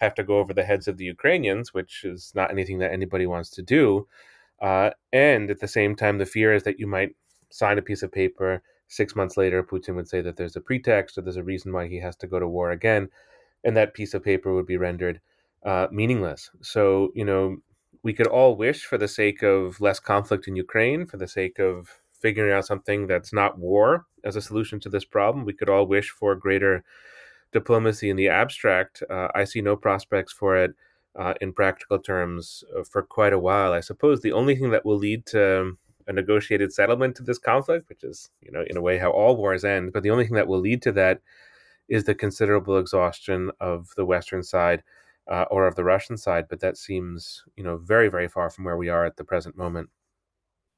have 0.00 0.12
to 0.16 0.24
go 0.24 0.40
over 0.40 0.52
the 0.52 0.64
heads 0.64 0.88
of 0.88 0.96
the 0.96 1.04
Ukrainians, 1.04 1.72
which 1.72 2.02
is 2.02 2.32
not 2.34 2.50
anything 2.50 2.78
that 2.78 2.92
anybody 2.92 3.26
wants 3.28 3.50
to 3.50 3.62
do. 3.62 4.08
Uh, 4.60 4.90
and 5.12 5.50
at 5.50 5.60
the 5.60 5.68
same 5.68 5.94
time, 5.94 6.18
the 6.18 6.26
fear 6.26 6.52
is 6.52 6.64
that 6.64 6.80
you 6.80 6.88
might 6.88 7.14
sign 7.50 7.78
a 7.78 7.88
piece 7.88 8.02
of 8.02 8.10
paper. 8.10 8.60
Six 8.88 9.14
months 9.14 9.36
later, 9.36 9.62
Putin 9.62 9.94
would 9.94 10.08
say 10.08 10.20
that 10.20 10.36
there's 10.36 10.56
a 10.56 10.60
pretext 10.60 11.16
or 11.16 11.20
there's 11.20 11.36
a 11.36 11.44
reason 11.52 11.72
why 11.72 11.86
he 11.86 12.00
has 12.00 12.16
to 12.16 12.26
go 12.26 12.40
to 12.40 12.48
war 12.48 12.72
again. 12.72 13.08
And 13.62 13.76
that 13.76 13.94
piece 13.94 14.14
of 14.14 14.24
paper 14.24 14.52
would 14.52 14.66
be 14.66 14.76
rendered 14.88 15.20
uh, 15.64 15.86
meaningless. 15.90 16.50
So, 16.62 17.12
you 17.14 17.24
know, 17.24 17.58
we 18.02 18.12
could 18.12 18.26
all 18.26 18.56
wish 18.56 18.84
for 18.84 18.98
the 18.98 19.08
sake 19.08 19.42
of 19.42 19.80
less 19.80 20.00
conflict 20.00 20.48
in 20.48 20.56
Ukraine, 20.56 21.06
for 21.06 21.16
the 21.16 21.28
sake 21.28 21.58
of 21.58 22.00
figuring 22.12 22.52
out 22.52 22.66
something 22.66 23.06
that's 23.06 23.32
not 23.32 23.58
war 23.58 24.06
as 24.24 24.36
a 24.36 24.42
solution 24.42 24.80
to 24.80 24.88
this 24.88 25.04
problem. 25.04 25.44
We 25.44 25.52
could 25.52 25.68
all 25.68 25.86
wish 25.86 26.10
for 26.10 26.34
greater 26.34 26.84
diplomacy 27.52 28.10
in 28.10 28.16
the 28.16 28.28
abstract. 28.28 29.02
Uh, 29.08 29.28
I 29.34 29.44
see 29.44 29.60
no 29.60 29.76
prospects 29.76 30.32
for 30.32 30.56
it 30.56 30.72
uh, 31.18 31.34
in 31.40 31.52
practical 31.52 31.98
terms 31.98 32.62
uh, 32.76 32.84
for 32.84 33.02
quite 33.02 33.32
a 33.32 33.38
while. 33.38 33.72
I 33.72 33.80
suppose 33.80 34.20
the 34.20 34.32
only 34.32 34.54
thing 34.54 34.70
that 34.70 34.84
will 34.84 34.98
lead 34.98 35.26
to 35.26 35.76
a 36.06 36.12
negotiated 36.12 36.72
settlement 36.72 37.16
to 37.16 37.22
this 37.22 37.38
conflict, 37.38 37.88
which 37.88 38.04
is, 38.04 38.30
you 38.40 38.50
know, 38.50 38.64
in 38.68 38.76
a 38.76 38.80
way 38.80 38.98
how 38.98 39.10
all 39.10 39.36
wars 39.36 39.64
end, 39.64 39.92
but 39.92 40.02
the 40.02 40.10
only 40.10 40.24
thing 40.24 40.36
that 40.36 40.48
will 40.48 40.60
lead 40.60 40.82
to 40.82 40.92
that 40.92 41.20
is 41.88 42.04
the 42.04 42.14
considerable 42.14 42.78
exhaustion 42.78 43.50
of 43.60 43.88
the 43.96 44.04
Western 44.04 44.42
side 44.42 44.82
uh, 45.28 45.44
or 45.50 45.66
of 45.66 45.74
the 45.74 45.84
Russian 45.84 46.16
side. 46.16 46.46
But 46.48 46.60
that 46.60 46.76
seems, 46.76 47.42
you 47.56 47.64
know, 47.64 47.76
very, 47.76 48.08
very 48.08 48.28
far 48.28 48.50
from 48.50 48.64
where 48.64 48.76
we 48.76 48.88
are 48.88 49.04
at 49.04 49.16
the 49.16 49.24
present 49.24 49.56
moment. 49.56 49.90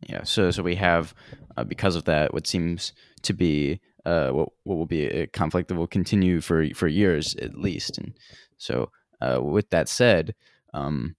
Yeah. 0.08 0.24
So, 0.24 0.50
so 0.50 0.62
we 0.62 0.76
have, 0.76 1.14
uh, 1.56 1.64
because 1.64 1.94
of 1.94 2.04
that, 2.04 2.32
what 2.34 2.46
seems 2.46 2.92
to 3.22 3.32
be 3.32 3.80
uh, 4.04 4.30
what 4.30 4.48
what 4.64 4.76
will 4.76 4.86
be 4.86 5.06
a 5.06 5.26
conflict 5.28 5.68
that 5.68 5.76
will 5.76 5.86
continue 5.86 6.40
for 6.40 6.66
for 6.74 6.88
years 6.88 7.36
at 7.36 7.56
least, 7.56 7.98
and 7.98 8.14
so 8.56 8.90
uh, 9.20 9.40
with 9.40 9.70
that 9.70 9.88
said, 9.88 10.34
um, 10.74 11.14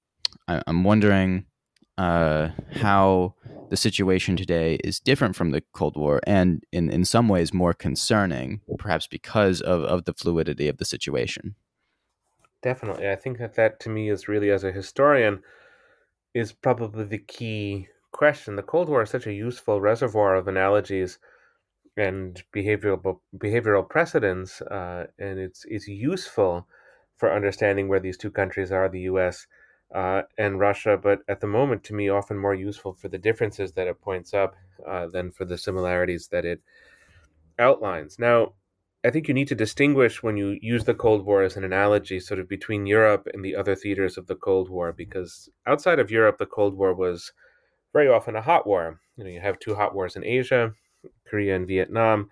I, 0.48 0.62
am 0.68 0.84
wondering 0.84 1.46
uh, 1.98 2.50
how 2.82 3.36
the 3.70 3.78
situation 3.78 4.36
today 4.36 4.76
is 4.84 5.00
different 5.00 5.36
from 5.36 5.52
the 5.52 5.64
Cold 5.74 5.96
War 5.96 6.20
and 6.28 6.64
in, 6.72 6.90
in 6.90 7.06
some 7.06 7.30
ways 7.30 7.54
more 7.54 7.74
concerning, 7.74 8.62
perhaps 8.78 9.08
because 9.08 9.62
of, 9.62 9.84
of 9.84 10.06
the 10.06 10.14
fluidity 10.14 10.68
of 10.68 10.78
the 10.78 10.86
situation. 10.86 11.56
Definitely. 12.64 13.08
I 13.10 13.16
think 13.16 13.38
that 13.38 13.54
that 13.56 13.80
to 13.82 13.90
me 13.90 14.10
is 14.10 14.28
really, 14.28 14.50
as 14.50 14.64
a 14.64 14.72
historian, 14.72 15.44
is 16.34 16.54
probably 16.54 17.06
the 17.06 17.20
key 17.20 17.90
question. 18.12 18.56
The 18.58 18.64
Cold 18.64 18.90
War 18.90 19.04
is 19.04 19.12
such 19.12 19.28
a 19.28 19.34
useful 19.34 19.82
reservoir 19.82 20.36
of 20.36 20.48
analogies 20.48 21.20
and 21.98 22.44
behavioral 22.56 23.20
behavioral 23.38 23.90
precedents, 23.90 24.62
uh, 24.64 25.08
and 25.20 25.40
it's 25.40 25.66
it's 25.66 25.88
useful 25.88 26.68
for 27.18 27.32
understanding 27.34 27.88
where 27.90 28.00
these 28.02 28.18
two 28.18 28.32
countries 28.32 28.72
are, 28.72 28.90
the 28.90 29.02
U.S. 29.02 29.48
Uh, 29.94 30.24
and 30.38 30.60
Russia, 30.60 30.98
but 30.98 31.22
at 31.30 31.42
the 31.42 31.48
moment, 31.48 31.84
to 31.86 31.94
me, 31.96 32.10
often 32.10 32.38
more 32.38 32.56
useful 32.56 32.94
for 32.94 33.10
the 33.10 33.20
differences 33.20 33.74
that 33.74 33.88
it 33.88 34.02
points 34.02 34.34
up 34.34 34.56
uh, 34.88 35.08
than 35.08 35.32
for 35.32 35.46
the 35.46 35.58
similarities 35.58 36.30
that 36.30 36.46
it 36.46 36.62
outlines. 37.60 38.20
Now, 38.20 38.54
I 39.06 39.10
think 39.10 39.28
you 39.28 39.34
need 39.34 39.50
to 39.50 39.56
distinguish 39.56 40.24
when 40.24 40.38
you 40.38 40.58
use 40.62 40.86
the 40.86 40.94
Cold 40.94 41.26
War 41.26 41.44
as 41.44 41.58
an 41.58 41.66
analogy, 41.66 42.22
sort 42.22 42.40
of 42.40 42.48
between 42.48 42.86
Europe 42.86 43.28
and 43.34 43.44
the 43.44 43.56
other 43.56 43.76
theaters 43.76 44.18
of 44.18 44.28
the 44.28 44.36
Cold 44.36 44.70
War, 44.70 44.94
because 44.94 45.50
outside 45.68 46.00
of 46.00 46.10
Europe, 46.10 46.38
the 46.38 46.46
Cold 46.46 46.76
War 46.76 46.94
was 46.94 47.34
very 47.92 48.08
often 48.08 48.38
a 48.38 48.42
hot 48.42 48.66
war. 48.66 49.02
You 49.18 49.26
know, 49.26 49.30
you 49.30 49.42
have 49.42 49.60
two 49.60 49.76
hot 49.76 49.94
wars 49.94 50.16
in 50.16 50.24
Asia, 50.24 50.74
Korea 51.28 51.56
and 51.56 51.68
Vietnam, 51.68 52.30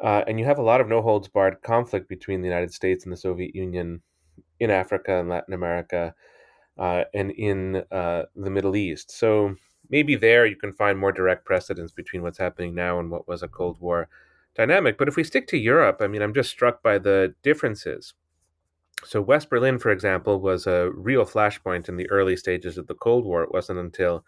uh, 0.00 0.24
and 0.26 0.38
you 0.38 0.46
have 0.46 0.58
a 0.58 0.62
lot 0.62 0.80
of 0.80 0.88
no 0.88 1.02
holds 1.02 1.28
barred 1.28 1.60
conflict 1.62 2.08
between 2.08 2.40
the 2.40 2.48
United 2.48 2.72
States 2.72 3.04
and 3.04 3.12
the 3.12 3.16
Soviet 3.16 3.54
Union 3.54 4.00
in 4.60 4.70
Africa 4.70 5.20
and 5.20 5.28
Latin 5.28 5.52
America 5.52 6.14
uh, 6.78 7.04
and 7.14 7.32
in 7.32 7.84
uh, 7.90 8.22
the 8.34 8.50
Middle 8.50 8.76
East. 8.76 9.10
So 9.10 9.56
maybe 9.90 10.14
there 10.14 10.46
you 10.46 10.56
can 10.56 10.72
find 10.72 10.98
more 10.98 11.12
direct 11.12 11.44
precedence 11.44 11.92
between 11.92 12.22
what's 12.22 12.38
happening 12.38 12.74
now 12.74 12.98
and 12.98 13.10
what 13.10 13.28
was 13.28 13.42
a 13.42 13.48
Cold 13.48 13.78
War 13.80 14.08
dynamic. 14.58 14.98
But 14.98 15.08
if 15.08 15.16
we 15.16 15.24
stick 15.24 15.48
to 15.48 15.58
Europe, 15.58 15.98
I 16.02 16.08
mean, 16.08 16.22
I'm 16.22 16.34
just 16.34 16.50
struck 16.50 16.82
by 16.82 16.98
the 16.98 17.34
differences 17.44 18.14
So, 19.04 19.22
West 19.22 19.48
Berlin, 19.50 19.78
for 19.78 19.90
example, 19.90 20.40
was 20.40 20.66
a 20.66 20.90
real 20.92 21.24
flashpoint 21.24 21.88
in 21.88 21.96
the 21.96 22.10
early 22.10 22.36
stages 22.36 22.76
of 22.78 22.86
the 22.88 22.94
Cold 22.94 23.24
War. 23.24 23.42
It 23.44 23.52
wasn't 23.52 23.78
until 23.78 24.24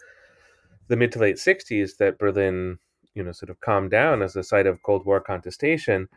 the 0.89 0.97
mid 0.97 1.13
to 1.13 1.19
late 1.21 1.39
60s 1.39 1.97
that 1.99 2.19
Berlin, 2.19 2.79
you 3.15 3.23
know, 3.23 3.33
sort 3.33 3.51
of 3.51 3.61
calmed 3.61 3.91
down 3.91 4.23
as 4.23 4.37
a 4.37 4.43
site 4.45 4.67
of 4.67 4.83
Cold 4.83 5.07
War 5.07 5.21
contestation. 5.21 6.09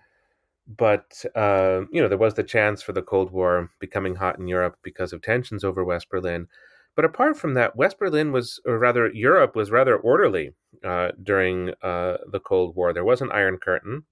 But, 0.68 1.26
uh, 1.36 1.84
you 1.92 2.02
know, 2.02 2.08
there 2.10 2.18
was 2.18 2.36
the 2.36 2.44
chance 2.44 2.82
for 2.84 2.94
the 2.94 3.02
Cold 3.04 3.32
War 3.32 3.72
becoming 3.80 4.16
hot 4.16 4.40
in 4.40 4.48
Europe 4.48 4.78
because 4.84 5.14
of 5.14 5.22
tensions 5.22 5.64
over 5.64 5.84
West 5.84 6.10
Berlin. 6.10 6.48
But 6.96 7.06
apart 7.06 7.38
from 7.38 7.56
that, 7.56 7.76
West 7.76 7.98
Berlin 7.98 8.32
was, 8.32 8.60
or 8.66 8.78
rather, 8.78 9.12
Europe 9.12 9.56
was 9.56 9.72
rather 9.72 9.98
orderly 9.98 10.52
uh, 10.84 11.10
during 11.22 11.72
uh, 11.82 12.18
the 12.32 12.40
Cold 12.40 12.76
War. 12.76 12.94
There 12.94 13.04
was 13.04 13.22
an 13.22 13.32
Iron 13.32 13.58
Curtain. 13.58 14.04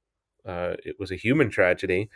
Uh, 0.45 0.73
it 0.83 0.95
was 0.99 1.11
a 1.11 1.15
human 1.15 1.49
tragedy. 1.49 2.09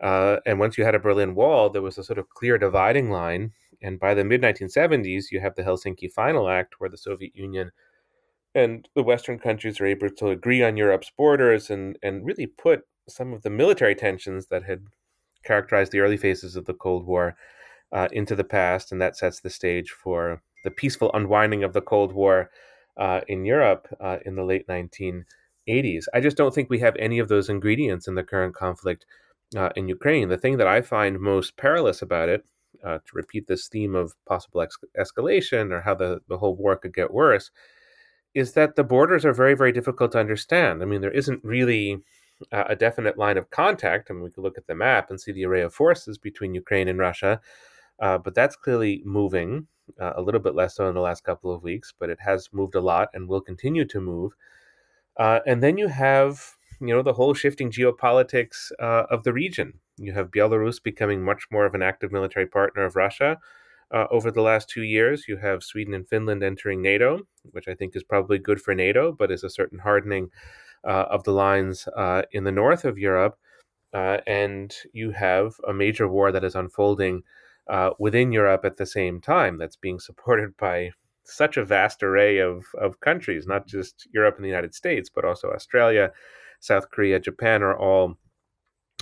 Uh, 0.00 0.36
and 0.46 0.58
once 0.58 0.76
you 0.76 0.84
had 0.84 0.94
a 0.94 0.98
Berlin 0.98 1.34
Wall, 1.34 1.70
there 1.70 1.82
was 1.82 1.98
a 1.98 2.04
sort 2.04 2.18
of 2.18 2.28
clear 2.28 2.58
dividing 2.58 3.10
line. 3.10 3.52
And 3.82 3.98
by 3.98 4.12
the 4.12 4.24
mid 4.24 4.42
1970s, 4.42 5.30
you 5.30 5.40
have 5.40 5.54
the 5.54 5.62
Helsinki 5.62 6.12
Final 6.12 6.48
Act, 6.48 6.74
where 6.78 6.90
the 6.90 6.98
Soviet 6.98 7.34
Union 7.34 7.70
and 8.54 8.88
the 8.94 9.02
Western 9.02 9.38
countries 9.38 9.80
are 9.80 9.86
able 9.86 10.10
to 10.10 10.28
agree 10.28 10.62
on 10.62 10.76
Europe's 10.76 11.10
borders 11.16 11.70
and, 11.70 11.98
and 12.02 12.26
really 12.26 12.46
put 12.46 12.82
some 13.08 13.32
of 13.32 13.42
the 13.42 13.50
military 13.50 13.94
tensions 13.94 14.46
that 14.46 14.64
had 14.64 14.86
characterized 15.44 15.92
the 15.92 16.00
early 16.00 16.16
phases 16.16 16.56
of 16.56 16.66
the 16.66 16.74
Cold 16.74 17.06
War 17.06 17.36
uh, 17.92 18.08
into 18.12 18.36
the 18.36 18.44
past, 18.44 18.92
and 18.92 19.00
that 19.00 19.16
sets 19.16 19.40
the 19.40 19.50
stage 19.50 19.90
for 19.90 20.42
the 20.64 20.70
peaceful 20.70 21.10
unwinding 21.14 21.64
of 21.64 21.72
the 21.72 21.80
Cold 21.80 22.12
War 22.12 22.50
uh, 22.96 23.20
in 23.28 23.44
Europe 23.44 23.88
uh, 24.00 24.18
in 24.24 24.36
the 24.36 24.44
late 24.44 24.66
1980s. 24.68 26.04
I 26.14 26.20
just 26.20 26.36
don't 26.36 26.54
think 26.54 26.68
we 26.68 26.80
have 26.80 26.96
any 26.96 27.18
of 27.18 27.28
those 27.28 27.48
ingredients 27.48 28.06
in 28.06 28.14
the 28.14 28.22
current 28.24 28.54
conflict 28.54 29.06
uh, 29.56 29.70
in 29.76 29.88
Ukraine. 29.88 30.28
The 30.28 30.38
thing 30.38 30.58
that 30.58 30.66
I 30.66 30.82
find 30.82 31.18
most 31.18 31.56
perilous 31.56 32.02
about 32.02 32.28
it, 32.28 32.44
uh, 32.84 32.98
to 32.98 33.12
repeat 33.12 33.46
this 33.46 33.68
theme 33.68 33.94
of 33.94 34.14
possible 34.26 34.62
ex- 34.62 34.78
escalation 34.98 35.70
or 35.70 35.82
how 35.82 35.94
the, 35.94 36.20
the 36.28 36.38
whole 36.38 36.56
war 36.56 36.76
could 36.76 36.94
get 36.94 37.12
worse, 37.12 37.50
is 38.34 38.52
that 38.52 38.76
the 38.76 38.84
borders 38.84 39.24
are 39.24 39.32
very, 39.32 39.54
very 39.54 39.72
difficult 39.72 40.12
to 40.12 40.20
understand. 40.20 40.82
I 40.82 40.86
mean, 40.86 41.00
there 41.00 41.10
isn't 41.10 41.44
really 41.44 41.98
uh, 42.52 42.64
a 42.68 42.76
definite 42.76 43.18
line 43.18 43.36
of 43.36 43.50
contact. 43.50 44.10
I 44.10 44.14
mean, 44.14 44.22
we 44.22 44.30
can 44.30 44.42
look 44.42 44.56
at 44.56 44.66
the 44.66 44.74
map 44.74 45.10
and 45.10 45.20
see 45.20 45.32
the 45.32 45.44
array 45.44 45.62
of 45.62 45.74
forces 45.74 46.16
between 46.16 46.54
Ukraine 46.54 46.88
and 46.88 46.98
Russia, 46.98 47.40
uh, 48.00 48.18
but 48.18 48.34
that's 48.34 48.56
clearly 48.56 49.02
moving. 49.04 49.66
Uh, 50.00 50.12
a 50.16 50.22
little 50.22 50.40
bit 50.40 50.54
less 50.54 50.76
so 50.76 50.88
in 50.88 50.94
the 50.94 51.00
last 51.00 51.24
couple 51.24 51.52
of 51.52 51.64
weeks, 51.64 51.92
but 51.98 52.10
it 52.10 52.18
has 52.20 52.48
moved 52.52 52.76
a 52.76 52.80
lot 52.80 53.08
and 53.12 53.28
will 53.28 53.40
continue 53.40 53.84
to 53.84 54.00
move. 54.00 54.32
Uh, 55.16 55.40
and 55.46 55.62
then 55.62 55.76
you 55.76 55.88
have, 55.88 56.52
you 56.80 56.94
know, 56.94 57.02
the 57.02 57.12
whole 57.12 57.34
shifting 57.34 57.70
geopolitics 57.70 58.70
uh, 58.80 59.04
of 59.10 59.24
the 59.24 59.32
region. 59.32 59.80
You 59.98 60.12
have 60.12 60.30
Belarus 60.30 60.80
becoming 60.82 61.22
much 61.22 61.42
more 61.50 61.66
of 61.66 61.74
an 61.74 61.82
active 61.82 62.12
military 62.12 62.46
partner 62.46 62.84
of 62.84 62.94
Russia. 62.94 63.38
Uh, 63.92 64.06
over 64.12 64.30
the 64.30 64.42
last 64.42 64.68
two 64.68 64.82
years, 64.84 65.26
you 65.26 65.36
have 65.38 65.64
Sweden 65.64 65.92
and 65.92 66.08
Finland 66.08 66.44
entering 66.44 66.80
NATO, 66.80 67.26
which 67.50 67.66
I 67.66 67.74
think 67.74 67.96
is 67.96 68.04
probably 68.04 68.38
good 68.38 68.62
for 68.62 68.74
NATO, 68.74 69.10
but 69.10 69.32
is 69.32 69.42
a 69.42 69.50
certain 69.50 69.80
hardening 69.80 70.30
uh, 70.84 71.06
of 71.10 71.24
the 71.24 71.32
lines 71.32 71.88
in 72.30 72.44
the 72.44 72.52
north 72.52 72.84
of 72.84 72.96
Europe. 72.96 73.36
And 73.92 74.72
you 74.92 75.10
have 75.10 75.54
a 75.66 75.74
major 75.74 76.06
war 76.06 76.30
that 76.30 76.44
is 76.44 76.54
unfolding 76.54 77.24
uh, 77.70 77.90
within 77.98 78.32
Europe 78.32 78.64
at 78.64 78.76
the 78.76 78.86
same 78.86 79.20
time 79.20 79.56
that's 79.56 79.76
being 79.76 80.00
supported 80.00 80.56
by 80.56 80.90
such 81.24 81.56
a 81.56 81.64
vast 81.64 82.02
array 82.02 82.38
of, 82.38 82.64
of 82.78 82.98
countries, 83.00 83.46
not 83.46 83.66
just 83.66 84.08
Europe 84.12 84.34
and 84.36 84.44
the 84.44 84.48
United 84.48 84.74
States, 84.74 85.08
but 85.08 85.24
also 85.24 85.50
Australia, 85.50 86.10
South 86.58 86.90
Korea, 86.90 87.20
Japan 87.20 87.62
are 87.62 87.78
all 87.78 88.18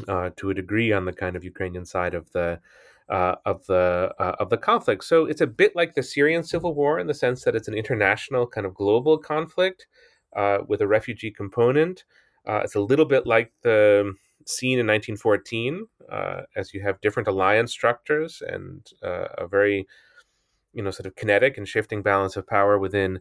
uh, 0.07 0.31
to 0.37 0.51
a 0.51 0.55
degree 0.55 0.93
on 0.93 1.07
the 1.07 1.13
kind 1.13 1.35
of 1.35 1.43
Ukrainian 1.43 1.85
side 1.85 2.15
of 2.15 2.31
the 2.33 2.61
uh, 3.09 3.37
of 3.47 3.65
the 3.67 4.15
uh, 4.19 4.37
of 4.39 4.51
the 4.51 4.59
conflict. 4.59 5.03
So 5.03 5.25
it's 5.25 5.41
a 5.41 5.47
bit 5.47 5.75
like 5.75 5.95
the 5.95 6.03
Syrian 6.03 6.45
civil 6.45 6.75
war 6.75 6.99
in 6.99 7.07
the 7.07 7.15
sense 7.15 7.43
that 7.45 7.57
it's 7.57 7.69
an 7.69 7.75
international 7.75 8.47
kind 8.47 8.67
of 8.67 8.75
global 8.75 9.17
conflict 9.17 9.87
uh, 10.37 10.59
with 10.69 10.83
a 10.83 10.87
refugee 10.87 11.31
component. 11.31 12.05
Uh, 12.47 12.61
it's 12.65 12.75
a 12.75 12.81
little 12.81 13.07
bit 13.07 13.27
like 13.27 13.51
the 13.63 14.13
scene 14.49 14.79
in 14.79 14.87
1914, 14.87 15.87
uh, 16.11 16.43
as 16.57 16.73
you 16.75 16.81
have 16.83 17.01
different 17.01 17.29
alliance 17.29 17.73
structures 17.73 18.43
and 18.47 18.87
uh, 19.03 19.29
a 19.39 19.47
very 19.47 19.87
you 20.75 20.83
know 20.83 20.91
sort 20.91 21.07
of 21.07 21.17
kinetic 21.17 21.57
and 21.57 21.67
shifting 21.67 22.03
balance 22.03 22.37
of 22.37 22.47
power 22.47 22.79
within 22.79 23.21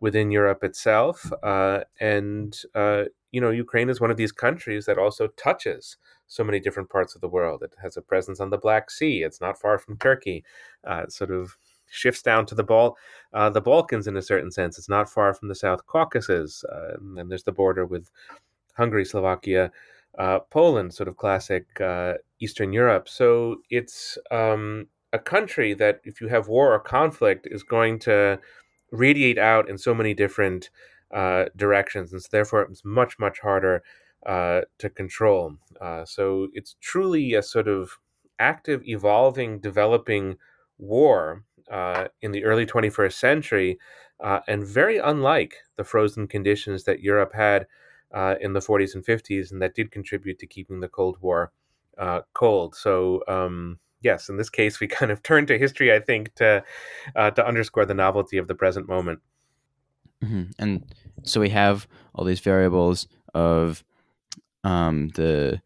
within 0.00 0.30
Europe 0.30 0.64
itself. 0.64 1.30
and 2.00 2.56
you 3.32 3.40
know, 3.40 3.50
Ukraine 3.50 3.88
is 3.88 4.00
one 4.00 4.10
of 4.10 4.16
these 4.16 4.32
countries 4.32 4.86
that 4.86 4.98
also 4.98 5.28
touches 5.28 5.96
so 6.26 6.42
many 6.42 6.60
different 6.60 6.90
parts 6.90 7.14
of 7.14 7.20
the 7.20 7.28
world. 7.28 7.62
It 7.62 7.74
has 7.82 7.96
a 7.96 8.02
presence 8.02 8.40
on 8.40 8.50
the 8.50 8.58
Black 8.58 8.90
Sea. 8.90 9.22
It's 9.22 9.40
not 9.40 9.58
far 9.58 9.78
from 9.78 9.98
Turkey. 9.98 10.44
Uh, 10.86 11.02
it 11.04 11.12
sort 11.12 11.30
of 11.30 11.56
shifts 11.88 12.22
down 12.22 12.46
to 12.46 12.54
the 12.54 12.64
Bal- 12.64 12.96
uh, 13.32 13.50
the 13.50 13.60
Balkans 13.60 14.06
in 14.06 14.16
a 14.16 14.22
certain 14.22 14.50
sense. 14.50 14.78
It's 14.78 14.88
not 14.88 15.10
far 15.10 15.32
from 15.34 15.48
the 15.48 15.54
South 15.54 15.86
Caucasus. 15.86 16.64
Uh, 16.64 16.96
and 17.16 17.30
there's 17.30 17.44
the 17.44 17.52
border 17.52 17.86
with 17.86 18.10
Hungary, 18.76 19.04
Slovakia, 19.04 19.70
uh, 20.20 20.38
Poland, 20.50 20.92
sort 20.92 21.08
of 21.08 21.16
classic 21.16 21.80
uh, 21.80 22.12
Eastern 22.40 22.74
Europe. 22.74 23.08
So 23.08 23.56
it's 23.70 24.18
um, 24.30 24.88
a 25.14 25.18
country 25.18 25.72
that, 25.74 26.00
if 26.04 26.20
you 26.20 26.28
have 26.28 26.46
war 26.46 26.74
or 26.74 26.78
conflict, 26.78 27.48
is 27.50 27.62
going 27.62 28.00
to 28.00 28.38
radiate 28.92 29.38
out 29.38 29.70
in 29.70 29.78
so 29.78 29.94
many 29.94 30.12
different 30.12 30.68
uh, 31.10 31.46
directions, 31.56 32.12
and 32.12 32.20
so 32.20 32.28
therefore 32.30 32.62
it's 32.62 32.84
much 32.84 33.18
much 33.18 33.40
harder 33.40 33.82
uh, 34.26 34.60
to 34.76 34.90
control. 34.90 35.54
Uh, 35.80 36.04
so 36.04 36.48
it's 36.52 36.76
truly 36.82 37.32
a 37.32 37.42
sort 37.42 37.66
of 37.66 37.98
active, 38.38 38.82
evolving, 38.86 39.58
developing 39.58 40.36
war 40.76 41.44
in 42.20 42.32
the 42.32 42.44
early 42.44 42.66
21st 42.66 43.14
century, 43.14 43.78
and 44.46 44.66
very 44.66 44.98
unlike 44.98 45.54
the 45.76 45.84
frozen 45.84 46.26
conditions 46.26 46.84
that 46.84 47.00
Europe 47.00 47.32
had 47.32 47.66
uh, 48.12 48.36
in 48.40 48.52
the 48.52 48.60
40s 48.60 48.94
and 48.94 49.04
50s, 49.04 49.52
and 49.52 49.62
that 49.62 49.74
did 49.74 49.90
contribute 49.90 50.38
to 50.38 50.46
keeping 50.46 50.80
the 50.80 50.88
Cold 50.88 51.18
War 51.20 51.52
uh, 51.98 52.20
cold. 52.34 52.74
So. 52.74 53.22
Um, 53.28 53.78
yes, 54.02 54.28
in 54.28 54.36
this 54.36 54.50
case, 54.50 54.80
we 54.80 54.86
kind 54.98 55.12
of 55.12 55.22
turn 55.22 55.46
to 55.46 55.58
history, 55.58 55.92
I 55.92 56.00
think, 56.00 56.34
to 56.36 56.64
uh, 57.14 57.30
to 57.32 57.46
underscore 57.46 57.86
the 57.86 57.94
novelty 57.94 58.38
of 58.38 58.48
the 58.48 58.54
present 58.54 58.88
moment. 58.88 59.20
Mm-hmm. 60.24 60.42
And 60.58 60.94
so 61.22 61.40
we 61.40 61.50
have 61.50 61.86
all 62.14 62.24
these 62.24 62.40
variables 62.40 63.06
of 63.34 63.84
um, 64.64 65.08
the 65.14 65.60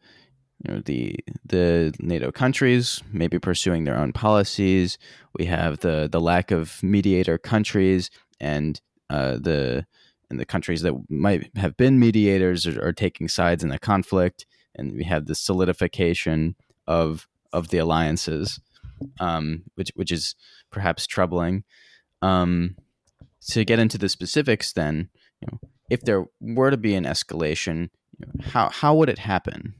you 0.62 0.72
know 0.72 0.80
the 0.80 1.16
the 1.44 1.94
NATO 1.98 2.30
countries 2.30 3.02
maybe 3.12 3.38
pursuing 3.38 3.85
their 3.85 3.98
own 3.98 4.12
policies. 4.12 4.98
We 5.37 5.46
have 5.46 5.80
the 5.80 6.09
the 6.11 6.20
lack 6.20 6.50
of 6.50 6.83
mediator 6.83 7.38
countries 7.38 8.11
and 8.40 8.80
uh, 9.11 9.33
the 9.35 9.87
and 10.35 10.40
the 10.40 10.44
countries 10.44 10.83
that 10.83 10.94
might 11.09 11.49
have 11.57 11.77
been 11.77 12.01
mediators 12.01 12.66
are, 12.66 12.88
are 12.88 12.92
taking 12.92 13.29
sides 13.29 13.62
in 13.62 13.68
the 13.68 13.79
conflict, 13.79 14.47
and 14.75 14.97
we 14.97 15.05
have 15.05 15.27
the 15.27 15.35
solidification 15.37 16.57
of 16.88 17.29
of 17.53 17.68
the 17.68 17.79
alliances, 17.79 18.59
um, 19.20 19.62
which 19.77 19.92
which 19.94 20.11
is 20.11 20.35
perhaps 20.73 21.07
troubling. 21.07 21.62
Um, 22.20 22.75
to 23.51 23.64
get 23.64 23.79
into 23.79 23.97
the 23.97 24.09
specifics, 24.09 24.73
then, 24.73 25.09
you 25.40 25.47
know, 25.53 25.61
if 25.88 26.01
there 26.01 26.25
were 26.40 26.73
to 26.73 26.77
be 26.77 26.97
an 26.97 27.05
escalation, 27.05 27.90
you 28.18 28.27
know, 28.27 28.44
how 28.51 28.70
how 28.70 28.92
would 28.97 29.09
it 29.09 29.20
happen? 29.20 29.75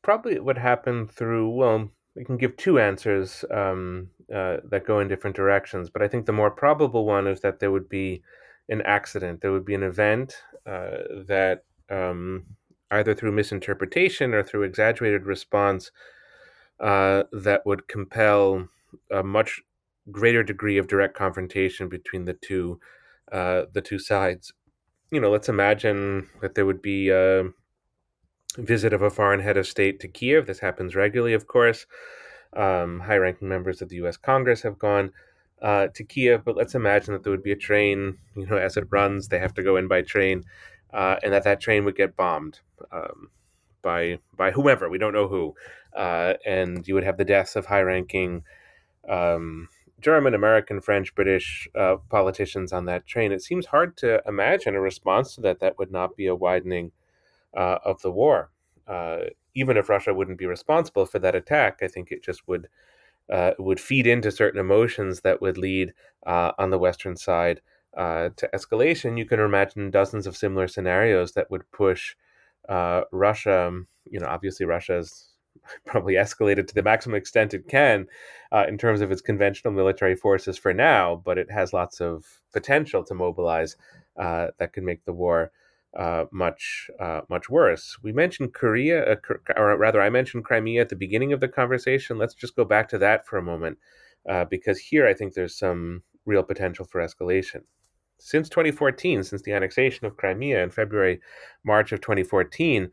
Probably 0.00 0.32
it 0.32 0.44
would 0.44 0.56
happen 0.56 1.06
through 1.06 1.50
well, 1.50 1.90
we 2.16 2.24
can 2.24 2.38
give 2.38 2.56
two 2.56 2.78
answers 2.78 3.44
um, 3.50 4.08
uh, 4.34 4.56
that 4.70 4.86
go 4.86 5.00
in 5.00 5.08
different 5.08 5.36
directions, 5.36 5.90
but 5.90 6.00
I 6.00 6.08
think 6.08 6.24
the 6.24 6.32
more 6.32 6.50
probable 6.50 7.04
one 7.04 7.26
is 7.26 7.40
that 7.40 7.60
there 7.60 7.70
would 7.70 7.90
be 7.90 8.22
an 8.68 8.82
accident. 8.82 9.40
There 9.40 9.52
would 9.52 9.64
be 9.64 9.74
an 9.74 9.82
event 9.82 10.34
uh, 10.66 11.24
that 11.26 11.64
um, 11.90 12.44
either 12.90 13.14
through 13.14 13.32
misinterpretation 13.32 14.34
or 14.34 14.42
through 14.42 14.62
exaggerated 14.62 15.26
response 15.26 15.90
uh, 16.80 17.24
that 17.32 17.64
would 17.64 17.88
compel 17.88 18.68
a 19.10 19.22
much 19.22 19.60
greater 20.10 20.42
degree 20.42 20.78
of 20.78 20.88
direct 20.88 21.14
confrontation 21.14 21.88
between 21.88 22.24
the 22.24 22.34
two 22.34 22.80
uh, 23.30 23.62
the 23.72 23.80
two 23.80 23.98
sides. 23.98 24.52
You 25.10 25.20
know, 25.20 25.30
let's 25.30 25.48
imagine 25.48 26.28
that 26.40 26.54
there 26.54 26.66
would 26.66 26.82
be 26.82 27.08
a 27.08 27.44
visit 28.58 28.92
of 28.92 29.02
a 29.02 29.10
foreign 29.10 29.40
head 29.40 29.56
of 29.56 29.66
state 29.66 30.00
to 30.00 30.08
Kiev. 30.08 30.46
This 30.46 30.58
happens 30.58 30.94
regularly, 30.94 31.32
of 31.32 31.46
course. 31.46 31.86
Um, 32.54 33.00
high-ranking 33.00 33.48
members 33.48 33.80
of 33.80 33.88
the 33.88 33.96
U.S. 33.96 34.18
Congress 34.18 34.60
have 34.62 34.78
gone 34.78 35.12
uh, 35.62 35.86
to 35.94 36.04
Kiev, 36.04 36.44
but 36.44 36.56
let's 36.56 36.74
imagine 36.74 37.14
that 37.14 37.22
there 37.22 37.30
would 37.30 37.42
be 37.42 37.52
a 37.52 37.56
train. 37.56 38.18
You 38.36 38.46
know, 38.46 38.56
as 38.56 38.76
it 38.76 38.88
runs, 38.90 39.28
they 39.28 39.38
have 39.38 39.54
to 39.54 39.62
go 39.62 39.76
in 39.76 39.88
by 39.88 40.02
train, 40.02 40.44
uh, 40.92 41.16
and 41.22 41.32
that 41.32 41.44
that 41.44 41.60
train 41.60 41.84
would 41.84 41.96
get 41.96 42.16
bombed 42.16 42.60
um, 42.90 43.30
by 43.80 44.18
by 44.36 44.50
whoever 44.50 44.88
we 44.88 44.98
don't 44.98 45.12
know 45.14 45.28
who, 45.28 45.54
uh, 45.96 46.34
and 46.44 46.86
you 46.86 46.94
would 46.94 47.04
have 47.04 47.16
the 47.16 47.24
deaths 47.24 47.56
of 47.56 47.66
high-ranking 47.66 48.42
um, 49.08 49.68
German, 50.00 50.34
American, 50.34 50.80
French, 50.80 51.14
British 51.14 51.68
uh, 51.74 51.96
politicians 52.10 52.72
on 52.72 52.86
that 52.86 53.06
train. 53.06 53.32
It 53.32 53.42
seems 53.42 53.66
hard 53.66 53.96
to 53.98 54.20
imagine 54.26 54.74
a 54.74 54.80
response 54.80 55.36
to 55.36 55.40
that 55.42 55.60
that 55.60 55.78
would 55.78 55.92
not 55.92 56.16
be 56.16 56.26
a 56.26 56.34
widening 56.34 56.90
uh, 57.56 57.78
of 57.84 58.02
the 58.02 58.10
war. 58.10 58.50
Uh, 58.86 59.18
even 59.54 59.76
if 59.76 59.88
Russia 59.88 60.12
wouldn't 60.12 60.38
be 60.38 60.46
responsible 60.46 61.06
for 61.06 61.20
that 61.20 61.36
attack, 61.36 61.78
I 61.82 61.88
think 61.88 62.10
it 62.10 62.22
just 62.22 62.48
would 62.48 62.68
uh, 63.32 63.52
would 63.58 63.80
feed 63.80 64.06
into 64.06 64.30
certain 64.30 64.60
emotions 64.60 65.22
that 65.22 65.40
would 65.40 65.56
lead 65.56 65.92
uh, 66.26 66.52
on 66.58 66.70
the 66.70 66.78
Western 66.78 67.16
side 67.16 67.62
uh, 67.96 68.28
to 68.36 68.48
escalation. 68.54 69.18
You 69.18 69.24
can 69.24 69.40
imagine 69.40 69.90
dozens 69.90 70.26
of 70.26 70.36
similar 70.36 70.68
scenarios 70.68 71.32
that 71.32 71.50
would 71.50 71.68
push 71.72 72.14
uh, 72.68 73.02
Russia. 73.10 73.72
You 74.10 74.20
know, 74.20 74.26
obviously 74.26 74.66
Russia's 74.66 75.30
probably 75.86 76.14
escalated 76.14 76.66
to 76.66 76.74
the 76.74 76.82
maximum 76.82 77.16
extent 77.16 77.54
it 77.54 77.68
can 77.68 78.06
uh, 78.52 78.66
in 78.68 78.76
terms 78.76 79.00
of 79.00 79.10
its 79.10 79.22
conventional 79.22 79.72
military 79.72 80.14
forces 80.14 80.58
for 80.58 80.74
now, 80.74 81.22
but 81.24 81.38
it 81.38 81.50
has 81.50 81.72
lots 81.72 82.00
of 82.00 82.24
potential 82.52 83.02
to 83.04 83.14
mobilize 83.14 83.76
uh, 84.18 84.48
that 84.58 84.74
could 84.74 84.84
make 84.84 85.04
the 85.06 85.12
war 85.12 85.50
uh, 85.98 86.24
much 86.32 86.90
uh, 86.98 87.20
much 87.28 87.50
worse. 87.50 87.96
We 88.02 88.12
mentioned 88.12 88.54
Korea, 88.54 89.12
uh, 89.12 89.16
or 89.56 89.76
rather, 89.76 90.00
I 90.00 90.10
mentioned 90.10 90.44
Crimea 90.44 90.80
at 90.80 90.88
the 90.88 90.96
beginning 90.96 91.32
of 91.32 91.40
the 91.40 91.48
conversation. 91.48 92.18
Let's 92.18 92.34
just 92.34 92.56
go 92.56 92.64
back 92.64 92.88
to 92.90 92.98
that 92.98 93.26
for 93.26 93.36
a 93.36 93.42
moment, 93.42 93.78
uh, 94.28 94.44
because 94.46 94.78
here 94.78 95.06
I 95.06 95.14
think 95.14 95.34
there's 95.34 95.58
some 95.58 96.02
real 96.24 96.42
potential 96.42 96.84
for 96.84 97.00
escalation. 97.00 97.62
Since 98.18 98.48
2014, 98.48 99.24
since 99.24 99.42
the 99.42 99.52
annexation 99.52 100.06
of 100.06 100.16
Crimea 100.16 100.62
in 100.62 100.70
February, 100.70 101.20
March 101.64 101.92
of 101.92 102.00
2014, 102.00 102.90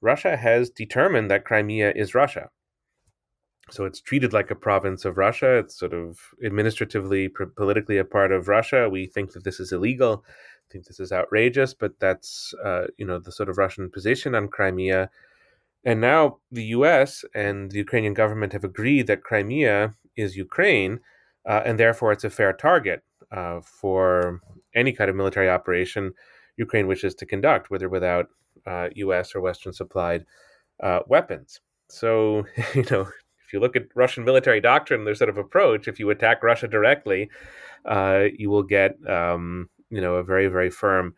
Russia 0.00 0.36
has 0.36 0.70
determined 0.70 1.30
that 1.30 1.44
Crimea 1.44 1.92
is 1.96 2.14
Russia. 2.14 2.50
So 3.70 3.84
it's 3.84 4.00
treated 4.00 4.32
like 4.32 4.50
a 4.50 4.54
province 4.54 5.04
of 5.04 5.18
Russia. 5.18 5.58
It's 5.58 5.78
sort 5.78 5.92
of 5.92 6.18
administratively, 6.44 7.28
politically 7.28 7.98
a 7.98 8.04
part 8.04 8.32
of 8.32 8.48
Russia. 8.48 8.88
We 8.88 9.06
think 9.06 9.32
that 9.32 9.44
this 9.44 9.60
is 9.60 9.72
illegal 9.72 10.24
think 10.70 10.86
this 10.86 11.00
is 11.00 11.12
outrageous, 11.12 11.74
but 11.74 11.98
that's 12.00 12.54
uh, 12.64 12.86
you 12.96 13.06
know 13.06 13.18
the 13.18 13.32
sort 13.32 13.48
of 13.48 13.58
Russian 13.58 13.90
position 13.90 14.34
on 14.34 14.48
Crimea. 14.48 15.10
And 15.84 16.00
now 16.00 16.38
the 16.50 16.64
U.S. 16.64 17.24
and 17.34 17.70
the 17.70 17.78
Ukrainian 17.78 18.14
government 18.14 18.52
have 18.52 18.64
agreed 18.64 19.06
that 19.06 19.22
Crimea 19.22 19.94
is 20.16 20.36
Ukraine, 20.36 21.00
uh, 21.48 21.62
and 21.64 21.78
therefore 21.78 22.12
it's 22.12 22.24
a 22.24 22.30
fair 22.30 22.52
target 22.52 23.02
uh, 23.30 23.60
for 23.60 24.40
any 24.74 24.92
kind 24.92 25.08
of 25.10 25.16
military 25.16 25.48
operation 25.48 26.12
Ukraine 26.56 26.88
wishes 26.88 27.14
to 27.16 27.26
conduct, 27.26 27.70
with 27.70 27.82
or 27.82 27.88
without 27.88 28.26
U.S. 28.94 29.34
Uh, 29.34 29.38
or 29.38 29.42
Western 29.42 29.72
supplied 29.72 30.24
uh, 30.82 31.00
weapons. 31.06 31.60
So 31.88 32.44
you 32.74 32.84
know 32.90 33.08
if 33.48 33.54
you 33.54 33.60
look 33.60 33.76
at 33.76 33.86
Russian 33.94 34.24
military 34.24 34.60
doctrine, 34.60 35.04
their 35.04 35.14
sort 35.14 35.30
of 35.30 35.38
approach, 35.38 35.88
if 35.88 35.98
you 35.98 36.10
attack 36.10 36.42
Russia 36.42 36.68
directly, 36.68 37.30
uh, 37.86 38.24
you 38.36 38.50
will 38.50 38.62
get 38.62 38.94
um, 39.08 39.70
you 39.90 40.00
know 40.00 40.16
a 40.16 40.24
very 40.24 40.48
very 40.48 40.70
firm 40.70 41.14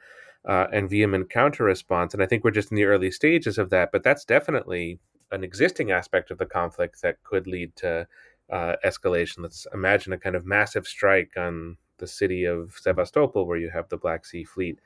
uh, 0.46 0.66
and 0.72 0.88
vehement 0.88 1.30
counter 1.30 1.64
response. 1.64 2.14
And 2.14 2.22
I 2.22 2.26
think 2.26 2.44
we're 2.44 2.50
just 2.50 2.70
in 2.70 2.76
the 2.76 2.84
early 2.84 3.10
stages 3.10 3.58
of 3.58 3.70
that. 3.70 3.92
But 3.92 4.02
that's 4.02 4.24
definitely 4.24 4.98
an 5.32 5.44
existing 5.44 5.90
aspect 5.90 6.30
of 6.30 6.38
the 6.38 6.46
conflict 6.46 7.02
that 7.02 7.22
could 7.22 7.46
lead 7.46 7.76
to 7.76 8.06
uh, 8.50 8.76
escalation. 8.84 9.38
Let's 9.38 9.66
imagine 9.72 10.12
a 10.12 10.18
kind 10.18 10.36
of 10.36 10.46
massive 10.46 10.86
strike 10.86 11.32
on 11.36 11.76
the 11.98 12.06
city 12.06 12.44
of 12.44 12.76
Sevastopol, 12.80 13.46
where 13.46 13.58
you 13.58 13.70
have 13.70 13.88
the 13.88 13.98
Black 13.98 14.24
Sea 14.24 14.44
Fleet 14.44 14.78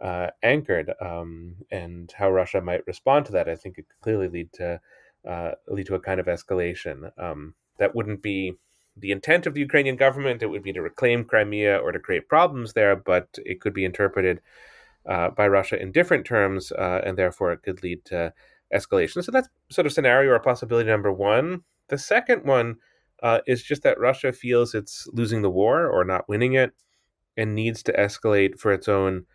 uh, 0.00 0.28
anchored, 0.42 0.92
um, 1.00 1.56
and 1.70 2.12
how 2.16 2.30
Russia 2.30 2.60
might 2.60 2.86
respond 2.86 3.26
to 3.26 3.32
that. 3.32 3.48
I 3.48 3.56
think 3.56 3.78
it 3.78 3.86
could 3.88 4.00
clearly 4.00 4.28
lead 4.28 4.52
to 4.54 4.80
uh, 5.28 5.52
lead 5.66 5.86
to 5.86 5.96
a 5.96 6.00
kind 6.00 6.20
of 6.20 6.26
escalation. 6.26 7.10
Um, 7.18 7.54
that 7.78 7.94
wouldn't 7.94 8.22
be 8.22 8.54
the 8.96 9.12
intent 9.12 9.46
of 9.46 9.54
the 9.54 9.60
Ukrainian 9.60 9.96
government. 9.96 10.42
It 10.42 10.46
would 10.46 10.62
be 10.62 10.72
to 10.72 10.82
reclaim 10.82 11.24
Crimea 11.24 11.76
or 11.78 11.92
to 11.92 11.98
create 11.98 12.28
problems 12.28 12.72
there, 12.72 12.96
but 12.96 13.38
it 13.44 13.60
could 13.60 13.74
be 13.74 13.84
interpreted 13.84 14.40
uh, 15.06 15.30
by 15.30 15.46
Russia 15.46 15.80
in 15.80 15.92
different 15.92 16.24
terms, 16.26 16.72
uh, 16.72 17.00
and 17.04 17.16
therefore 17.16 17.52
it 17.52 17.62
could 17.62 17.82
lead 17.82 18.04
to 18.06 18.32
escalation. 18.74 19.22
So 19.22 19.30
that's 19.32 19.48
sort 19.70 19.86
of 19.86 19.92
scenario 19.92 20.32
or 20.32 20.40
possibility 20.40 20.88
number 20.88 21.12
one. 21.12 21.62
The 21.88 21.98
second 21.98 22.44
one 22.44 22.76
uh, 23.22 23.40
is 23.46 23.62
just 23.62 23.82
that 23.82 24.00
Russia 24.00 24.32
feels 24.32 24.74
it's 24.74 25.06
losing 25.12 25.42
the 25.42 25.50
war 25.50 25.86
or 25.86 26.04
not 26.04 26.28
winning 26.28 26.54
it 26.54 26.72
and 27.36 27.54
needs 27.54 27.82
to 27.84 27.92
escalate 27.92 28.58
for 28.58 28.72
its 28.72 28.88
own 28.88 29.26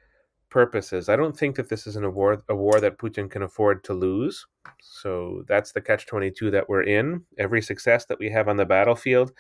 purposes. 0.51 1.09
I 1.09 1.15
don't 1.15 1.35
think 1.35 1.55
that 1.55 1.69
this 1.69 1.87
is 1.87 1.95
an, 1.95 2.03
a 2.03 2.09
war 2.09 2.43
a 2.47 2.55
war 2.55 2.79
that 2.79 2.99
Putin 2.99 3.31
can 3.31 3.41
afford 3.41 3.83
to 3.85 3.93
lose. 3.93 4.45
So 4.79 5.43
that's 5.47 5.71
the 5.71 5.81
catch 5.81 6.05
22 6.05 6.51
that 6.51 6.69
we're 6.69 6.83
in. 6.83 7.23
Every 7.39 7.61
success 7.61 8.05
that 8.05 8.19
we 8.19 8.29
have 8.29 8.47
on 8.47 8.57
the 8.57 8.65
battlefield 8.65 9.31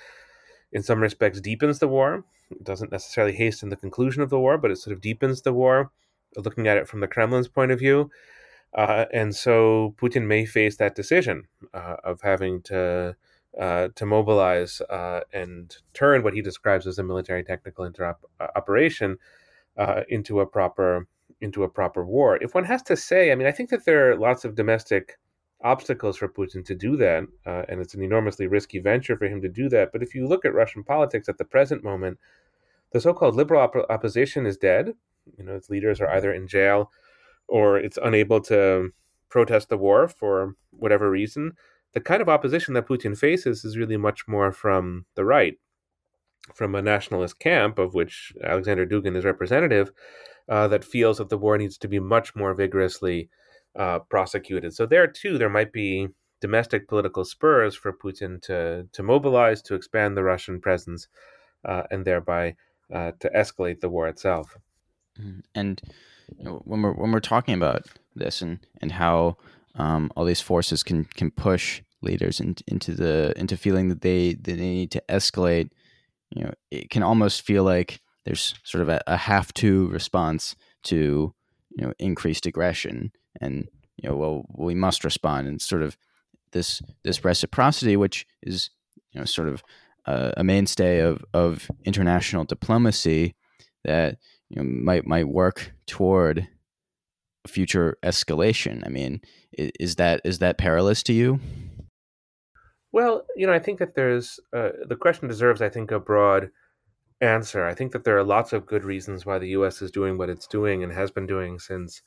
in 0.71 0.81
some 0.81 1.01
respects 1.01 1.39
deepens 1.39 1.79
the 1.79 1.87
war. 1.87 2.23
It 2.49 2.63
doesn't 2.63 2.91
necessarily 2.91 3.33
hasten 3.33 3.69
the 3.69 3.75
conclusion 3.75 4.23
of 4.23 4.29
the 4.29 4.39
war, 4.39 4.57
but 4.57 4.71
it 4.71 4.77
sort 4.77 4.95
of 4.95 5.01
deepens 5.01 5.41
the 5.41 5.53
war, 5.53 5.91
looking 6.35 6.67
at 6.67 6.77
it 6.77 6.87
from 6.87 7.01
the 7.01 7.07
Kremlin's 7.07 7.47
point 7.47 7.71
of 7.71 7.79
view. 7.79 8.09
Uh, 8.73 9.05
and 9.13 9.35
so 9.35 9.93
Putin 10.01 10.25
may 10.25 10.45
face 10.45 10.77
that 10.77 10.95
decision 10.95 11.43
uh, 11.73 11.97
of 12.03 12.21
having 12.21 12.61
to 12.63 13.15
uh, 13.59 13.89
to 13.95 14.05
mobilize 14.05 14.79
uh, 14.89 15.19
and 15.33 15.75
turn 15.93 16.23
what 16.23 16.33
he 16.33 16.41
describes 16.41 16.87
as 16.87 16.97
a 16.97 17.03
military 17.03 17.43
technical 17.43 17.89
interop- 17.89 18.23
uh, 19.77 20.01
into 20.09 20.39
a 20.39 20.45
proper 20.45 21.07
into 21.41 21.63
a 21.63 21.69
proper 21.69 22.05
war. 22.05 22.37
If 22.41 22.53
one 22.53 22.65
has 22.65 22.83
to 22.83 22.95
say, 22.95 23.31
I 23.31 23.35
mean, 23.35 23.47
I 23.47 23.51
think 23.51 23.69
that 23.71 23.85
there 23.85 24.11
are 24.11 24.15
lots 24.15 24.45
of 24.45 24.55
domestic 24.55 25.17
obstacles 25.63 26.17
for 26.17 26.27
Putin 26.27 26.63
to 26.65 26.75
do 26.75 26.95
that, 26.97 27.23
uh, 27.45 27.63
and 27.67 27.81
it's 27.81 27.95
an 27.95 28.03
enormously 28.03 28.47
risky 28.47 28.79
venture 28.79 29.17
for 29.17 29.25
him 29.25 29.41
to 29.41 29.49
do 29.49 29.67
that. 29.69 29.91
But 29.91 30.03
if 30.03 30.13
you 30.13 30.27
look 30.27 30.45
at 30.45 30.53
Russian 30.53 30.83
politics 30.83 31.27
at 31.29 31.37
the 31.37 31.45
present 31.45 31.83
moment, 31.83 32.19
the 32.91 33.01
so-called 33.01 33.35
liberal 33.35 33.61
op- 33.61 33.89
opposition 33.89 34.45
is 34.45 34.57
dead. 34.57 34.93
You 35.37 35.45
know, 35.45 35.55
its 35.55 35.69
leaders 35.69 36.01
are 36.01 36.09
either 36.09 36.33
in 36.33 36.47
jail 36.47 36.91
or 37.47 37.77
it's 37.77 37.97
unable 38.03 38.41
to 38.41 38.91
protest 39.29 39.69
the 39.69 39.77
war 39.77 40.07
for 40.07 40.55
whatever 40.71 41.09
reason. 41.09 41.53
The 41.93 42.01
kind 42.01 42.21
of 42.21 42.29
opposition 42.29 42.73
that 42.73 42.87
Putin 42.87 43.17
faces 43.17 43.65
is 43.65 43.77
really 43.77 43.97
much 43.97 44.27
more 44.27 44.51
from 44.51 45.05
the 45.15 45.25
right, 45.25 45.57
from 46.53 46.75
a 46.75 46.81
nationalist 46.81 47.39
camp 47.39 47.79
of 47.79 47.93
which 47.93 48.33
Alexander 48.43 48.85
Dugin 48.85 49.15
is 49.15 49.25
representative, 49.25 49.91
uh, 50.49 50.67
that 50.67 50.83
feels 50.83 51.17
that 51.17 51.29
the 51.29 51.37
war 51.37 51.57
needs 51.57 51.77
to 51.77 51.87
be 51.87 51.99
much 51.99 52.35
more 52.35 52.53
vigorously 52.53 53.29
uh, 53.75 53.99
prosecuted. 53.99 54.73
So 54.73 54.85
there 54.85 55.07
too, 55.07 55.37
there 55.37 55.49
might 55.49 55.71
be 55.71 56.09
domestic 56.41 56.87
political 56.87 57.23
spurs 57.23 57.75
for 57.75 57.93
Putin 57.93 58.41
to 58.41 58.87
to 58.91 59.03
mobilize 59.03 59.61
to 59.61 59.75
expand 59.75 60.17
the 60.17 60.23
Russian 60.23 60.59
presence, 60.59 61.07
uh, 61.63 61.83
and 61.91 62.03
thereby 62.03 62.55
uh, 62.93 63.11
to 63.19 63.29
escalate 63.29 63.79
the 63.79 63.89
war 63.89 64.07
itself. 64.07 64.57
Mm-hmm. 65.19 65.39
And 65.55 65.81
you 66.37 66.43
know, 66.43 66.61
when 66.65 66.81
we're 66.81 66.93
when 66.93 67.11
we're 67.11 67.19
talking 67.19 67.53
about 67.53 67.85
this 68.15 68.41
and 68.41 68.59
and 68.81 68.91
how 68.91 69.37
um, 69.75 70.11
all 70.15 70.25
these 70.25 70.41
forces 70.41 70.83
can 70.83 71.05
can 71.05 71.31
push 71.31 71.81
leaders 72.01 72.39
in, 72.39 72.55
into 72.67 72.93
the 72.93 73.33
into 73.37 73.55
feeling 73.55 73.89
that 73.89 74.01
they 74.01 74.33
that 74.33 74.43
they 74.43 74.55
need 74.55 74.91
to 74.91 75.03
escalate, 75.07 75.69
you 76.31 76.43
know, 76.43 76.53
it 76.69 76.89
can 76.89 77.03
almost 77.03 77.41
feel 77.41 77.63
like 77.63 78.01
there's 78.25 78.53
sort 78.63 78.81
of 78.81 78.89
a, 78.89 79.01
a 79.07 79.17
have 79.17 79.53
to 79.55 79.87
response 79.87 80.55
to 80.83 81.33
you 81.77 81.85
know 81.85 81.93
increased 81.99 82.45
aggression 82.45 83.11
and 83.39 83.67
you 83.97 84.09
know 84.09 84.15
well 84.15 84.45
we 84.57 84.75
must 84.75 85.03
respond. 85.03 85.47
And 85.47 85.61
sort 85.61 85.81
of 85.81 85.97
this 86.51 86.81
this 87.03 87.23
reciprocity 87.23 87.95
which 87.95 88.25
is 88.41 88.69
you 89.11 89.19
know 89.19 89.25
sort 89.25 89.49
of 89.49 89.63
a, 90.05 90.33
a 90.37 90.43
mainstay 90.43 90.99
of 90.99 91.23
of 91.33 91.69
international 91.85 92.45
diplomacy 92.45 93.35
that 93.83 94.17
you 94.49 94.57
know 94.57 94.63
might 94.63 95.05
might 95.05 95.27
work 95.27 95.73
toward 95.87 96.47
future 97.47 97.97
escalation. 98.03 98.85
I 98.85 98.89
mean 98.89 99.21
is 99.53 99.95
that 99.95 100.21
is 100.23 100.39
that 100.39 100.57
perilous 100.57 101.03
to 101.03 101.13
you 101.13 101.39
well 102.91 103.25
you 103.35 103.47
know 103.47 103.53
i 103.53 103.59
think 103.59 103.79
that 103.79 103.95
there's 103.95 104.39
uh, 104.55 104.69
the 104.87 104.95
question 104.95 105.27
deserves 105.27 105.61
i 105.61 105.69
think 105.69 105.91
a 105.91 105.99
broad 105.99 106.51
answer. 107.21 107.65
I 107.65 107.73
think 107.73 107.91
that 107.91 108.03
there 108.03 108.17
are 108.17 108.23
lots 108.23 108.51
of 108.51 108.65
good 108.65 108.83
reasons 108.83 109.25
why 109.25 109.37
the 109.37 109.49
U.S. 109.49 109.81
is 109.81 109.91
doing 109.91 110.17
what 110.17 110.29
it's 110.29 110.47
doing 110.47 110.83
and 110.83 110.91
has 110.91 111.11
been 111.11 111.27
doing 111.27 111.59
since 111.59 112.01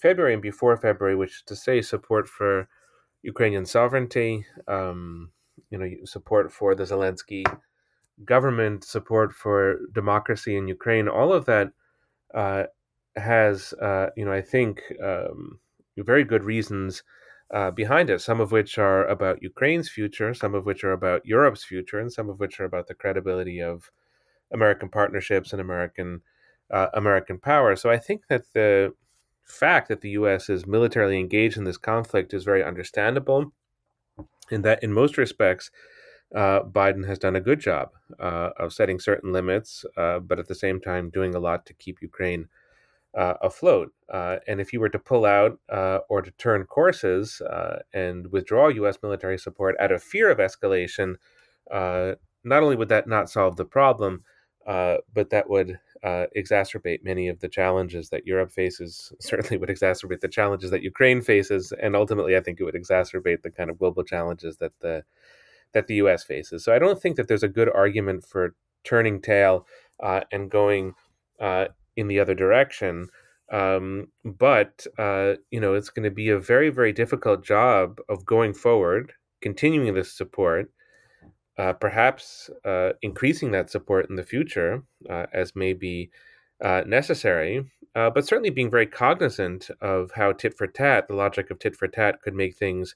February 0.00 0.34
and 0.34 0.42
before 0.42 0.76
February, 0.76 1.16
which 1.16 1.36
is 1.36 1.42
to 1.46 1.56
say 1.56 1.80
support 1.80 2.28
for 2.28 2.68
Ukrainian 3.22 3.64
sovereignty, 3.64 4.44
um, 4.66 5.30
you 5.70 5.78
know, 5.78 5.88
support 6.04 6.52
for 6.52 6.74
the 6.74 6.82
Zelensky 6.82 7.44
government, 8.24 8.84
support 8.84 9.32
for 9.32 9.78
democracy 9.94 10.56
in 10.56 10.66
Ukraine. 10.66 11.08
All 11.08 11.32
of 11.32 11.44
that 11.46 11.70
uh, 12.34 12.64
has, 13.14 13.72
uh, 13.74 14.08
you 14.16 14.24
know, 14.24 14.32
I 14.32 14.42
think 14.42 14.82
um, 15.02 15.60
very 15.96 16.24
good 16.24 16.42
reasons. 16.42 17.04
Uh, 17.52 17.70
behind 17.70 18.08
it, 18.08 18.20
some 18.20 18.40
of 18.40 18.50
which 18.50 18.78
are 18.78 19.06
about 19.08 19.42
Ukraine's 19.42 19.88
future, 19.90 20.32
some 20.32 20.54
of 20.54 20.64
which 20.64 20.84
are 20.84 20.92
about 20.92 21.26
Europe's 21.26 21.62
future, 21.62 21.98
and 21.98 22.10
some 22.10 22.30
of 22.30 22.40
which 22.40 22.58
are 22.58 22.64
about 22.64 22.86
the 22.86 22.94
credibility 22.94 23.60
of 23.60 23.90
American 24.52 24.88
partnerships 24.88 25.52
and 25.52 25.60
American 25.60 26.22
uh, 26.70 26.88
American 26.94 27.38
power. 27.38 27.76
So 27.76 27.90
I 27.90 27.98
think 27.98 28.22
that 28.28 28.44
the 28.54 28.94
fact 29.44 29.88
that 29.88 30.00
the 30.00 30.10
U.S. 30.10 30.48
is 30.48 30.66
militarily 30.66 31.18
engaged 31.18 31.58
in 31.58 31.64
this 31.64 31.76
conflict 31.76 32.32
is 32.32 32.44
very 32.44 32.64
understandable. 32.64 33.52
and 34.50 34.64
that, 34.64 34.82
in 34.82 34.92
most 34.92 35.18
respects, 35.18 35.70
uh, 36.34 36.62
Biden 36.62 37.06
has 37.06 37.18
done 37.18 37.36
a 37.36 37.40
good 37.40 37.60
job 37.60 37.90
uh, 38.18 38.50
of 38.58 38.72
setting 38.72 38.98
certain 38.98 39.32
limits, 39.32 39.84
uh, 39.96 40.18
but 40.18 40.38
at 40.38 40.48
the 40.48 40.54
same 40.54 40.80
time 40.80 41.10
doing 41.10 41.34
a 41.34 41.38
lot 41.38 41.66
to 41.66 41.74
keep 41.74 42.00
Ukraine 42.00 42.48
uh, 43.14 43.34
afloat. 43.42 43.92
Uh, 44.12 44.36
and 44.46 44.60
if 44.60 44.72
you 44.72 44.80
were 44.80 44.88
to 44.88 44.98
pull 44.98 45.24
out 45.24 45.58
uh, 45.70 45.98
or 46.08 46.22
to 46.22 46.30
turn 46.32 46.64
courses 46.64 47.40
uh, 47.42 47.78
and 47.92 48.30
withdraw 48.32 48.68
U.S. 48.68 48.98
military 49.02 49.38
support 49.38 49.76
out 49.78 49.92
of 49.92 50.02
fear 50.02 50.30
of 50.30 50.38
escalation, 50.38 51.16
uh, 51.70 52.12
not 52.44 52.62
only 52.62 52.76
would 52.76 52.88
that 52.88 53.06
not 53.06 53.30
solve 53.30 53.56
the 53.56 53.64
problem, 53.64 54.24
uh, 54.66 54.98
but 55.12 55.30
that 55.30 55.48
would 55.48 55.78
exacerbate 56.04 57.04
many 57.04 57.28
of 57.28 57.38
the 57.40 57.48
challenges 57.48 58.08
that 58.10 58.26
Europe 58.26 58.50
faces. 58.50 59.12
Certainly, 59.20 59.58
would 59.58 59.68
exacerbate 59.68 60.20
the 60.20 60.28
challenges 60.28 60.70
that 60.70 60.82
Ukraine 60.82 61.20
faces, 61.20 61.72
and 61.80 61.94
ultimately, 61.94 62.36
I 62.36 62.40
think 62.40 62.60
it 62.60 62.64
would 62.64 62.74
exacerbate 62.74 63.42
the 63.42 63.50
kind 63.50 63.70
of 63.70 63.78
global 63.78 64.02
challenges 64.02 64.56
that 64.56 64.72
the 64.80 65.04
that 65.72 65.86
the 65.86 65.94
U.S. 65.96 66.24
faces. 66.24 66.64
So, 66.64 66.74
I 66.74 66.78
don't 66.78 67.00
think 67.00 67.16
that 67.16 67.28
there's 67.28 67.42
a 67.42 67.48
good 67.48 67.70
argument 67.72 68.24
for 68.24 68.54
turning 68.84 69.20
tail 69.20 69.66
and 70.00 70.50
going 70.50 70.94
in 71.96 72.08
the 72.08 72.20
other 72.20 72.34
direction. 72.34 73.08
Um, 73.52 74.08
but 74.24 74.86
uh, 74.98 75.34
you 75.50 75.60
know, 75.60 75.74
it's 75.74 75.90
going 75.90 76.04
to 76.04 76.10
be 76.10 76.30
a 76.30 76.38
very, 76.38 76.70
very 76.70 76.92
difficult 76.92 77.44
job 77.44 78.00
of 78.08 78.24
going 78.24 78.54
forward, 78.54 79.12
continuing 79.42 79.92
this 79.94 80.12
support, 80.12 80.70
uh, 81.58 81.74
perhaps 81.74 82.48
uh, 82.64 82.92
increasing 83.02 83.50
that 83.52 83.70
support 83.70 84.08
in 84.08 84.16
the 84.16 84.22
future 84.22 84.82
uh, 85.10 85.26
as 85.32 85.54
may 85.54 85.74
be 85.74 86.10
uh, 86.64 86.82
necessary. 86.86 87.64
Uh, 87.94 88.08
but 88.08 88.26
certainly 88.26 88.48
being 88.48 88.70
very 88.70 88.86
cognizant 88.86 89.70
of 89.82 90.12
how 90.12 90.32
tit 90.32 90.56
for 90.56 90.66
tat, 90.66 91.08
the 91.08 91.14
logic 91.14 91.50
of 91.50 91.58
tit 91.58 91.76
for 91.76 91.86
tat, 91.88 92.22
could 92.22 92.34
make 92.34 92.56
things 92.56 92.94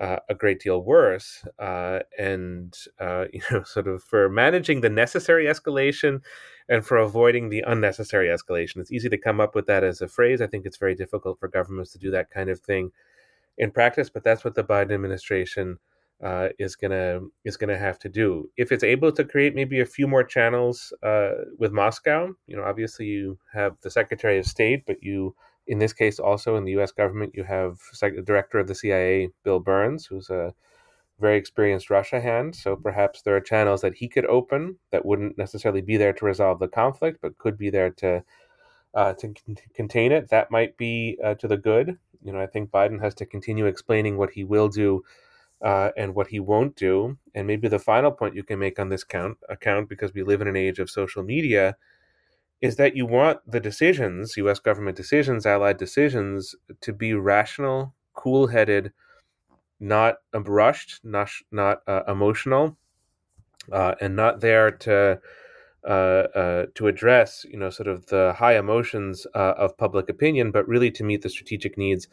a 0.00 0.34
great 0.34 0.58
deal 0.58 0.82
worse. 0.82 1.44
And, 1.58 2.74
you 3.30 3.42
know, 3.50 3.62
sort 3.64 3.88
of 3.88 4.02
for 4.02 4.30
managing 4.30 4.80
the 4.80 4.88
necessary 4.88 5.44
escalation 5.44 6.22
and 6.72 6.86
for 6.86 6.96
avoiding 6.96 7.50
the 7.50 7.62
unnecessary 7.66 8.28
escalation. 8.28 8.78
It's 8.78 8.90
easy 8.90 9.10
to 9.10 9.18
come 9.18 9.42
up 9.42 9.54
with 9.54 9.66
that 9.66 9.84
as 9.84 10.00
a 10.00 10.08
phrase. 10.08 10.40
I 10.40 10.46
think 10.46 10.64
it's 10.64 10.78
very 10.78 10.94
difficult 10.94 11.38
for 11.38 11.46
governments 11.46 11.92
to 11.92 11.98
do 11.98 12.10
that 12.12 12.30
kind 12.30 12.48
of 12.48 12.60
thing 12.60 12.92
in 13.58 13.70
practice, 13.70 14.08
but 14.08 14.24
that's 14.24 14.42
what 14.42 14.54
the 14.54 14.64
Biden 14.64 14.92
administration 14.92 15.78
uh, 16.22 16.48
is 16.58 16.74
gonna 16.74 17.20
is 17.44 17.58
gonna 17.58 17.76
have 17.76 17.98
to 17.98 18.08
do. 18.08 18.48
If 18.56 18.72
it's 18.72 18.84
able 18.84 19.12
to 19.12 19.22
create 19.22 19.54
maybe 19.54 19.80
a 19.80 19.84
few 19.96 20.08
more 20.08 20.24
channels 20.24 20.94
uh, 21.02 21.32
with 21.58 21.72
Moscow, 21.72 22.32
you 22.46 22.56
know, 22.56 22.64
obviously 22.64 23.04
you 23.04 23.38
have 23.52 23.76
the 23.82 23.90
Secretary 23.90 24.38
of 24.38 24.46
State, 24.46 24.84
but 24.86 25.02
you 25.02 25.34
in 25.66 25.78
this 25.78 25.92
case, 25.92 26.18
also 26.18 26.56
in 26.56 26.64
the 26.64 26.72
U.S. 26.72 26.90
government, 26.90 27.34
you 27.34 27.44
have 27.44 27.78
director 28.24 28.58
of 28.58 28.66
the 28.66 28.74
CIA, 28.74 29.28
Bill 29.44 29.60
Burns, 29.60 30.06
who's 30.06 30.30
a 30.30 30.54
very 31.22 31.38
experienced 31.38 31.88
Russia 31.88 32.20
hand. 32.20 32.54
So 32.54 32.76
perhaps 32.76 33.22
there 33.22 33.36
are 33.36 33.40
channels 33.40 33.80
that 33.80 33.94
he 33.94 34.08
could 34.08 34.26
open 34.26 34.76
that 34.90 35.06
wouldn't 35.06 35.38
necessarily 35.38 35.80
be 35.80 35.96
there 35.96 36.12
to 36.12 36.26
resolve 36.26 36.58
the 36.58 36.68
conflict, 36.68 37.20
but 37.22 37.38
could 37.38 37.56
be 37.56 37.70
there 37.70 37.90
to 38.02 38.22
uh, 38.94 39.14
to 39.14 39.28
c- 39.28 39.56
contain 39.74 40.12
it. 40.12 40.28
That 40.28 40.50
might 40.50 40.76
be 40.76 41.18
uh, 41.24 41.34
to 41.36 41.48
the 41.48 41.56
good. 41.56 41.96
You 42.22 42.32
know, 42.32 42.40
I 42.40 42.46
think 42.46 42.70
Biden 42.70 43.00
has 43.00 43.14
to 43.16 43.26
continue 43.26 43.66
explaining 43.66 44.18
what 44.18 44.30
he 44.30 44.44
will 44.44 44.68
do 44.68 45.02
uh, 45.62 45.90
and 45.96 46.14
what 46.14 46.26
he 46.26 46.40
won't 46.40 46.76
do. 46.76 47.16
And 47.34 47.46
maybe 47.46 47.68
the 47.68 47.78
final 47.78 48.10
point 48.10 48.34
you 48.34 48.42
can 48.42 48.58
make 48.58 48.78
on 48.78 48.90
this 48.90 49.04
count 49.04 49.38
account, 49.48 49.88
because 49.88 50.12
we 50.12 50.22
live 50.22 50.42
in 50.42 50.48
an 50.48 50.56
age 50.56 50.78
of 50.78 50.90
social 50.90 51.22
media, 51.22 51.76
is 52.60 52.76
that 52.76 52.94
you 52.94 53.06
want 53.06 53.38
the 53.50 53.60
decisions, 53.60 54.36
U.S. 54.36 54.58
government 54.58 54.96
decisions, 54.96 55.46
allied 55.46 55.78
decisions, 55.78 56.54
to 56.80 56.92
be 56.92 57.14
rational, 57.14 57.94
cool-headed, 58.14 58.92
not 59.82 60.18
rushed, 60.32 61.00
not 61.04 61.28
not 61.50 61.82
uh, 61.88 62.02
emotional, 62.06 62.76
uh, 63.70 63.94
and 64.00 64.14
not 64.14 64.40
there 64.40 64.70
to 64.70 65.20
uh, 65.84 65.88
uh, 65.88 66.66
to 66.76 66.86
address, 66.86 67.44
you 67.50 67.58
know, 67.58 67.68
sort 67.68 67.88
of 67.88 68.06
the 68.06 68.32
high 68.38 68.56
emotions 68.56 69.26
uh, 69.34 69.54
of 69.58 69.76
public 69.76 70.08
opinion, 70.08 70.52
but 70.52 70.68
really 70.68 70.92
to 70.92 71.02
meet 71.02 71.22
the 71.22 71.28
strategic 71.28 71.76
needs 71.76 72.06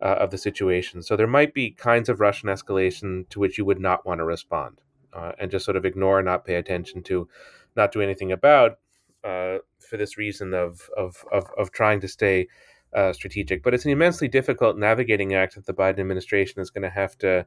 uh, 0.00 0.16
of 0.20 0.30
the 0.30 0.38
situation. 0.38 1.02
So 1.02 1.16
there 1.16 1.26
might 1.26 1.52
be 1.52 1.72
kinds 1.72 2.08
of 2.08 2.20
Russian 2.20 2.48
escalation 2.48 3.28
to 3.30 3.40
which 3.40 3.58
you 3.58 3.64
would 3.64 3.80
not 3.80 4.06
want 4.06 4.20
to 4.20 4.24
respond, 4.24 4.80
and 5.12 5.50
just 5.50 5.64
sort 5.64 5.76
of 5.76 5.84
ignore, 5.84 6.22
not 6.22 6.44
pay 6.44 6.54
attention 6.54 7.02
to, 7.04 7.28
not 7.74 7.90
do 7.90 8.00
anything 8.00 8.30
about 8.30 8.78
for 9.22 9.96
this 9.96 10.16
reason 10.16 10.54
of 10.54 10.88
of 10.96 11.24
of, 11.32 11.50
of 11.58 11.72
trying 11.72 12.00
to 12.00 12.08
stay 12.08 12.46
uh, 12.94 13.12
strategic. 13.12 13.62
But 13.62 13.74
it's 13.74 13.84
an 13.84 13.90
immensely 13.90 14.28
difficult 14.28 14.76
navigating 14.76 15.34
act 15.34 15.54
that 15.54 15.66
the 15.66 15.74
Biden 15.74 16.00
administration 16.00 16.60
is 16.60 16.70
going 16.70 16.82
to 16.82 16.90
have 16.90 17.16
to 17.18 17.46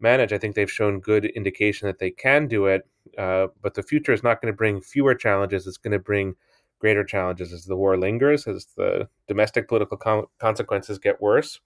manage. 0.00 0.32
I 0.32 0.38
think 0.38 0.54
they've 0.54 0.70
shown 0.70 1.00
good 1.00 1.24
indication 1.24 1.86
that 1.86 1.98
they 1.98 2.10
can 2.10 2.46
do 2.46 2.66
it, 2.66 2.86
uh, 3.16 3.48
but 3.62 3.74
the 3.74 3.82
future 3.82 4.12
is 4.12 4.22
not 4.22 4.40
going 4.40 4.52
to 4.52 4.56
bring 4.56 4.80
fewer 4.80 5.14
challenges. 5.14 5.66
It's 5.66 5.76
going 5.76 5.92
to 5.92 5.98
bring 5.98 6.34
greater 6.78 7.04
challenges 7.04 7.52
as 7.52 7.64
the 7.64 7.76
war 7.76 7.96
lingers, 7.98 8.46
as 8.46 8.66
the 8.76 9.08
domestic 9.26 9.68
political 9.68 9.96
com- 9.96 10.26
consequences 10.38 10.98
get 10.98 11.20
worse 11.20 11.60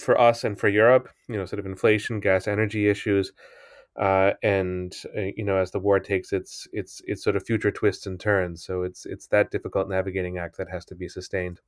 for 0.00 0.20
us 0.20 0.42
and 0.42 0.58
for 0.58 0.68
Europe. 0.68 1.08
You 1.28 1.36
know, 1.36 1.44
sort 1.44 1.60
of 1.60 1.66
inflation, 1.66 2.18
gas, 2.18 2.48
energy 2.48 2.88
issues 2.88 3.32
uh, 3.96 4.32
and 4.42 4.94
uh, 5.16 5.20
you 5.36 5.44
know 5.44 5.56
as 5.56 5.70
the 5.70 5.78
war 5.78 6.00
takes 6.00 6.32
its 6.32 6.66
its 6.72 7.02
its 7.06 7.22
sort 7.22 7.36
of 7.36 7.44
future 7.44 7.70
twists 7.70 8.06
and 8.06 8.18
turns 8.18 8.64
so 8.64 8.82
it's 8.82 9.04
it's 9.04 9.26
that 9.26 9.50
difficult 9.50 9.88
navigating 9.88 10.38
act 10.38 10.56
that 10.56 10.70
has 10.70 10.84
to 10.84 10.94
be 10.94 11.08
sustained 11.08 11.60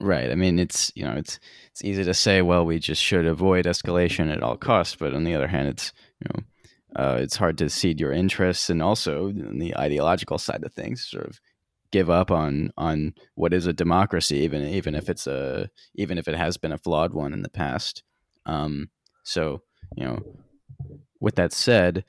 right 0.00 0.30
i 0.30 0.34
mean 0.34 0.58
it's 0.58 0.92
you 0.94 1.04
know 1.04 1.14
it's 1.14 1.40
it's 1.70 1.84
easy 1.84 2.04
to 2.04 2.14
say 2.14 2.40
well 2.40 2.64
we 2.64 2.78
just 2.78 3.02
should 3.02 3.26
avoid 3.26 3.64
escalation 3.64 4.32
at 4.32 4.42
all 4.42 4.56
costs 4.56 4.96
but 4.96 5.14
on 5.14 5.24
the 5.24 5.34
other 5.34 5.48
hand 5.48 5.68
it's 5.68 5.92
you 6.20 6.28
know 6.32 6.44
uh, 6.96 7.18
it's 7.20 7.36
hard 7.36 7.58
to 7.58 7.68
cede 7.68 8.00
your 8.00 8.12
interests 8.12 8.70
and 8.70 8.82
also 8.82 9.26
on 9.26 9.58
the 9.58 9.76
ideological 9.76 10.38
side 10.38 10.64
of 10.64 10.72
things 10.72 11.06
sort 11.06 11.26
of 11.26 11.38
give 11.90 12.08
up 12.10 12.30
on 12.30 12.70
on 12.76 13.14
what 13.34 13.52
is 13.52 13.66
a 13.66 13.72
democracy 13.72 14.38
even 14.38 14.66
even 14.66 14.94
if 14.94 15.08
it's 15.08 15.26
a 15.26 15.68
even 15.94 16.16
if 16.16 16.28
it 16.28 16.34
has 16.34 16.56
been 16.56 16.72
a 16.72 16.78
flawed 16.78 17.12
one 17.12 17.32
in 17.32 17.42
the 17.42 17.48
past. 17.48 18.02
Um 18.46 18.90
so 19.22 19.62
you 19.96 20.04
know 20.04 20.22
with 21.20 21.34
that 21.36 21.52
said, 21.52 22.04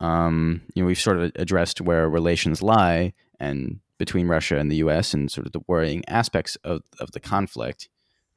um, 0.00 0.62
you 0.74 0.82
know, 0.82 0.86
we've 0.86 1.00
sort 1.00 1.18
of 1.18 1.32
addressed 1.36 1.80
where 1.80 2.08
relations 2.08 2.62
lie 2.62 3.12
and 3.38 3.80
between 4.02 4.26
Russia 4.26 4.58
and 4.58 4.68
the 4.68 4.82
U.S. 4.86 5.14
and 5.14 5.30
sort 5.30 5.46
of 5.46 5.52
the 5.52 5.62
worrying 5.68 6.02
aspects 6.08 6.56
of, 6.64 6.82
of 6.98 7.12
the 7.12 7.20
conflict. 7.20 7.88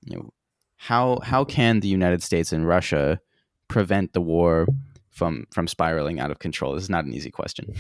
You 0.04 0.16
know, 0.16 0.34
how 0.76 1.22
how 1.24 1.44
can 1.44 1.80
the 1.80 1.88
United 1.88 2.22
States 2.22 2.54
and 2.54 2.68
Russia 2.68 3.20
prevent 3.68 4.14
the 4.14 4.22
war 4.22 4.68
from 5.10 5.48
from 5.50 5.68
spiraling 5.68 6.20
out 6.20 6.30
of 6.30 6.38
control? 6.38 6.76
This 6.76 6.84
is 6.84 6.90
not 6.92 7.06
an 7.06 7.14
easy 7.16 7.32
question. 7.32 7.74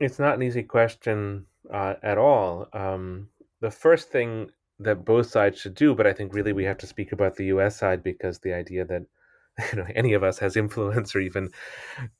It's 0.00 0.18
not 0.18 0.34
an 0.34 0.42
easy 0.42 0.64
question 0.64 1.46
uh, 1.72 1.94
at 2.02 2.18
all. 2.18 2.68
Um, 2.72 3.28
the 3.60 3.70
first 3.70 4.10
thing 4.10 4.50
that 4.80 5.04
both 5.04 5.28
sides 5.30 5.60
should 5.60 5.76
do, 5.76 5.94
but 5.94 6.08
I 6.08 6.12
think 6.12 6.34
really 6.34 6.52
we 6.52 6.64
have 6.64 6.78
to 6.78 6.88
speak 6.88 7.12
about 7.12 7.36
the 7.36 7.46
U.S. 7.54 7.76
side 7.76 8.02
because 8.02 8.40
the 8.40 8.52
idea 8.52 8.84
that 8.86 9.04
you 9.72 9.78
know 9.78 9.86
any 9.94 10.12
of 10.14 10.22
us 10.22 10.38
has 10.38 10.56
influence 10.56 11.14
or 11.14 11.20
even 11.20 11.50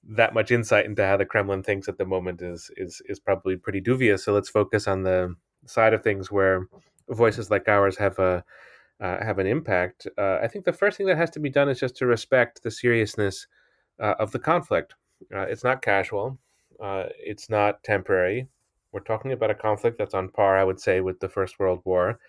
that 0.04 0.34
much 0.34 0.50
insight 0.50 0.86
into 0.86 1.04
how 1.04 1.16
the 1.16 1.24
Kremlin 1.24 1.62
thinks 1.62 1.88
at 1.88 1.98
the 1.98 2.04
moment 2.04 2.42
is 2.42 2.70
is 2.76 3.02
is 3.06 3.18
probably 3.18 3.56
pretty 3.56 3.80
dubious. 3.80 4.24
So 4.24 4.32
let's 4.32 4.48
focus 4.48 4.86
on 4.86 5.02
the 5.02 5.34
side 5.66 5.94
of 5.94 6.02
things 6.02 6.30
where 6.30 6.68
voices 7.08 7.50
like 7.50 7.68
ours 7.68 7.96
have 7.96 8.18
a 8.18 8.44
uh, 9.00 9.24
have 9.24 9.38
an 9.38 9.46
impact. 9.46 10.06
Uh, 10.16 10.38
I 10.42 10.48
think 10.48 10.64
the 10.64 10.72
first 10.72 10.96
thing 10.96 11.06
that 11.06 11.16
has 11.16 11.30
to 11.30 11.40
be 11.40 11.50
done 11.50 11.68
is 11.68 11.80
just 11.80 11.96
to 11.96 12.06
respect 12.06 12.62
the 12.62 12.70
seriousness 12.70 13.46
uh, 14.00 14.14
of 14.18 14.30
the 14.30 14.38
conflict. 14.38 14.94
Uh, 15.34 15.40
it's 15.40 15.64
not 15.64 15.82
casual. 15.82 16.38
Uh, 16.80 17.06
it's 17.18 17.50
not 17.50 17.82
temporary. 17.82 18.48
We're 18.92 19.00
talking 19.00 19.32
about 19.32 19.50
a 19.50 19.54
conflict 19.54 19.98
that's 19.98 20.14
on 20.14 20.28
par, 20.28 20.56
I 20.56 20.64
would 20.64 20.80
say, 20.80 21.00
with 21.00 21.18
the 21.18 21.28
First 21.28 21.58
World 21.58 21.80
War 21.84 22.20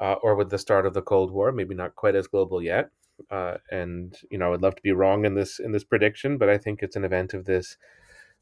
uh, 0.00 0.14
or 0.22 0.36
with 0.36 0.50
the 0.50 0.58
start 0.58 0.86
of 0.86 0.94
the 0.94 1.02
Cold 1.02 1.32
War. 1.32 1.50
Maybe 1.50 1.74
not 1.74 1.96
quite 1.96 2.14
as 2.14 2.28
global 2.28 2.62
yet 2.62 2.90
uh, 3.30 3.56
and 3.70 4.16
you 4.30 4.38
know, 4.38 4.46
I 4.46 4.50
would 4.50 4.62
love 4.62 4.76
to 4.76 4.82
be 4.82 4.92
wrong 4.92 5.24
in 5.24 5.34
this 5.34 5.58
in 5.58 5.72
this 5.72 5.84
prediction, 5.84 6.38
but 6.38 6.48
I 6.48 6.58
think 6.58 6.82
it's 6.82 6.96
an 6.96 7.04
event 7.04 7.34
of 7.34 7.44
this 7.44 7.76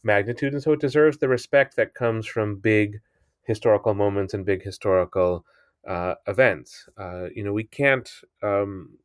magnitude, 0.02 0.52
and 0.52 0.62
so 0.62 0.72
it 0.72 0.80
deserves 0.80 1.18
the 1.18 1.28
respect 1.28 1.76
that 1.76 1.94
comes 1.94 2.26
from 2.26 2.56
big 2.56 3.00
historical 3.44 3.94
moments 3.94 4.34
and 4.34 4.44
big 4.44 4.62
historical 4.62 5.44
uh, 5.86 6.14
events. 6.26 6.88
Uh, 6.96 7.26
you 7.34 7.42
know, 7.42 7.52
we 7.52 7.64
can't 7.64 8.10
um, 8.42 8.98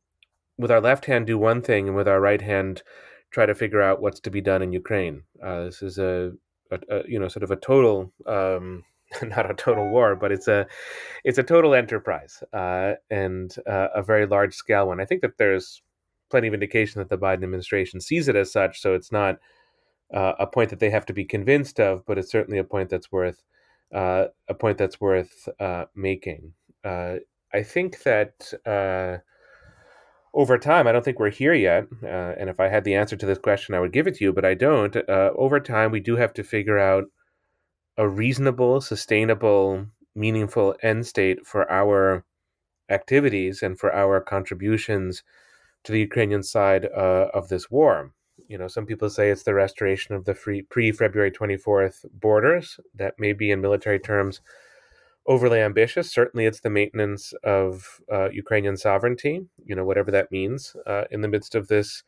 with 0.57 0.71
our 0.71 0.81
left 0.81 1.05
hand 1.05 1.27
do 1.27 1.37
one 1.37 1.61
thing, 1.61 1.87
and 1.87 1.95
with 1.95 2.07
our 2.07 2.21
right 2.21 2.41
hand 2.41 2.83
try 3.31 3.45
to 3.45 3.55
figure 3.55 3.81
out 3.81 4.01
what's 4.01 4.19
to 4.21 4.31
be 4.31 4.41
done 4.41 4.61
in 4.61 4.71
Ukraine. 4.71 5.23
Uh, 5.43 5.65
this 5.65 5.81
is 5.81 5.97
a, 5.97 6.31
a, 6.71 6.79
a, 6.89 7.03
you 7.07 7.19
know 7.19 7.27
sort 7.27 7.43
of 7.43 7.51
a 7.51 7.55
total. 7.55 8.11
Um, 8.25 8.83
not 9.23 9.49
a 9.49 9.53
total 9.53 9.89
war, 9.89 10.15
but 10.15 10.31
it's 10.31 10.47
a 10.47 10.67
it's 11.23 11.37
a 11.37 11.43
total 11.43 11.73
enterprise 11.73 12.43
uh, 12.53 12.93
and 13.09 13.55
uh, 13.67 13.87
a 13.95 14.03
very 14.03 14.25
large 14.25 14.53
scale 14.53 14.87
one. 14.87 14.99
I 14.99 15.05
think 15.05 15.21
that 15.21 15.37
there's 15.37 15.81
plenty 16.29 16.47
of 16.47 16.53
indication 16.53 16.99
that 16.99 17.09
the 17.09 17.17
Biden 17.17 17.43
administration 17.43 18.01
sees 18.01 18.27
it 18.27 18.35
as 18.35 18.51
such, 18.51 18.81
so 18.81 18.93
it's 18.93 19.11
not 19.11 19.37
uh, 20.13 20.33
a 20.39 20.47
point 20.47 20.69
that 20.69 20.79
they 20.79 20.89
have 20.89 21.05
to 21.05 21.13
be 21.13 21.25
convinced 21.25 21.79
of, 21.79 22.05
but 22.05 22.17
it's 22.17 22.31
certainly 22.31 22.59
a 22.59 22.63
point 22.63 22.89
that's 22.89 23.11
worth 23.11 23.43
uh, 23.93 24.25
a 24.49 24.53
point 24.53 24.77
that's 24.77 24.99
worth 24.99 25.47
uh, 25.59 25.85
making. 25.95 26.53
Uh, 26.83 27.15
I 27.53 27.63
think 27.63 28.03
that 28.03 28.53
over 30.37 30.57
time, 30.59 30.87
I 30.87 30.91
don't 30.91 31.03
think 31.03 31.19
we're 31.19 31.31
here 31.31 31.55
yet. 31.55 31.87
Uh, 32.03 32.35
and 32.37 32.47
if 32.47 32.59
I 32.59 32.67
had 32.67 32.83
the 32.83 32.93
answer 32.93 33.15
to 33.15 33.25
this 33.25 33.39
question, 33.39 33.73
I 33.73 33.79
would 33.79 33.91
give 33.91 34.05
it 34.05 34.15
to 34.15 34.23
you, 34.23 34.31
but 34.31 34.45
I 34.45 34.53
don't. 34.53 34.95
Uh, 34.95 35.31
over 35.35 35.59
time, 35.59 35.91
we 35.91 35.99
do 35.99 36.15
have 36.15 36.31
to 36.33 36.43
figure 36.43 36.77
out 36.77 37.05
a 37.97 38.07
reasonable, 38.07 38.81
sustainable 38.81 39.87
meaningful 40.15 40.75
end 40.81 41.05
state 41.05 41.45
for 41.45 41.69
our 41.71 42.25
activities 42.89 43.61
and 43.61 43.79
for 43.79 43.93
our 43.93 44.19
contributions 44.19 45.23
to 45.83 45.91
the 45.91 45.99
Ukrainian 45.99 46.43
side 46.43 46.85
uh, 46.85 47.27
of 47.33 47.49
this 47.49 47.69
war. 47.69 48.11
You 48.47 48.57
know, 48.57 48.67
some 48.67 48.85
people 48.85 49.09
say 49.09 49.29
it's 49.29 49.43
the 49.43 49.53
restoration 49.53 50.15
of 50.15 50.25
the 50.25 50.33
free 50.33 50.61
pre 50.61 50.91
February 50.91 51.31
24th 51.31 52.05
borders. 52.11 52.79
That 52.95 53.15
may 53.19 53.33
be 53.33 53.51
in 53.51 53.61
military 53.61 53.99
terms 53.99 54.41
overly 55.25 55.59
ambitious. 55.59 56.11
Certainly, 56.11 56.45
it's 56.45 56.61
the 56.61 56.69
maintenance 56.69 57.33
of 57.43 57.99
uh, 58.11 58.29
Ukrainian 58.29 58.77
sovereignty. 58.77 59.45
You 59.65 59.75
know, 59.75 59.85
whatever 59.85 60.11
that 60.11 60.31
means 60.31 60.75
uh, 60.85 61.05
in 61.11 61.21
the 61.21 61.27
midst 61.27 61.55
of 61.55 61.67
this 61.67 62.03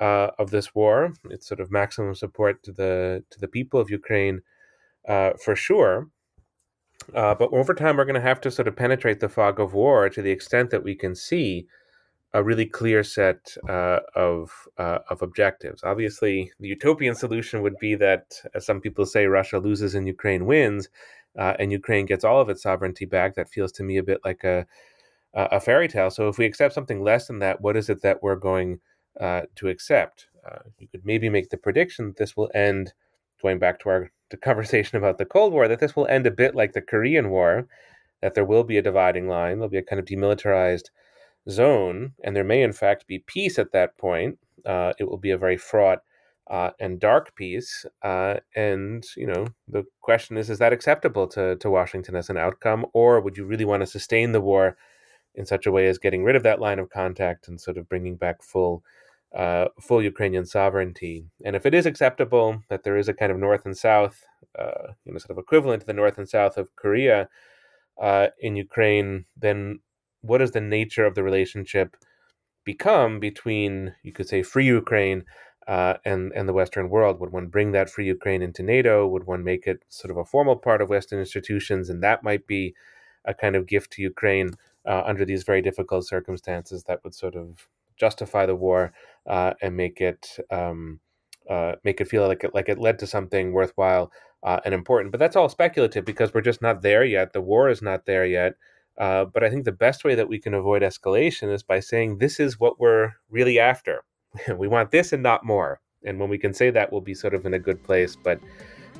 uh, 0.00 0.30
of 0.38 0.50
this 0.50 0.74
war. 0.74 1.12
It's 1.30 1.48
sort 1.48 1.60
of 1.60 1.70
maximum 1.70 2.14
support 2.14 2.62
to 2.64 2.72
the 2.72 3.24
to 3.30 3.40
the 3.40 3.48
people 3.48 3.80
of 3.80 3.90
Ukraine 3.90 4.42
uh, 5.08 5.32
for 5.42 5.56
sure. 5.56 6.08
Uh, 7.14 7.34
but 7.34 7.50
over 7.52 7.74
time, 7.74 7.96
we're 7.96 8.04
going 8.04 8.14
to 8.14 8.20
have 8.20 8.40
to 8.42 8.50
sort 8.50 8.68
of 8.68 8.76
penetrate 8.76 9.20
the 9.20 9.28
fog 9.28 9.58
of 9.58 9.72
war 9.72 10.08
to 10.10 10.20
the 10.20 10.30
extent 10.30 10.70
that 10.70 10.84
we 10.84 10.94
can 10.94 11.14
see 11.14 11.66
a 12.34 12.42
really 12.42 12.66
clear 12.66 13.02
set 13.02 13.56
uh, 13.68 14.00
of 14.14 14.68
uh, 14.76 14.98
of 15.08 15.22
objectives. 15.22 15.82
Obviously, 15.82 16.52
the 16.60 16.68
utopian 16.68 17.14
solution 17.14 17.62
would 17.62 17.78
be 17.78 17.94
that, 17.94 18.42
as 18.54 18.66
some 18.66 18.80
people 18.80 19.06
say, 19.06 19.26
Russia 19.26 19.58
loses 19.58 19.94
and 19.94 20.06
Ukraine 20.06 20.44
wins, 20.44 20.88
uh, 21.38 21.54
and 21.58 21.72
Ukraine 21.72 22.04
gets 22.04 22.24
all 22.24 22.40
of 22.40 22.50
its 22.50 22.62
sovereignty 22.62 23.06
back. 23.06 23.34
That 23.34 23.48
feels 23.48 23.72
to 23.72 23.82
me 23.82 23.96
a 23.96 24.02
bit 24.02 24.20
like 24.24 24.44
a 24.44 24.66
a 25.34 25.60
fairy 25.60 25.88
tale. 25.88 26.10
So, 26.10 26.28
if 26.28 26.36
we 26.36 26.44
accept 26.44 26.74
something 26.74 27.02
less 27.02 27.28
than 27.28 27.38
that, 27.38 27.62
what 27.62 27.76
is 27.76 27.88
it 27.88 28.02
that 28.02 28.22
we're 28.22 28.36
going 28.36 28.80
uh, 29.18 29.42
to 29.56 29.68
accept? 29.68 30.28
Uh, 30.46 30.58
you 30.78 30.88
could 30.88 31.06
maybe 31.06 31.30
make 31.30 31.48
the 31.48 31.56
prediction 31.56 32.08
that 32.08 32.16
this 32.18 32.36
will 32.36 32.50
end, 32.54 32.92
going 33.40 33.58
back 33.58 33.78
to 33.80 33.88
our 33.88 34.10
the 34.30 34.36
conversation 34.36 34.98
about 34.98 35.18
the 35.18 35.24
Cold 35.24 35.52
War, 35.52 35.68
that 35.68 35.80
this 35.80 35.96
will 35.96 36.06
end 36.06 36.26
a 36.26 36.30
bit 36.30 36.54
like 36.54 36.72
the 36.72 36.82
Korean 36.82 37.30
War, 37.30 37.66
that 38.22 38.34
there 38.34 38.44
will 38.44 38.64
be 38.64 38.78
a 38.78 38.82
dividing 38.82 39.28
line, 39.28 39.58
there'll 39.58 39.68
be 39.68 39.78
a 39.78 39.82
kind 39.82 40.00
of 40.00 40.06
demilitarized 40.06 40.90
zone, 41.48 42.12
and 42.24 42.34
there 42.34 42.44
may 42.44 42.62
in 42.62 42.72
fact 42.72 43.06
be 43.06 43.20
peace 43.20 43.58
at 43.58 43.72
that 43.72 43.96
point. 43.96 44.38
Uh, 44.66 44.92
it 44.98 45.04
will 45.04 45.18
be 45.18 45.30
a 45.30 45.38
very 45.38 45.56
fraught 45.56 46.00
uh, 46.50 46.70
and 46.80 47.00
dark 47.00 47.34
peace. 47.34 47.86
Uh, 48.02 48.36
and 48.56 49.04
you 49.16 49.26
know, 49.26 49.46
the 49.68 49.84
question 50.00 50.36
is: 50.36 50.50
Is 50.50 50.58
that 50.58 50.72
acceptable 50.72 51.26
to 51.28 51.56
to 51.56 51.70
Washington 51.70 52.16
as 52.16 52.30
an 52.30 52.36
outcome, 52.36 52.86
or 52.92 53.20
would 53.20 53.36
you 53.36 53.44
really 53.44 53.64
want 53.64 53.82
to 53.82 53.86
sustain 53.86 54.32
the 54.32 54.40
war 54.40 54.76
in 55.34 55.46
such 55.46 55.66
a 55.66 55.72
way 55.72 55.86
as 55.86 55.98
getting 55.98 56.24
rid 56.24 56.36
of 56.36 56.42
that 56.42 56.60
line 56.60 56.78
of 56.78 56.90
contact 56.90 57.48
and 57.48 57.60
sort 57.60 57.76
of 57.78 57.88
bringing 57.88 58.16
back 58.16 58.42
full? 58.42 58.82
Uh, 59.34 59.66
full 59.78 60.02
Ukrainian 60.02 60.46
sovereignty, 60.46 61.26
and 61.44 61.54
if 61.54 61.66
it 61.66 61.74
is 61.74 61.84
acceptable 61.84 62.62
that 62.70 62.82
there 62.82 62.96
is 62.96 63.08
a 63.08 63.14
kind 63.14 63.30
of 63.30 63.38
north 63.38 63.66
and 63.66 63.76
south, 63.76 64.24
uh, 64.58 64.92
you 65.04 65.12
know, 65.12 65.18
sort 65.18 65.32
of 65.32 65.38
equivalent 65.38 65.80
to 65.82 65.86
the 65.86 65.92
north 65.92 66.16
and 66.16 66.26
south 66.26 66.56
of 66.56 66.74
Korea 66.76 67.28
uh, 68.00 68.28
in 68.40 68.56
Ukraine, 68.56 69.26
then 69.36 69.80
what 70.22 70.38
does 70.38 70.52
the 70.52 70.62
nature 70.62 71.04
of 71.04 71.14
the 71.14 71.22
relationship 71.22 71.94
become 72.64 73.20
between, 73.20 73.94
you 74.02 74.12
could 74.12 74.28
say, 74.28 74.42
free 74.42 74.64
Ukraine 74.64 75.24
uh, 75.66 75.94
and 76.06 76.32
and 76.34 76.48
the 76.48 76.54
Western 76.54 76.88
world? 76.88 77.20
Would 77.20 77.30
one 77.30 77.48
bring 77.48 77.72
that 77.72 77.90
free 77.90 78.06
Ukraine 78.06 78.40
into 78.40 78.62
NATO? 78.62 79.06
Would 79.06 79.26
one 79.26 79.44
make 79.44 79.66
it 79.66 79.84
sort 79.90 80.10
of 80.10 80.16
a 80.16 80.24
formal 80.24 80.56
part 80.56 80.80
of 80.80 80.88
Western 80.88 81.18
institutions, 81.18 81.90
and 81.90 82.02
that 82.02 82.22
might 82.22 82.46
be 82.46 82.74
a 83.26 83.34
kind 83.34 83.56
of 83.56 83.66
gift 83.66 83.92
to 83.92 84.02
Ukraine 84.02 84.50
uh, 84.86 85.02
under 85.04 85.24
these 85.26 85.44
very 85.44 85.62
difficult 85.68 86.06
circumstances 86.06 86.84
that 86.84 87.04
would 87.04 87.14
sort 87.14 87.36
of 87.36 87.68
justify 87.98 88.46
the 88.46 88.54
war 88.54 88.92
uh, 89.28 89.54
and 89.60 89.76
make 89.76 90.00
it 90.00 90.38
um, 90.50 91.00
uh, 91.48 91.72
make 91.84 92.00
it 92.00 92.08
feel 92.08 92.26
like 92.26 92.44
it 92.44 92.54
like 92.54 92.68
it 92.68 92.78
led 92.78 92.98
to 92.98 93.06
something 93.06 93.52
worthwhile 93.52 94.12
uh, 94.42 94.60
and 94.64 94.74
important. 94.74 95.12
But 95.12 95.18
that's 95.18 95.36
all 95.36 95.48
speculative 95.48 96.04
because 96.04 96.32
we're 96.32 96.40
just 96.40 96.62
not 96.62 96.82
there 96.82 97.04
yet. 97.04 97.32
The 97.32 97.40
war 97.40 97.68
is 97.68 97.82
not 97.82 98.06
there 98.06 98.26
yet. 98.26 98.54
Uh, 98.98 99.24
but 99.24 99.44
I 99.44 99.50
think 99.50 99.64
the 99.64 99.72
best 99.72 100.04
way 100.04 100.16
that 100.16 100.28
we 100.28 100.40
can 100.40 100.54
avoid 100.54 100.82
escalation 100.82 101.52
is 101.52 101.62
by 101.62 101.78
saying 101.80 102.18
this 102.18 102.40
is 102.40 102.58
what 102.58 102.80
we're 102.80 103.12
really 103.30 103.58
after. 103.58 104.02
we 104.56 104.66
want 104.68 104.90
this 104.90 105.12
and 105.12 105.22
not 105.22 105.44
more. 105.44 105.80
And 106.04 106.18
when 106.18 106.28
we 106.28 106.38
can 106.38 106.52
say 106.52 106.70
that, 106.70 106.92
we'll 106.92 107.00
be 107.00 107.14
sort 107.14 107.34
of 107.34 107.46
in 107.46 107.54
a 107.54 107.58
good 107.58 107.82
place. 107.82 108.16
But 108.16 108.40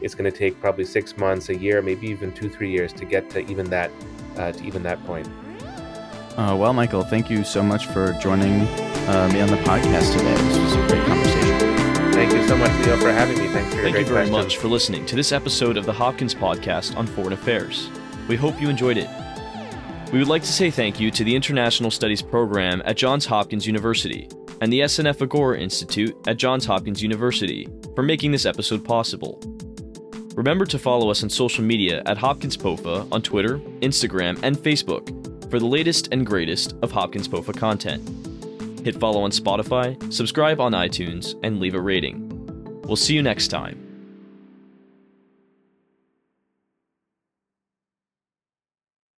it's 0.01 0.14
going 0.14 0.30
to 0.30 0.36
take 0.36 0.61
probably 0.61 0.84
six 0.84 1.16
months, 1.16 1.49
a 1.49 1.57
year, 1.57 1.82
maybe 1.82 2.07
even 2.07 2.32
two, 2.32 2.49
three 2.49 2.70
years 2.70 2.92
to 2.94 3.05
get 3.05 3.28
to 3.30 3.40
even 3.51 3.68
that 3.70 3.90
uh, 4.36 4.53
to 4.53 4.64
even 4.64 4.82
that 4.84 5.05
point. 5.05 5.28
Uh, 6.36 6.57
well, 6.57 6.72
Michael, 6.72 7.03
thank 7.03 7.28
you 7.28 7.42
so 7.42 7.62
much 7.62 7.86
for 7.86 8.12
joining 8.20 8.61
uh, 9.09 9.28
me 9.32 9.40
on 9.40 9.48
the 9.48 9.56
podcast 9.59 10.12
today. 10.12 10.34
This 10.34 10.59
was 10.59 10.72
a 10.74 10.86
great 10.88 11.04
conversation. 11.06 12.12
Thank 12.12 12.32
you 12.32 12.46
so 12.46 12.56
much, 12.56 12.70
Leo, 12.86 12.96
for 12.98 13.12
having 13.12 13.38
me. 13.38 13.48
Thanks 13.48 13.74
for 13.74 13.82
Thank 13.82 13.96
you 13.98 14.04
very 14.04 14.28
questions. 14.28 14.30
much 14.30 14.56
for 14.59 14.68
listening 14.68 15.06
to 15.06 15.16
this 15.16 15.32
episode 15.32 15.76
of 15.76 15.86
the 15.86 15.92
Hopkins 15.92 16.34
Podcast 16.34 16.96
on 16.96 17.06
Foreign 17.06 17.32
Affairs. 17.32 17.88
We 18.28 18.36
hope 18.36 18.61
you 18.61 18.68
enjoyed 18.68 18.96
it. 18.98 19.09
We 20.12 20.18
would 20.18 20.28
like 20.28 20.42
to 20.42 20.52
say 20.52 20.70
thank 20.70 20.98
you 20.98 21.11
to 21.11 21.22
the 21.24 21.34
International 21.34 21.90
Studies 21.90 22.22
Program 22.22 22.82
at 22.84 22.96
Johns 22.96 23.26
Hopkins 23.26 23.66
University 23.66 24.28
and 24.61 24.72
the 24.72 24.80
SNF 24.80 25.22
Agora 25.22 25.59
Institute 25.59 26.16
at 26.26 26.36
Johns 26.36 26.64
Hopkins 26.64 27.02
University 27.02 27.68
for 27.94 28.02
making 28.02 28.32
this 28.32 28.46
episode 28.46 28.84
possible. 28.84 29.40
Remember 30.34 30.64
to 30.66 30.78
follow 30.78 31.11
us 31.11 31.22
on 31.22 31.30
social 31.30 31.64
media 31.64 32.02
at 32.06 32.16
Hopkins 32.16 32.56
POFA 32.56 33.06
on 33.12 33.22
Twitter, 33.22 33.59
Instagram, 33.80 34.38
and 34.42 34.56
Facebook 34.56 35.11
for 35.50 35.59
the 35.59 35.66
latest 35.66 36.09
and 36.12 36.26
greatest 36.26 36.74
of 36.82 36.90
Hopkins 36.90 37.28
POFA 37.28 37.56
content. 37.56 38.28
Hit 38.89 38.99
follow 38.99 39.20
on 39.20 39.32
Spotify, 39.32 40.11
subscribe 40.11 40.62
on 40.62 40.72
iTunes, 40.72 41.39
and 41.43 41.61
leave 41.61 41.74
a 41.74 41.78
rating. 41.78 42.26
We'll 42.84 42.97
see 42.97 43.12
you 43.12 43.22
next 43.22 43.49
time. 43.49 43.88